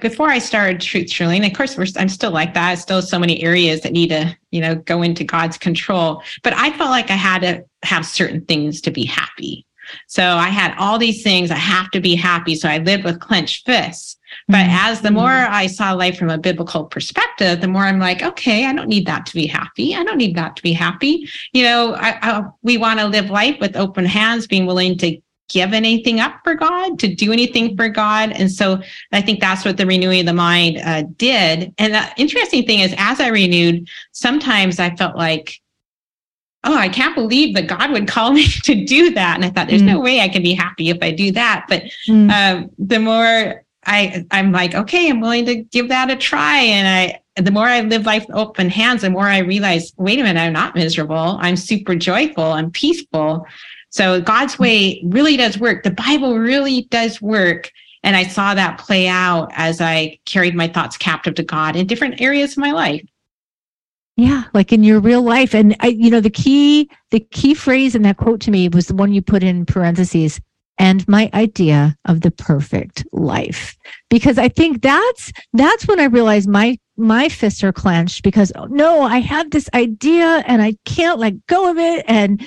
before 0.00 0.28
I 0.28 0.38
started 0.38 0.80
Truth 0.80 1.06
Journaling, 1.06 1.46
of 1.46 1.56
course, 1.56 1.96
I'm 1.96 2.08
still 2.08 2.30
like 2.30 2.52
that. 2.54 2.78
Still, 2.78 3.00
so 3.00 3.18
many 3.18 3.42
areas 3.42 3.80
that 3.80 3.92
need 3.92 4.08
to, 4.08 4.36
you 4.50 4.60
know, 4.60 4.74
go 4.74 5.02
into 5.02 5.24
God's 5.24 5.56
control. 5.56 6.22
But 6.42 6.52
I 6.54 6.76
felt 6.76 6.90
like 6.90 7.10
I 7.10 7.14
had 7.14 7.40
to 7.40 7.64
have 7.84 8.04
certain 8.04 8.44
things 8.44 8.80
to 8.82 8.90
be 8.90 9.04
happy. 9.04 9.66
So 10.08 10.22
I 10.22 10.48
had 10.48 10.74
all 10.78 10.98
these 10.98 11.22
things. 11.22 11.50
I 11.50 11.56
have 11.56 11.90
to 11.92 12.00
be 12.00 12.14
happy. 12.16 12.54
So 12.54 12.68
I 12.68 12.78
lived 12.78 13.04
with 13.04 13.20
clenched 13.20 13.66
fists. 13.66 14.16
But 14.48 14.56
mm-hmm. 14.56 14.90
as 14.90 15.00
the 15.00 15.10
more 15.10 15.30
I 15.30 15.68
saw 15.68 15.92
life 15.92 16.18
from 16.18 16.30
a 16.30 16.38
biblical 16.38 16.84
perspective, 16.84 17.60
the 17.60 17.68
more 17.68 17.82
I'm 17.82 18.00
like, 18.00 18.22
okay, 18.22 18.66
I 18.66 18.72
don't 18.72 18.88
need 18.88 19.06
that 19.06 19.24
to 19.26 19.34
be 19.34 19.46
happy. 19.46 19.94
I 19.94 20.02
don't 20.02 20.18
need 20.18 20.36
that 20.36 20.56
to 20.56 20.62
be 20.62 20.72
happy. 20.72 21.28
You 21.52 21.62
know, 21.62 21.94
I, 21.94 22.18
I, 22.20 22.42
we 22.62 22.76
want 22.76 22.98
to 22.98 23.06
live 23.06 23.30
life 23.30 23.58
with 23.60 23.76
open 23.76 24.04
hands, 24.04 24.46
being 24.46 24.66
willing 24.66 24.98
to 24.98 25.18
give 25.48 25.72
anything 25.72 26.20
up 26.20 26.40
for 26.42 26.54
God, 26.54 26.98
to 26.98 27.14
do 27.14 27.32
anything 27.32 27.76
for 27.76 27.88
God. 27.88 28.32
And 28.32 28.50
so 28.50 28.80
I 29.12 29.20
think 29.20 29.40
that's 29.40 29.64
what 29.64 29.76
the 29.76 29.86
renewing 29.86 30.20
of 30.20 30.26
the 30.26 30.32
mind 30.32 30.78
uh, 30.84 31.02
did. 31.16 31.72
And 31.78 31.94
the 31.94 32.04
interesting 32.16 32.66
thing 32.66 32.80
is, 32.80 32.94
as 32.98 33.20
I 33.20 33.28
renewed, 33.28 33.88
sometimes 34.12 34.78
I 34.78 34.94
felt 34.96 35.16
like, 35.16 35.60
oh, 36.64 36.76
I 36.76 36.88
can't 36.88 37.14
believe 37.14 37.54
that 37.54 37.68
God 37.68 37.92
would 37.92 38.08
call 38.08 38.32
me 38.34 38.46
to 38.64 38.84
do 38.84 39.12
that. 39.14 39.36
And 39.36 39.44
I 39.44 39.50
thought, 39.50 39.68
there's 39.68 39.82
mm. 39.82 39.92
no 39.92 40.00
way 40.00 40.20
I 40.20 40.28
can 40.28 40.42
be 40.42 40.54
happy 40.54 40.90
if 40.90 40.98
I 41.00 41.12
do 41.12 41.32
that. 41.32 41.66
But 41.68 41.84
mm. 42.08 42.30
um, 42.30 42.70
the 42.78 42.98
more 42.98 43.64
I, 43.86 44.26
I'm 44.32 44.50
like, 44.50 44.74
okay, 44.74 45.08
I'm 45.08 45.20
willing 45.20 45.46
to 45.46 45.56
give 45.56 45.88
that 45.88 46.10
a 46.10 46.16
try. 46.16 46.58
And 46.58 46.88
I, 46.88 47.40
the 47.40 47.52
more 47.52 47.66
I 47.66 47.82
live 47.82 48.04
life 48.04 48.26
open 48.32 48.68
hands, 48.68 49.02
the 49.02 49.10
more 49.10 49.28
I 49.28 49.38
realize, 49.38 49.92
wait 49.96 50.18
a 50.18 50.22
minute, 50.22 50.40
I'm 50.40 50.52
not 50.52 50.74
miserable. 50.74 51.38
I'm 51.40 51.56
super 51.56 51.94
joyful. 51.94 52.44
I'm 52.44 52.70
peaceful. 52.70 53.46
So 53.96 54.20
God's 54.20 54.58
way 54.58 55.00
really 55.04 55.38
does 55.38 55.56
work. 55.56 55.82
The 55.82 55.90
Bible 55.90 56.38
really 56.38 56.82
does 56.90 57.22
work. 57.22 57.72
And 58.02 58.14
I 58.14 58.24
saw 58.24 58.52
that 58.52 58.76
play 58.76 59.08
out 59.08 59.50
as 59.54 59.80
I 59.80 60.18
carried 60.26 60.54
my 60.54 60.68
thoughts 60.68 60.98
captive 60.98 61.34
to 61.36 61.42
God 61.42 61.76
in 61.76 61.86
different 61.86 62.20
areas 62.20 62.52
of 62.52 62.58
my 62.58 62.72
life. 62.72 63.02
Yeah, 64.18 64.44
like 64.52 64.70
in 64.70 64.84
your 64.84 65.00
real 65.00 65.22
life. 65.22 65.54
And 65.54 65.74
I, 65.80 65.86
you 65.86 66.10
know, 66.10 66.20
the 66.20 66.28
key, 66.28 66.90
the 67.10 67.20
key 67.20 67.54
phrase 67.54 67.94
in 67.94 68.02
that 68.02 68.18
quote 68.18 68.40
to 68.42 68.50
me 68.50 68.68
was 68.68 68.88
the 68.88 68.94
one 68.94 69.14
you 69.14 69.22
put 69.22 69.42
in 69.42 69.64
parentheses, 69.64 70.42
and 70.78 71.08
my 71.08 71.30
idea 71.32 71.96
of 72.04 72.20
the 72.20 72.30
perfect 72.30 73.02
life. 73.12 73.78
Because 74.10 74.36
I 74.36 74.48
think 74.48 74.82
that's 74.82 75.32
that's 75.54 75.88
when 75.88 76.00
I 76.00 76.04
realized 76.04 76.50
my 76.50 76.78
my 76.98 77.30
fists 77.30 77.64
are 77.64 77.72
clenched 77.72 78.22
because 78.22 78.52
oh, 78.56 78.66
no, 78.66 79.02
I 79.02 79.20
have 79.20 79.50
this 79.50 79.70
idea 79.72 80.44
and 80.46 80.60
I 80.60 80.76
can't 80.84 81.18
let 81.18 81.46
go 81.46 81.70
of 81.70 81.78
it. 81.78 82.04
And 82.08 82.46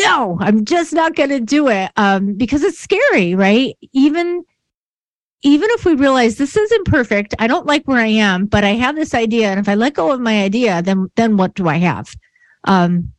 no, 0.00 0.38
I'm 0.40 0.64
just 0.64 0.92
not 0.92 1.14
going 1.14 1.30
to 1.30 1.40
do 1.40 1.68
it 1.68 1.90
um, 1.96 2.34
because 2.34 2.62
it's 2.62 2.78
scary, 2.78 3.34
right? 3.34 3.76
Even 3.92 4.44
even 5.42 5.70
if 5.72 5.84
we 5.86 5.94
realize 5.94 6.36
this 6.36 6.56
isn't 6.56 6.86
perfect, 6.86 7.34
I 7.38 7.46
don't 7.46 7.64
like 7.64 7.84
where 7.84 8.00
I 8.00 8.08
am, 8.08 8.44
but 8.46 8.62
I 8.62 8.70
have 8.70 8.94
this 8.94 9.14
idea, 9.14 9.48
and 9.50 9.58
if 9.58 9.68
I 9.68 9.74
let 9.74 9.94
go 9.94 10.12
of 10.12 10.20
my 10.20 10.42
idea, 10.42 10.82
then 10.82 11.10
then 11.16 11.36
what 11.36 11.54
do 11.54 11.68
I 11.68 11.76
have? 11.76 12.14
Um, 12.64 13.12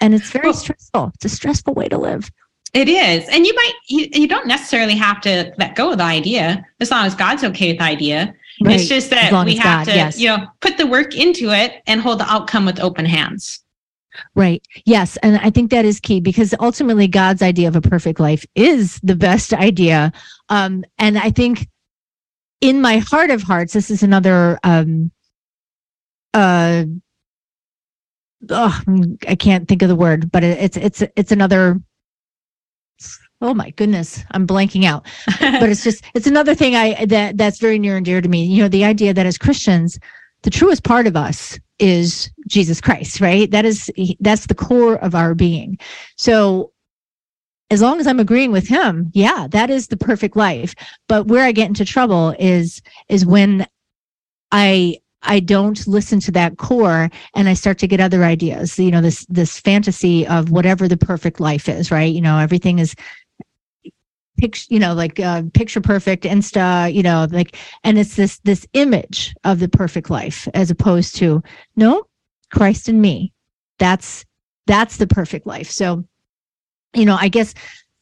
and 0.00 0.14
it's 0.14 0.30
very 0.30 0.48
well, 0.48 0.54
stressful. 0.54 1.12
It's 1.14 1.24
a 1.24 1.28
stressful 1.28 1.74
way 1.74 1.88
to 1.88 1.98
live. 1.98 2.30
It 2.74 2.88
is. 2.88 3.28
And 3.28 3.46
you 3.46 3.54
might, 3.54 3.72
you, 3.88 4.08
you 4.12 4.28
don't 4.28 4.48
necessarily 4.48 4.96
have 4.96 5.20
to 5.22 5.52
let 5.58 5.76
go 5.76 5.92
of 5.92 5.98
the 5.98 6.04
idea 6.04 6.66
as 6.80 6.90
long 6.90 7.06
as 7.06 7.14
God's 7.14 7.44
okay 7.44 7.68
with 7.68 7.78
the 7.78 7.84
idea. 7.84 8.34
Right. 8.60 8.80
It's 8.80 8.88
just 8.88 9.10
that 9.10 9.32
we 9.46 9.56
have 9.56 9.86
God, 9.86 9.92
to, 9.92 9.96
yes. 9.96 10.18
you 10.18 10.28
know, 10.28 10.46
put 10.60 10.76
the 10.76 10.86
work 10.86 11.16
into 11.16 11.50
it 11.50 11.82
and 11.86 12.00
hold 12.00 12.18
the 12.18 12.30
outcome 12.30 12.66
with 12.66 12.80
open 12.80 13.04
hands. 13.04 13.63
Right. 14.34 14.66
Yes. 14.84 15.16
And 15.18 15.38
I 15.38 15.50
think 15.50 15.70
that 15.70 15.84
is 15.84 16.00
key 16.00 16.20
because 16.20 16.54
ultimately 16.60 17.08
God's 17.08 17.42
idea 17.42 17.68
of 17.68 17.76
a 17.76 17.80
perfect 17.80 18.20
life 18.20 18.44
is 18.54 19.00
the 19.02 19.16
best 19.16 19.52
idea. 19.52 20.12
Um, 20.48 20.84
and 20.98 21.18
I 21.18 21.30
think 21.30 21.68
in 22.60 22.80
my 22.80 22.98
heart 22.98 23.30
of 23.30 23.42
hearts, 23.42 23.72
this 23.72 23.90
is 23.90 24.02
another 24.02 24.58
um 24.62 25.10
uh 26.32 26.84
oh, 28.50 28.80
I 29.28 29.34
can't 29.34 29.68
think 29.68 29.82
of 29.82 29.88
the 29.88 29.96
word, 29.96 30.30
but 30.30 30.44
it's 30.44 30.76
it's 30.76 31.02
it's 31.16 31.32
another 31.32 31.80
oh 33.40 33.52
my 33.52 33.70
goodness 33.70 34.24
i'm 34.30 34.46
blanking 34.46 34.84
out 34.84 35.04
but 35.40 35.68
it's 35.68 35.84
just 35.84 36.04
it's 36.14 36.26
another 36.26 36.54
thing 36.54 36.74
i 36.74 37.04
that 37.04 37.36
that's 37.36 37.58
very 37.58 37.78
near 37.78 37.96
and 37.96 38.06
dear 38.06 38.20
to 38.20 38.28
me 38.28 38.44
you 38.44 38.62
know 38.62 38.68
the 38.68 38.84
idea 38.84 39.12
that 39.12 39.26
as 39.26 39.36
christians 39.36 39.98
the 40.42 40.50
truest 40.50 40.84
part 40.84 41.06
of 41.06 41.16
us 41.16 41.58
is 41.78 42.30
jesus 42.46 42.80
christ 42.80 43.20
right 43.20 43.50
that 43.50 43.64
is 43.64 43.90
that's 44.20 44.46
the 44.46 44.54
core 44.54 44.96
of 44.96 45.14
our 45.14 45.34
being 45.34 45.78
so 46.16 46.72
as 47.70 47.82
long 47.82 48.00
as 48.00 48.06
i'm 48.06 48.20
agreeing 48.20 48.52
with 48.52 48.68
him 48.68 49.10
yeah 49.14 49.46
that 49.50 49.70
is 49.70 49.88
the 49.88 49.96
perfect 49.96 50.36
life 50.36 50.74
but 51.08 51.26
where 51.26 51.44
i 51.44 51.52
get 51.52 51.68
into 51.68 51.84
trouble 51.84 52.34
is 52.38 52.80
is 53.08 53.26
when 53.26 53.66
i 54.52 54.96
I 55.24 55.40
don't 55.40 55.86
listen 55.86 56.20
to 56.20 56.32
that 56.32 56.58
core 56.58 57.10
and 57.34 57.48
I 57.48 57.54
start 57.54 57.78
to 57.78 57.86
get 57.86 58.00
other 58.00 58.24
ideas. 58.24 58.78
You 58.78 58.90
know, 58.90 59.00
this 59.00 59.26
this 59.28 59.58
fantasy 59.58 60.26
of 60.26 60.50
whatever 60.50 60.86
the 60.86 60.96
perfect 60.96 61.40
life 61.40 61.68
is, 61.68 61.90
right? 61.90 62.12
You 62.12 62.20
know, 62.20 62.38
everything 62.38 62.78
is 62.78 62.94
picture 64.38 64.66
you 64.68 64.78
know 64.78 64.94
like 64.94 65.20
uh, 65.20 65.42
picture 65.54 65.80
perfect 65.80 66.24
insta 66.24 66.92
you 66.92 67.02
know 67.02 67.26
like 67.30 67.56
and 67.84 67.98
it's 67.98 68.16
this 68.16 68.38
this 68.40 68.66
image 68.72 69.34
of 69.44 69.60
the 69.60 69.68
perfect 69.68 70.10
life 70.10 70.48
as 70.54 70.70
opposed 70.70 71.16
to 71.16 71.42
no 71.76 72.04
christ 72.50 72.88
and 72.88 73.00
me. 73.02 73.32
That's 73.78 74.24
that's 74.66 74.96
the 74.96 75.06
perfect 75.06 75.46
life. 75.46 75.68
So 75.70 76.04
you 76.94 77.04
know 77.04 77.16
i 77.20 77.28
guess 77.28 77.54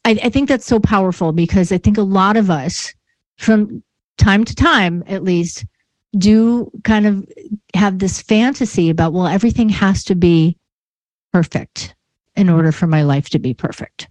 I, 0.05 0.19
I 0.23 0.29
think 0.29 0.49
that's 0.49 0.67
so 0.67 0.79
powerful 0.79 1.33
because 1.33 1.73
i 1.73 1.79
think 1.79 1.99
a 1.99 2.03
lot 2.03 2.37
of 2.37 2.51
us 2.51 2.93
from 3.39 3.83
time 4.19 4.45
to 4.45 4.55
time 4.55 5.03
at 5.07 5.25
least 5.25 5.65
do 6.19 6.71
kind 6.85 7.07
of 7.07 7.27
have 7.75 7.99
this 7.99 8.21
fantasy 8.21 8.91
about 8.91 9.13
well 9.13 9.27
everything 9.27 9.69
has 9.71 10.05
to 10.05 10.15
be 10.15 10.57
perfect 11.33 11.95
in 12.37 12.49
order 12.49 12.73
for 12.73 12.87
my 12.87 13.03
life 13.03 13.31
to 13.31 13.39
be 13.39 13.55
perfect 13.55 14.09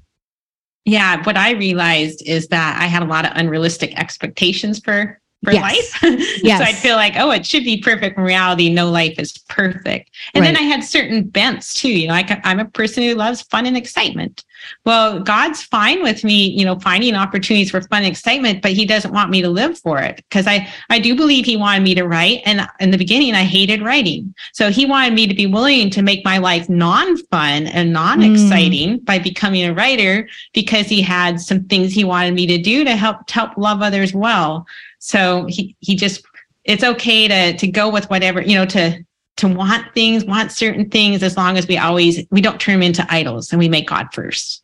yeah, 0.86 1.24
what 1.24 1.38
I 1.38 1.52
realized 1.52 2.24
is 2.26 2.48
that 2.48 2.82
I 2.82 2.86
had 2.86 3.04
a 3.04 3.06
lot 3.06 3.26
of 3.26 3.32
unrealistic 3.36 3.98
expectations 4.00 4.80
for 4.80 5.20
for 5.44 5.54
yes. 5.54 5.62
life. 6.04 6.20
yes. 6.44 6.60
so 6.60 6.66
I'd 6.66 6.76
feel 6.76 6.96
like, 6.96 7.14
oh, 7.16 7.32
it 7.32 7.46
should 7.46 7.64
be 7.64 7.82
perfect. 7.82 8.18
In 8.18 8.24
reality, 8.24 8.70
no 8.70 8.92
life 8.92 9.18
is 9.18 9.40
perfect. 9.50 10.12
And 10.34 10.44
right. 10.44 10.54
then 10.54 10.58
I 10.58 10.68
had 10.68 10.84
certain 10.84 11.24
bents 11.24 11.74
too. 11.74 11.92
You 11.92 12.10
know, 12.10 12.14
I, 12.14 12.42
I'm 12.44 12.60
a 12.60 12.66
person 12.66 13.04
who 13.04 13.16
loves 13.16 13.42
fun 13.42 13.66
and 13.66 13.76
excitement. 13.76 14.44
Well, 14.86 15.20
God's 15.20 15.62
fine 15.64 16.02
with 16.02 16.24
me, 16.24 16.50
you 16.50 16.66
know, 16.66 16.80
finding 16.80 17.16
opportunities 17.16 17.72
for 17.72 17.82
fun 17.82 18.04
and 18.04 18.12
excitement, 18.12 18.62
but 18.62 18.72
he 18.72 18.86
doesn't 18.86 19.14
want 19.14 19.30
me 19.30 19.42
to 19.42 19.50
live 19.50 19.78
for 19.78 20.00
it 20.00 20.18
because 20.18 20.48
I, 20.48 20.68
I 20.90 21.00
do 21.00 21.16
believe 21.16 21.46
he 21.46 21.58
wanted 21.58 21.84
me 21.84 21.96
to 21.96 22.08
write. 22.08 22.42
And 22.46 22.68
in 22.80 22.92
the 22.92 22.98
beginning, 22.98 23.36
I 23.36 23.44
hated 23.44 23.82
writing. 23.82 24.34
So 24.54 24.70
he 24.70 24.86
wanted 24.86 25.14
me 25.14 25.28
to 25.28 25.34
be 25.34 25.46
willing 25.46 25.90
to 25.92 26.02
make 26.02 26.26
my 26.26 26.38
life 26.38 26.70
non-fun 26.70 27.68
and 27.68 27.94
non-exciting 27.94 29.00
mm. 29.00 29.06
by 29.06 29.20
becoming 29.20 29.66
a 29.66 29.74
writer 29.74 30.28
because 30.54 30.88
he 30.88 31.02
had 31.02 31.40
some 31.40 31.66
things 31.66 31.94
he 31.94 32.04
wanted 32.04 32.34
me 32.34 32.46
to 32.48 32.58
do 32.58 32.84
to 32.84 32.96
help, 32.96 33.28
to 33.28 33.34
help 33.34 33.58
love 33.58 33.82
others 33.82 34.14
well. 34.14 34.66
So 35.00 35.46
he, 35.48 35.76
he 35.80 35.96
just, 35.96 36.24
it's 36.64 36.84
okay 36.84 37.28
to, 37.28 37.58
to 37.58 37.68
go 37.68 37.90
with 37.90 38.10
whatever, 38.10 38.42
you 38.42 38.56
know, 38.56 38.66
to, 38.68 39.04
to 39.38 39.48
want 39.48 39.94
things, 39.94 40.26
want 40.26 40.52
certain 40.52 40.90
things, 40.90 41.24
as 41.24 41.38
long 41.38 41.58
as 41.58 41.68
we 41.68 41.78
always 41.78 42.26
we 42.32 42.42
don't 42.42 42.60
turn 42.60 42.76
them 42.76 42.84
into 42.84 43.06
idols 43.10 43.52
and 43.52 43.60
we 43.60 43.70
make 43.70 43.88
God 43.88 44.08
first. 44.14 44.64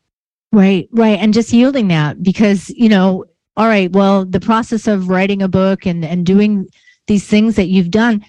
Right, 0.51 0.88
right. 0.91 1.19
And 1.19 1.34
just 1.34 1.51
yielding 1.51 1.89
that 1.89 2.21
because, 2.23 2.69
you 2.69 2.89
know, 2.89 3.25
all 3.58 3.67
right, 3.67 3.91
well, 3.91 4.25
the 4.25 4.39
process 4.39 4.88
of 4.88 5.10
writing 5.10 5.41
a 5.41 5.47
book 5.47 5.86
and, 5.86 6.06
and 6.06 6.25
doing 6.25 6.67
these 7.08 7.25
things 7.25 7.56
that 7.56 7.67
you've 7.67 7.91
done, 7.91 8.23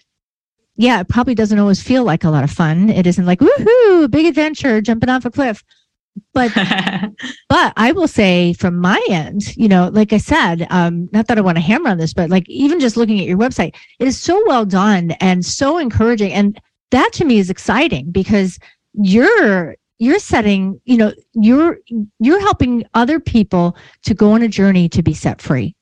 yeah, 0.77 1.01
it 1.01 1.09
probably 1.09 1.35
doesn't 1.35 1.59
always 1.59 1.83
feel 1.83 2.05
like 2.05 2.25
a 2.25 2.31
lot 2.31 2.45
of 2.45 2.51
fun. 2.51 2.89
It 2.89 3.07
isn't 3.07 3.27
like, 3.27 3.41
woohoo, 3.41 4.11
big 4.11 4.27
adventure, 4.27 4.81
jumping 4.81 5.11
off 5.11 5.25
a 5.25 5.31
cliff. 5.31 5.63
But 6.35 6.53
but 7.49 7.73
I 7.77 7.93
will 7.93 8.09
say 8.09 8.53
from 8.55 8.79
my 8.79 9.05
end, 9.11 9.57
you 9.57 9.69
know, 9.69 9.89
like 9.93 10.13
I 10.13 10.19
said, 10.19 10.67
um, 10.71 11.09
not 11.13 11.27
that 11.29 11.39
I 11.39 11.43
want 11.43 11.57
to 11.57 11.63
hammer 11.63 11.91
on 11.91 11.99
this, 11.99 12.15
but 12.15 12.31
like 12.31 12.49
even 12.49 12.81
just 12.81 12.97
looking 12.97 13.21
at 13.21 13.27
your 13.27 13.39
website, 13.39 13.75
it 13.99 14.09
is 14.09 14.21
so 14.21 14.43
well 14.47 14.65
done 14.65 15.13
and 15.21 15.45
so 15.45 15.79
encouraging. 15.79 16.33
And 16.33 16.61
that 16.91 17.13
to 17.15 17.25
me 17.25 17.39
is 17.39 17.51
exciting 17.51 18.11
because 18.11 18.59
you're 18.95 19.77
you're 19.99 20.21
setting, 20.21 20.81
you 20.85 20.97
know, 20.97 21.13
you're 21.35 21.79
you're 22.21 22.41
helping 22.41 22.85
other 22.95 23.21
people 23.21 23.77
to 24.05 24.15
go 24.15 24.33
on 24.33 24.43
a 24.43 24.49
journey 24.49 24.89
to 24.91 25.03
be 25.03 25.15
set 25.15 25.43
free. 25.43 25.75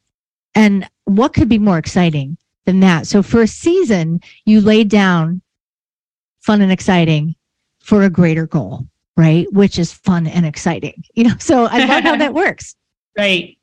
And 0.55 0.89
what 1.05 1.35
could 1.35 1.49
be 1.49 1.59
more 1.59 1.79
exciting 1.79 2.39
than 2.65 2.81
that? 2.81 3.07
So 3.07 3.23
for 3.23 3.43
a 3.43 3.47
season, 3.47 4.21
you 4.47 4.61
laid 4.61 4.89
down 4.89 5.43
fun 6.41 6.63
and 6.63 6.73
exciting 6.73 7.37
for 7.81 8.03
a 8.03 8.11
greater 8.11 8.47
goal 8.47 8.87
right? 9.17 9.51
Which 9.53 9.79
is 9.79 9.93
fun 9.93 10.27
and 10.27 10.45
exciting, 10.47 11.05
you 11.15 11.25
know. 11.25 11.35
So 11.39 11.65
I 11.65 11.85
love 11.85 12.03
how 12.03 12.17
that 12.17 12.35
works. 12.45 12.75
Right. 13.17 13.57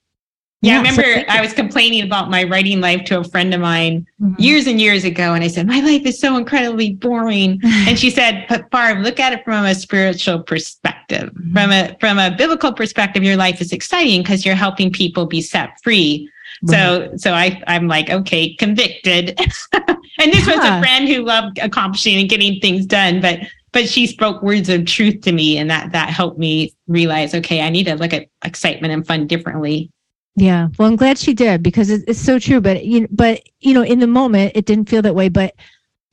Yeah, 0.64 0.72
yeah, 0.72 0.76
I 0.76 0.78
remember 0.78 1.04
so 1.04 1.24
I 1.28 1.42
was 1.42 1.52
complaining 1.52 2.04
about 2.04 2.30
my 2.30 2.46
writing 2.46 2.80
life 2.80 3.04
to 3.06 3.20
a 3.20 3.24
friend 3.26 3.54
of 3.54 3.60
mine 3.60 4.08
mm-hmm. 4.22 4.42
years 4.42 4.66
and 4.66 4.80
years 4.80 5.04
ago. 5.04 5.34
And 5.34 5.44
I 5.44 5.50
said, 5.50 5.68
My 5.68 5.82
life 5.82 6.06
is 6.06 6.18
so 6.18 6.38
incredibly 6.38 6.94
boring. 6.94 7.60
and 7.66 8.00
she 8.00 8.10
said, 8.10 8.46
But 8.48 8.70
Barb, 8.70 9.00
look 9.00 9.20
at 9.20 9.34
it 9.34 9.44
from 9.44 9.66
a 9.66 9.76
spiritual 9.76 10.42
perspective. 10.42 11.32
Mm-hmm. 11.34 11.54
From 11.54 11.72
a 11.74 11.98
from 12.00 12.18
a 12.18 12.34
biblical 12.34 12.72
perspective, 12.72 13.24
your 13.24 13.36
life 13.36 13.60
is 13.60 13.74
exciting 13.74 14.22
because 14.22 14.46
you're 14.46 14.56
helping 14.56 14.90
people 14.90 15.26
be 15.26 15.42
set 15.42 15.72
free. 15.84 16.30
Right. 16.62 16.72
So 16.72 17.18
so 17.18 17.34
I 17.34 17.62
I'm 17.68 17.90
like, 17.90 18.10
okay, 18.10 18.54
convicted. 18.56 19.38
and 19.74 20.32
this 20.32 20.48
yeah. 20.48 20.56
was 20.56 20.66
a 20.66 20.80
friend 20.80 21.10
who 21.10 21.24
loved 21.24 21.60
accomplishing 21.60 22.22
and 22.22 22.30
getting 22.30 22.62
things 22.62 22.86
done, 22.86 23.20
but 23.20 23.40
but 23.74 23.90
she 23.90 24.08
spoke 24.08 24.42
words 24.42 24.70
of 24.70 24.86
truth 24.86 25.20
to 25.22 25.34
me 25.34 25.58
and 25.58 25.70
that 25.70 25.92
that 25.92 26.10
helped 26.10 26.40
me 26.40 26.74
realize 26.88 27.36
okay 27.36 27.62
i 27.62 27.70
need 27.70 27.84
to 27.84 27.96
look 27.96 28.14
at 28.14 28.28
excitement 28.46 28.94
and 28.94 29.06
fun 29.06 29.28
differently. 29.28 29.90
Yeah. 30.36 30.70
Well 30.80 30.88
i'm 30.88 30.96
glad 30.96 31.18
she 31.18 31.34
did 31.34 31.62
because 31.62 31.90
it's, 31.90 32.04
it's 32.08 32.20
so 32.20 32.40
true 32.40 32.62
but 32.62 32.86
you 32.86 33.08
but 33.12 33.42
you 33.60 33.74
know 33.74 33.84
in 33.84 34.00
the 34.00 34.08
moment 34.08 34.54
it 34.56 34.66
didn't 34.66 34.90
feel 34.90 35.02
that 35.02 35.16
way 35.16 35.30
but 35.30 35.54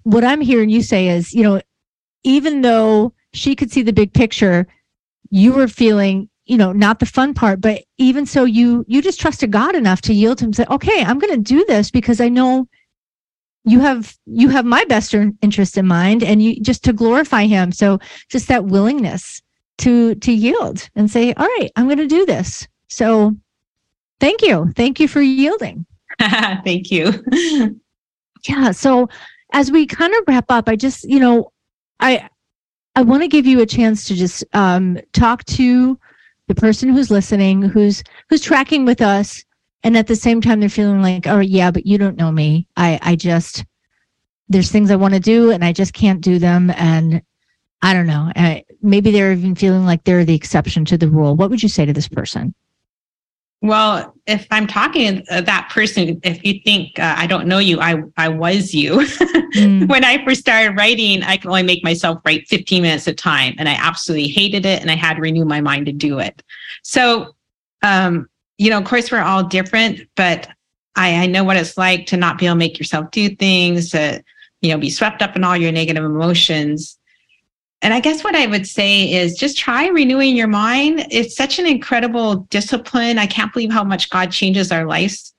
what 0.03 0.25
i'm 0.25 0.41
hearing 0.41 0.69
you 0.69 0.83
say 0.83 1.09
is 1.09 1.33
you 1.33 1.43
know 1.43 1.63
even 2.25 2.63
though 2.63 3.15
she 3.33 3.55
could 3.55 3.71
see 3.71 3.83
the 3.83 3.93
big 3.93 4.13
picture 4.13 4.67
you 5.31 5.53
were 5.53 5.69
feeling 5.69 6.29
you 6.45 6.59
know 6.59 6.73
not 6.73 6.99
the 6.99 7.07
fun 7.07 7.33
part 7.33 7.61
but 7.61 7.83
even 7.97 8.27
so 8.27 8.45
you 8.45 8.85
you 8.89 9.01
just 9.01 9.21
trusted 9.21 9.51
god 9.51 9.75
enough 9.75 10.03
to 10.03 10.13
yield 10.13 10.37
to 10.39 10.45
him 10.45 10.53
say 10.53 10.67
okay 10.69 11.03
i'm 11.05 11.19
going 11.19 11.33
to 11.33 11.41
do 11.41 11.65
this 11.67 11.91
because 11.91 12.21
i 12.21 12.29
know 12.29 12.67
you 13.65 13.81
have 13.81 14.17
you 14.27 14.49
have 14.49 14.65
my 14.65 14.85
best 14.85 15.15
interest 15.15 15.77
in 15.77 15.87
mind 15.87 16.23
and 16.23 16.43
you 16.43 16.61
just 16.61 16.83
to 16.85 16.93
glorify 16.93 17.47
him. 17.47 17.73
So 17.73 17.99
just 18.29 18.49
that 18.49 18.67
willingness 18.67 19.43
to 19.79 20.15
to 20.17 20.33
yield 20.33 20.89
and 20.95 21.11
say 21.11 21.33
all 21.35 21.47
right 21.47 21.71
i'm 21.77 21.87
going 21.87 21.99
to 21.99 22.07
do 22.07 22.27
this. 22.27 22.67
So 22.89 23.35
thank 24.21 24.43
you. 24.43 24.73
Thank 24.77 25.01
you 25.01 25.09
for 25.09 25.21
yielding. 25.21 25.87
Thank 26.21 26.91
you. 26.91 27.13
Yeah 28.49 28.71
so 28.71 29.07
as 29.53 29.71
we 29.71 29.85
kind 29.85 30.15
of 30.15 30.25
wrap 30.27 30.47
up 30.49 30.67
i 30.67 30.75
just 30.75 31.05
you 31.05 31.21
know 31.21 31.53
i 32.01 32.27
i 32.97 33.03
want 33.03 33.23
to 33.23 33.29
give 33.29 33.45
you 33.45 33.61
a 33.61 33.67
chance 33.67 34.07
to 34.07 34.15
just 34.15 34.43
um 34.55 34.99
talk 35.13 35.45
to 35.45 35.99
the 36.49 36.55
person 36.55 36.89
who's 36.89 37.11
listening 37.11 37.61
who's 37.61 38.03
who's 38.31 38.41
tracking 38.41 38.87
with 38.87 39.03
us 39.03 39.45
and 39.83 39.97
at 39.97 40.07
the 40.07 40.17
same 40.17 40.41
time 40.41 40.61
they're 40.61 40.69
feeling 40.69 41.03
like 41.03 41.27
oh 41.27 41.41
yeah 41.41 41.71
but 41.71 41.87
you 41.87 41.99
don't 41.99 42.17
know 42.17 42.31
me. 42.31 42.67
I 42.77 42.99
i 43.03 43.17
just 43.17 43.65
there's 44.49 44.71
things 44.71 44.91
i 44.91 44.97
want 44.97 45.15
to 45.15 45.21
do 45.21 45.51
and 45.51 45.65
i 45.65 45.73
just 45.73 45.95
can't 45.95 46.21
do 46.21 46.39
them 46.39 46.71
and 46.77 47.23
i 47.83 47.93
don't 47.93 48.07
know. 48.07 48.31
Uh, 48.37 48.61
maybe 48.83 49.11
they're 49.11 49.33
even 49.33 49.55
feeling 49.55 49.85
like 49.85 50.05
they're 50.05 50.25
the 50.25 50.35
exception 50.35 50.85
to 50.87 50.99
the 50.99 51.09
rule. 51.09 51.37
What 51.37 51.51
would 51.51 51.63
you 51.63 51.69
say 51.69 51.85
to 51.87 51.93
this 51.93 52.09
person? 52.09 52.55
Well 53.63 54.15
if 54.27 54.47
i'm 54.51 54.67
talking 54.67 55.25
to 55.27 55.43
that 55.43 55.69
person 55.71 56.19
if 56.23 56.45
you 56.45 56.61
think 56.65 56.99
uh, 56.99 57.15
i 57.19 57.27
don't 57.27 57.47
know 57.47 57.59
you 57.59 57.79
i 57.81 58.03
i 58.17 58.29
was 58.29 58.73
you. 58.73 59.01
Mm. 59.55 59.89
when 59.93 60.05
i 60.05 60.25
first 60.25 60.41
started 60.41 60.77
writing 60.79 61.23
i 61.25 61.37
could 61.37 61.49
only 61.49 61.63
make 61.63 61.85
myself 61.85 62.21
write 62.25 62.49
15 62.49 62.81
minutes 62.83 63.07
at 63.07 63.13
a 63.13 63.17
time 63.17 63.55
and 63.59 63.69
i 63.69 63.75
absolutely 63.75 64.29
hated 64.29 64.65
it 64.65 64.81
and 64.81 64.91
i 64.91 64.95
had 64.95 65.15
to 65.15 65.21
renew 65.21 65.45
my 65.45 65.61
mind 65.61 65.87
to 65.87 65.93
do 65.93 66.21
it. 66.21 66.43
So 66.83 67.35
um 67.83 68.30
you 68.61 68.69
know, 68.69 68.77
of 68.77 68.85
course, 68.85 69.11
we're 69.11 69.23
all 69.23 69.43
different, 69.43 70.07
but 70.17 70.47
I, 70.95 71.23
I 71.23 71.27
know 71.27 71.45
what 71.45 71.57
it's 71.57 71.79
like 71.79 72.05
to 72.09 72.19
not 72.19 72.37
be 72.37 72.45
able 72.45 72.57
to 72.57 72.59
make 72.59 72.79
yourself 72.79 73.11
do 73.11 73.35
things, 73.35 73.91
to, 73.93 74.23
you 74.61 74.71
know, 74.71 74.77
be 74.77 74.91
swept 74.91 75.23
up 75.23 75.35
in 75.35 75.45
all 75.45 75.57
your 75.57 75.73
negative 75.73 76.05
emotions. 76.05 76.99
and 77.81 77.95
I 77.95 78.01
guess 78.01 78.23
what 78.23 78.37
I 78.37 78.47
would 78.47 78.67
say 78.67 79.11
is 79.11 79.39
just 79.39 79.57
try 79.57 79.87
renewing 79.87 80.37
your 80.37 80.47
mind. 80.47 81.07
It's 81.11 81.35
such 81.35 81.59
an 81.59 81.67
incredible 81.67 82.47
discipline. 82.51 83.17
I 83.17 83.27
can't 83.27 83.51
believe 83.51 83.73
how 83.73 83.83
much 83.83 84.11
God 84.11 84.31
changes 84.31 84.71
our 84.71 84.85
lives 84.85 85.33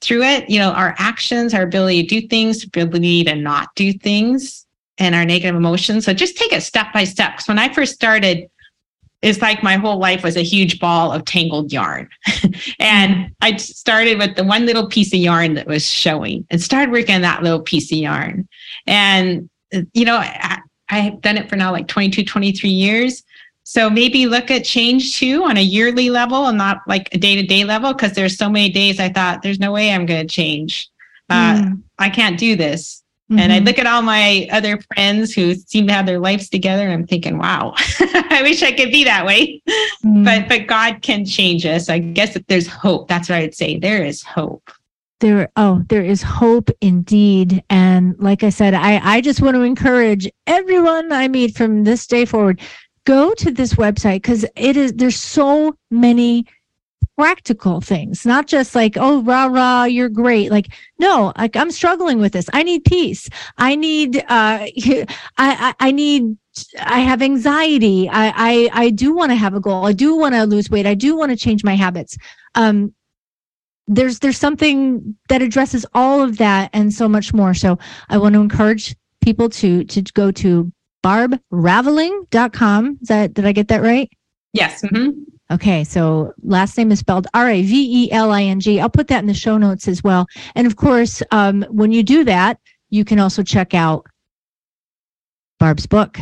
through 0.00 0.22
it. 0.22 0.48
You 0.48 0.60
know, 0.60 0.70
our 0.70 0.94
actions, 0.98 1.54
our 1.54 1.62
ability 1.62 2.04
to 2.04 2.20
do 2.20 2.28
things, 2.28 2.62
ability 2.62 3.24
to 3.24 3.34
not 3.34 3.74
do 3.74 3.92
things, 3.92 4.66
and 4.98 5.16
our 5.16 5.24
negative 5.24 5.56
emotions. 5.56 6.04
So 6.04 6.14
just 6.14 6.36
take 6.36 6.52
it 6.52 6.62
step 6.62 6.92
by 6.94 7.02
step. 7.02 7.32
Because 7.32 7.48
when 7.48 7.58
I 7.58 7.74
first 7.74 7.94
started, 7.94 8.48
it's 9.20 9.42
like 9.42 9.62
my 9.62 9.76
whole 9.76 9.98
life 9.98 10.22
was 10.22 10.36
a 10.36 10.42
huge 10.42 10.78
ball 10.78 11.12
of 11.12 11.24
tangled 11.24 11.72
yarn. 11.72 12.08
and 12.78 13.34
I 13.40 13.56
started 13.56 14.18
with 14.18 14.36
the 14.36 14.44
one 14.44 14.64
little 14.64 14.86
piece 14.86 15.12
of 15.12 15.18
yarn 15.18 15.54
that 15.54 15.66
was 15.66 15.84
showing 15.84 16.46
and 16.50 16.62
started 16.62 16.92
working 16.92 17.16
on 17.16 17.22
that 17.22 17.42
little 17.42 17.60
piece 17.60 17.90
of 17.90 17.98
yarn. 17.98 18.48
And, 18.86 19.50
you 19.92 20.04
know, 20.04 20.16
I, 20.16 20.60
I've 20.88 21.20
done 21.20 21.36
it 21.36 21.48
for 21.48 21.56
now 21.56 21.72
like 21.72 21.88
22, 21.88 22.24
23 22.24 22.70
years. 22.70 23.24
So 23.64 23.90
maybe 23.90 24.26
look 24.26 24.50
at 24.50 24.64
change 24.64 25.18
too 25.18 25.44
on 25.44 25.56
a 25.56 25.62
yearly 25.62 26.10
level 26.10 26.46
and 26.46 26.56
not 26.56 26.78
like 26.86 27.12
a 27.12 27.18
day 27.18 27.36
to 27.36 27.42
day 27.42 27.64
level 27.64 27.92
because 27.92 28.12
there's 28.12 28.38
so 28.38 28.48
many 28.48 28.70
days 28.70 28.98
I 28.98 29.10
thought 29.10 29.42
there's 29.42 29.58
no 29.58 29.72
way 29.72 29.90
I'm 29.90 30.06
going 30.06 30.26
to 30.26 30.34
change. 30.34 30.88
Uh, 31.28 31.54
mm. 31.54 31.82
I 31.98 32.08
can't 32.08 32.38
do 32.38 32.56
this. 32.56 32.97
Mm-hmm. 33.30 33.40
And 33.40 33.52
I 33.52 33.56
mm-hmm. 33.56 33.66
look 33.66 33.78
at 33.78 33.86
all 33.86 34.00
my 34.00 34.48
other 34.50 34.78
friends 34.94 35.34
who 35.34 35.54
seem 35.54 35.86
to 35.88 35.92
have 35.92 36.06
their 36.06 36.18
lives 36.18 36.48
together 36.48 36.84
and 36.84 36.92
I'm 36.92 37.06
thinking, 37.06 37.36
wow, 37.36 37.74
I 38.00 38.40
wish 38.42 38.62
I 38.62 38.72
could 38.72 38.90
be 38.90 39.04
that 39.04 39.26
way. 39.26 39.62
Mm-hmm. 39.66 40.24
But 40.24 40.48
but 40.48 40.66
God 40.66 41.02
can 41.02 41.26
change 41.26 41.66
us. 41.66 41.90
I 41.90 41.98
guess 41.98 42.36
if 42.36 42.46
there's 42.46 42.66
hope, 42.66 43.08
that's 43.08 43.28
what 43.28 43.36
I'd 43.36 43.54
say. 43.54 43.78
There 43.78 44.02
is 44.02 44.22
hope. 44.22 44.70
There 45.20 45.50
oh, 45.56 45.82
there 45.88 46.04
is 46.04 46.22
hope 46.22 46.70
indeed. 46.80 47.62
And 47.68 48.18
like 48.18 48.42
I 48.44 48.48
said, 48.48 48.72
I, 48.72 49.16
I 49.16 49.20
just 49.20 49.42
want 49.42 49.56
to 49.56 49.62
encourage 49.62 50.30
everyone 50.46 51.12
I 51.12 51.28
meet 51.28 51.54
from 51.54 51.84
this 51.84 52.06
day 52.06 52.24
forward, 52.24 52.60
go 53.04 53.34
to 53.34 53.50
this 53.50 53.74
website 53.74 54.22
because 54.22 54.46
it 54.56 54.76
is 54.76 54.94
there's 54.94 55.16
so 55.16 55.76
many 55.90 56.46
practical 57.18 57.80
things, 57.80 58.24
not 58.24 58.46
just 58.46 58.76
like, 58.76 58.96
oh, 58.96 59.22
rah, 59.22 59.46
rah, 59.46 59.82
you're 59.82 60.08
great. 60.08 60.52
Like, 60.52 60.68
no, 61.00 61.32
like 61.36 61.56
I'm 61.56 61.72
struggling 61.72 62.20
with 62.20 62.32
this. 62.32 62.48
I 62.52 62.62
need 62.62 62.84
peace. 62.84 63.28
I 63.56 63.74
need, 63.74 64.18
uh, 64.18 64.22
I, 64.28 65.08
I, 65.36 65.74
I 65.80 65.90
need, 65.90 66.36
I 66.78 67.00
have 67.00 67.20
anxiety. 67.20 68.08
I, 68.08 68.28
I, 68.36 68.70
I 68.72 68.90
do 68.90 69.12
want 69.12 69.32
to 69.32 69.36
have 69.36 69.52
a 69.52 69.58
goal. 69.58 69.84
I 69.84 69.92
do 69.92 70.14
want 70.14 70.36
to 70.36 70.44
lose 70.44 70.70
weight. 70.70 70.86
I 70.86 70.94
do 70.94 71.16
want 71.16 71.30
to 71.30 71.36
change 71.36 71.64
my 71.64 71.74
habits. 71.74 72.16
Um, 72.54 72.94
there's, 73.88 74.20
there's 74.20 74.38
something 74.38 75.16
that 75.28 75.42
addresses 75.42 75.84
all 75.94 76.22
of 76.22 76.38
that 76.38 76.70
and 76.72 76.94
so 76.94 77.08
much 77.08 77.34
more. 77.34 77.52
So 77.52 77.80
I 78.10 78.18
want 78.18 78.34
to 78.34 78.40
encourage 78.40 78.94
people 79.22 79.48
to, 79.48 79.82
to 79.82 80.02
go 80.02 80.30
to 80.30 80.70
barbraveling.com. 81.04 82.98
Is 83.02 83.08
that, 83.08 83.34
did 83.34 83.44
I 83.44 83.50
get 83.50 83.66
that 83.68 83.82
right? 83.82 84.08
Yes. 84.52 84.82
Mm-hmm. 84.82 85.18
Okay, 85.50 85.82
so 85.82 86.34
last 86.42 86.76
name 86.76 86.92
is 86.92 86.98
spelled 86.98 87.26
R 87.32 87.48
A 87.48 87.62
V 87.62 88.04
E 88.04 88.12
L 88.12 88.32
I 88.32 88.42
N 88.42 88.60
G. 88.60 88.80
I'll 88.80 88.90
put 88.90 89.08
that 89.08 89.20
in 89.20 89.26
the 89.26 89.34
show 89.34 89.56
notes 89.56 89.88
as 89.88 90.04
well. 90.04 90.26
And 90.54 90.66
of 90.66 90.76
course, 90.76 91.22
um, 91.30 91.64
when 91.70 91.90
you 91.90 92.02
do 92.02 92.24
that, 92.24 92.58
you 92.90 93.04
can 93.04 93.18
also 93.18 93.42
check 93.42 93.72
out 93.72 94.06
Barb's 95.58 95.86
book. 95.86 96.18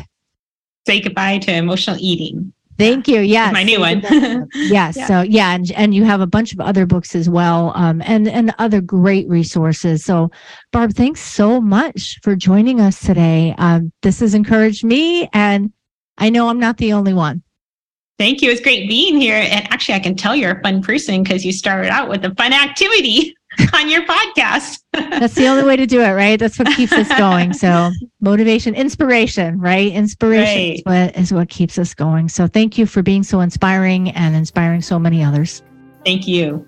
Say 0.86 1.00
goodbye 1.00 1.38
to 1.38 1.52
emotional 1.52 1.96
eating. 1.98 2.52
Thank 2.78 3.08
you. 3.08 3.20
Yes, 3.20 3.52
my 3.52 3.62
new 3.62 3.80
one. 3.80 4.00
yes. 4.54 4.96
Yeah. 4.96 5.06
So 5.06 5.22
yeah, 5.22 5.54
and, 5.54 5.72
and 5.72 5.94
you 5.94 6.04
have 6.04 6.20
a 6.20 6.26
bunch 6.26 6.52
of 6.52 6.60
other 6.60 6.84
books 6.84 7.14
as 7.14 7.28
well, 7.28 7.72
um, 7.74 8.02
and 8.04 8.28
and 8.28 8.54
other 8.58 8.80
great 8.80 9.26
resources. 9.28 10.04
So, 10.04 10.30
Barb, 10.72 10.92
thanks 10.92 11.20
so 11.20 11.60
much 11.60 12.20
for 12.22 12.36
joining 12.36 12.80
us 12.80 13.00
today. 13.00 13.54
Um, 13.58 13.92
this 14.02 14.20
has 14.20 14.34
encouraged 14.34 14.84
me, 14.84 15.28
and 15.32 15.72
I 16.18 16.28
know 16.28 16.48
I'm 16.48 16.60
not 16.60 16.76
the 16.76 16.92
only 16.92 17.14
one. 17.14 17.42
Thank 18.18 18.40
you. 18.40 18.50
It's 18.50 18.62
great 18.62 18.88
being 18.88 19.20
here. 19.20 19.36
And 19.36 19.70
actually, 19.72 19.94
I 19.94 19.98
can 19.98 20.16
tell 20.16 20.34
you're 20.34 20.52
a 20.52 20.62
fun 20.62 20.82
person 20.82 21.22
because 21.22 21.44
you 21.44 21.52
started 21.52 21.90
out 21.90 22.08
with 22.08 22.24
a 22.24 22.34
fun 22.34 22.52
activity 22.54 23.36
on 23.74 23.90
your 23.90 24.06
podcast. 24.06 24.82
That's 24.92 25.34
the 25.34 25.46
only 25.48 25.64
way 25.64 25.76
to 25.76 25.86
do 25.86 26.00
it, 26.00 26.12
right? 26.12 26.38
That's 26.38 26.58
what 26.58 26.68
keeps 26.68 26.92
us 26.92 27.08
going. 27.18 27.52
So, 27.52 27.90
motivation, 28.20 28.74
inspiration, 28.74 29.60
right? 29.60 29.92
Inspiration 29.92 30.44
right. 30.44 30.76
Is, 30.76 30.82
what, 30.84 31.16
is 31.16 31.32
what 31.32 31.48
keeps 31.50 31.78
us 31.78 31.92
going. 31.92 32.30
So, 32.30 32.46
thank 32.46 32.78
you 32.78 32.86
for 32.86 33.02
being 33.02 33.22
so 33.22 33.40
inspiring 33.40 34.10
and 34.10 34.34
inspiring 34.34 34.80
so 34.80 34.98
many 34.98 35.22
others. 35.22 35.62
Thank 36.04 36.26
you. 36.26 36.66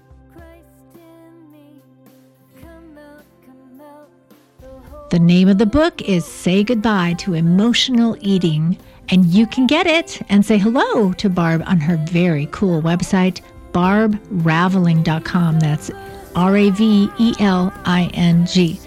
The 5.11 5.19
name 5.19 5.49
of 5.49 5.57
the 5.57 5.65
book 5.65 6.03
is 6.03 6.27
Say 6.27 6.63
Goodbye 6.63 7.15
to 7.21 7.33
Emotional 7.33 8.15
Eating 8.21 8.79
and 9.11 9.27
you 9.27 9.47
can 9.47 9.67
get 9.67 9.87
it 9.87 10.21
and 10.29 10.45
say 10.45 10.59
hello 10.59 11.13
to 11.15 11.29
Barb 11.29 11.63
on 11.67 11.81
her 11.81 11.97
very 12.09 12.49
cool 12.51 12.83
website, 12.83 13.41
barbraveling.com. 13.73 15.61
That's 15.61 15.91
R 16.35 16.57
A 16.57 16.71
V 16.71 17.11
E 17.19 17.35
L 17.41 17.73
I 17.85 18.11
N 18.15 18.47
G. 18.47 18.81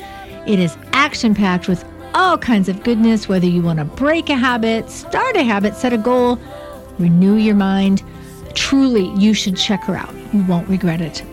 It 0.48 0.60
is 0.60 0.78
action 0.94 1.36
packed 1.36 1.68
with 1.68 1.86
all 2.14 2.38
kinds 2.38 2.70
of 2.70 2.84
goodness, 2.84 3.30
whether 3.30 3.48
you 3.48 3.62
want 3.62 3.80
to 3.80 3.86
break 3.86 4.30
a 4.30 4.36
habit, 4.36 4.90
start 4.90 5.36
a 5.36 5.44
habit, 5.44 5.76
set 5.76 5.94
a 5.94 5.98
goal, 5.98 6.40
renew 7.00 7.36
your 7.36 7.56
mind. 7.56 8.04
Truly, 8.54 9.08
you 9.18 9.34
should 9.34 9.56
check 9.56 9.84
her 9.86 9.96
out. 9.96 10.14
You 10.34 10.44
won't 10.44 10.68
regret 10.68 11.02
it. 11.02 11.24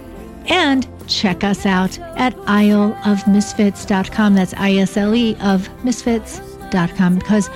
And 0.47 0.87
check 1.09 1.45
us 1.45 1.67
out 1.67 1.99
at 2.17 2.35
isleofmisfits.com. 2.35 4.35
That's 4.35 4.55
I 4.55 4.73
S 4.75 4.97
L 4.97 5.15
E 5.15 5.37
of 5.41 5.69
misfits.com 5.85 7.19
because 7.19 7.51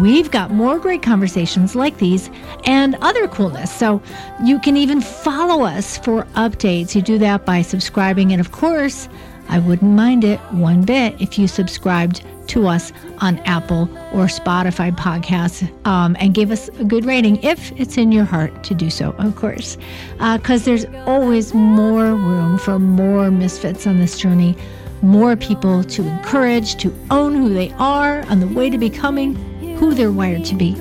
we've 0.00 0.30
got 0.30 0.50
more 0.50 0.78
great 0.78 1.02
conversations 1.02 1.74
like 1.74 1.98
these 1.98 2.30
and 2.64 2.96
other 2.96 3.28
coolness. 3.28 3.72
So 3.72 4.02
you 4.44 4.58
can 4.58 4.76
even 4.76 5.00
follow 5.00 5.64
us 5.64 5.98
for 5.98 6.24
updates. 6.34 6.94
You 6.94 7.02
do 7.02 7.18
that 7.18 7.44
by 7.44 7.62
subscribing. 7.62 8.32
And 8.32 8.40
of 8.40 8.52
course, 8.52 9.08
I 9.48 9.58
wouldn't 9.60 9.92
mind 9.92 10.24
it 10.24 10.40
one 10.50 10.82
bit 10.82 11.20
if 11.20 11.38
you 11.38 11.46
subscribed 11.46 12.24
to 12.48 12.66
us 12.66 12.92
on 13.18 13.38
Apple 13.40 13.82
or 14.12 14.26
Spotify 14.26 14.94
podcasts 14.94 15.68
um, 15.86 16.16
and 16.20 16.34
give 16.34 16.50
us 16.50 16.68
a 16.80 16.84
good 16.84 17.04
rating 17.04 17.42
if 17.42 17.72
it's 17.72 17.96
in 17.96 18.12
your 18.12 18.24
heart 18.24 18.64
to 18.64 18.74
do 18.74 18.90
so, 18.90 19.10
of 19.18 19.36
course, 19.36 19.76
because 20.12 20.62
uh, 20.62 20.64
there's 20.64 20.84
always 21.06 21.54
more 21.54 22.14
room 22.14 22.58
for 22.58 22.78
more 22.78 23.30
misfits 23.30 23.86
on 23.86 23.98
this 23.98 24.18
journey, 24.18 24.56
more 25.02 25.36
people 25.36 25.82
to 25.84 26.06
encourage, 26.06 26.76
to 26.76 26.94
own 27.10 27.34
who 27.34 27.52
they 27.52 27.72
are 27.78 28.24
on 28.26 28.40
the 28.40 28.48
way 28.48 28.70
to 28.70 28.78
becoming 28.78 29.34
who 29.78 29.94
they're 29.94 30.12
wired 30.12 30.44
to 30.46 30.54
be, 30.54 30.74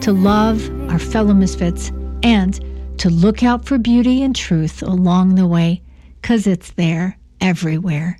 to 0.00 0.12
love 0.12 0.68
our 0.90 0.98
fellow 0.98 1.34
misfits, 1.34 1.90
and 2.22 2.60
to 2.98 3.10
look 3.10 3.42
out 3.42 3.64
for 3.64 3.78
beauty 3.78 4.22
and 4.22 4.34
truth 4.34 4.82
along 4.82 5.34
the 5.34 5.46
way, 5.46 5.82
because 6.20 6.46
it's 6.46 6.72
there 6.72 7.18
everywhere. 7.40 8.18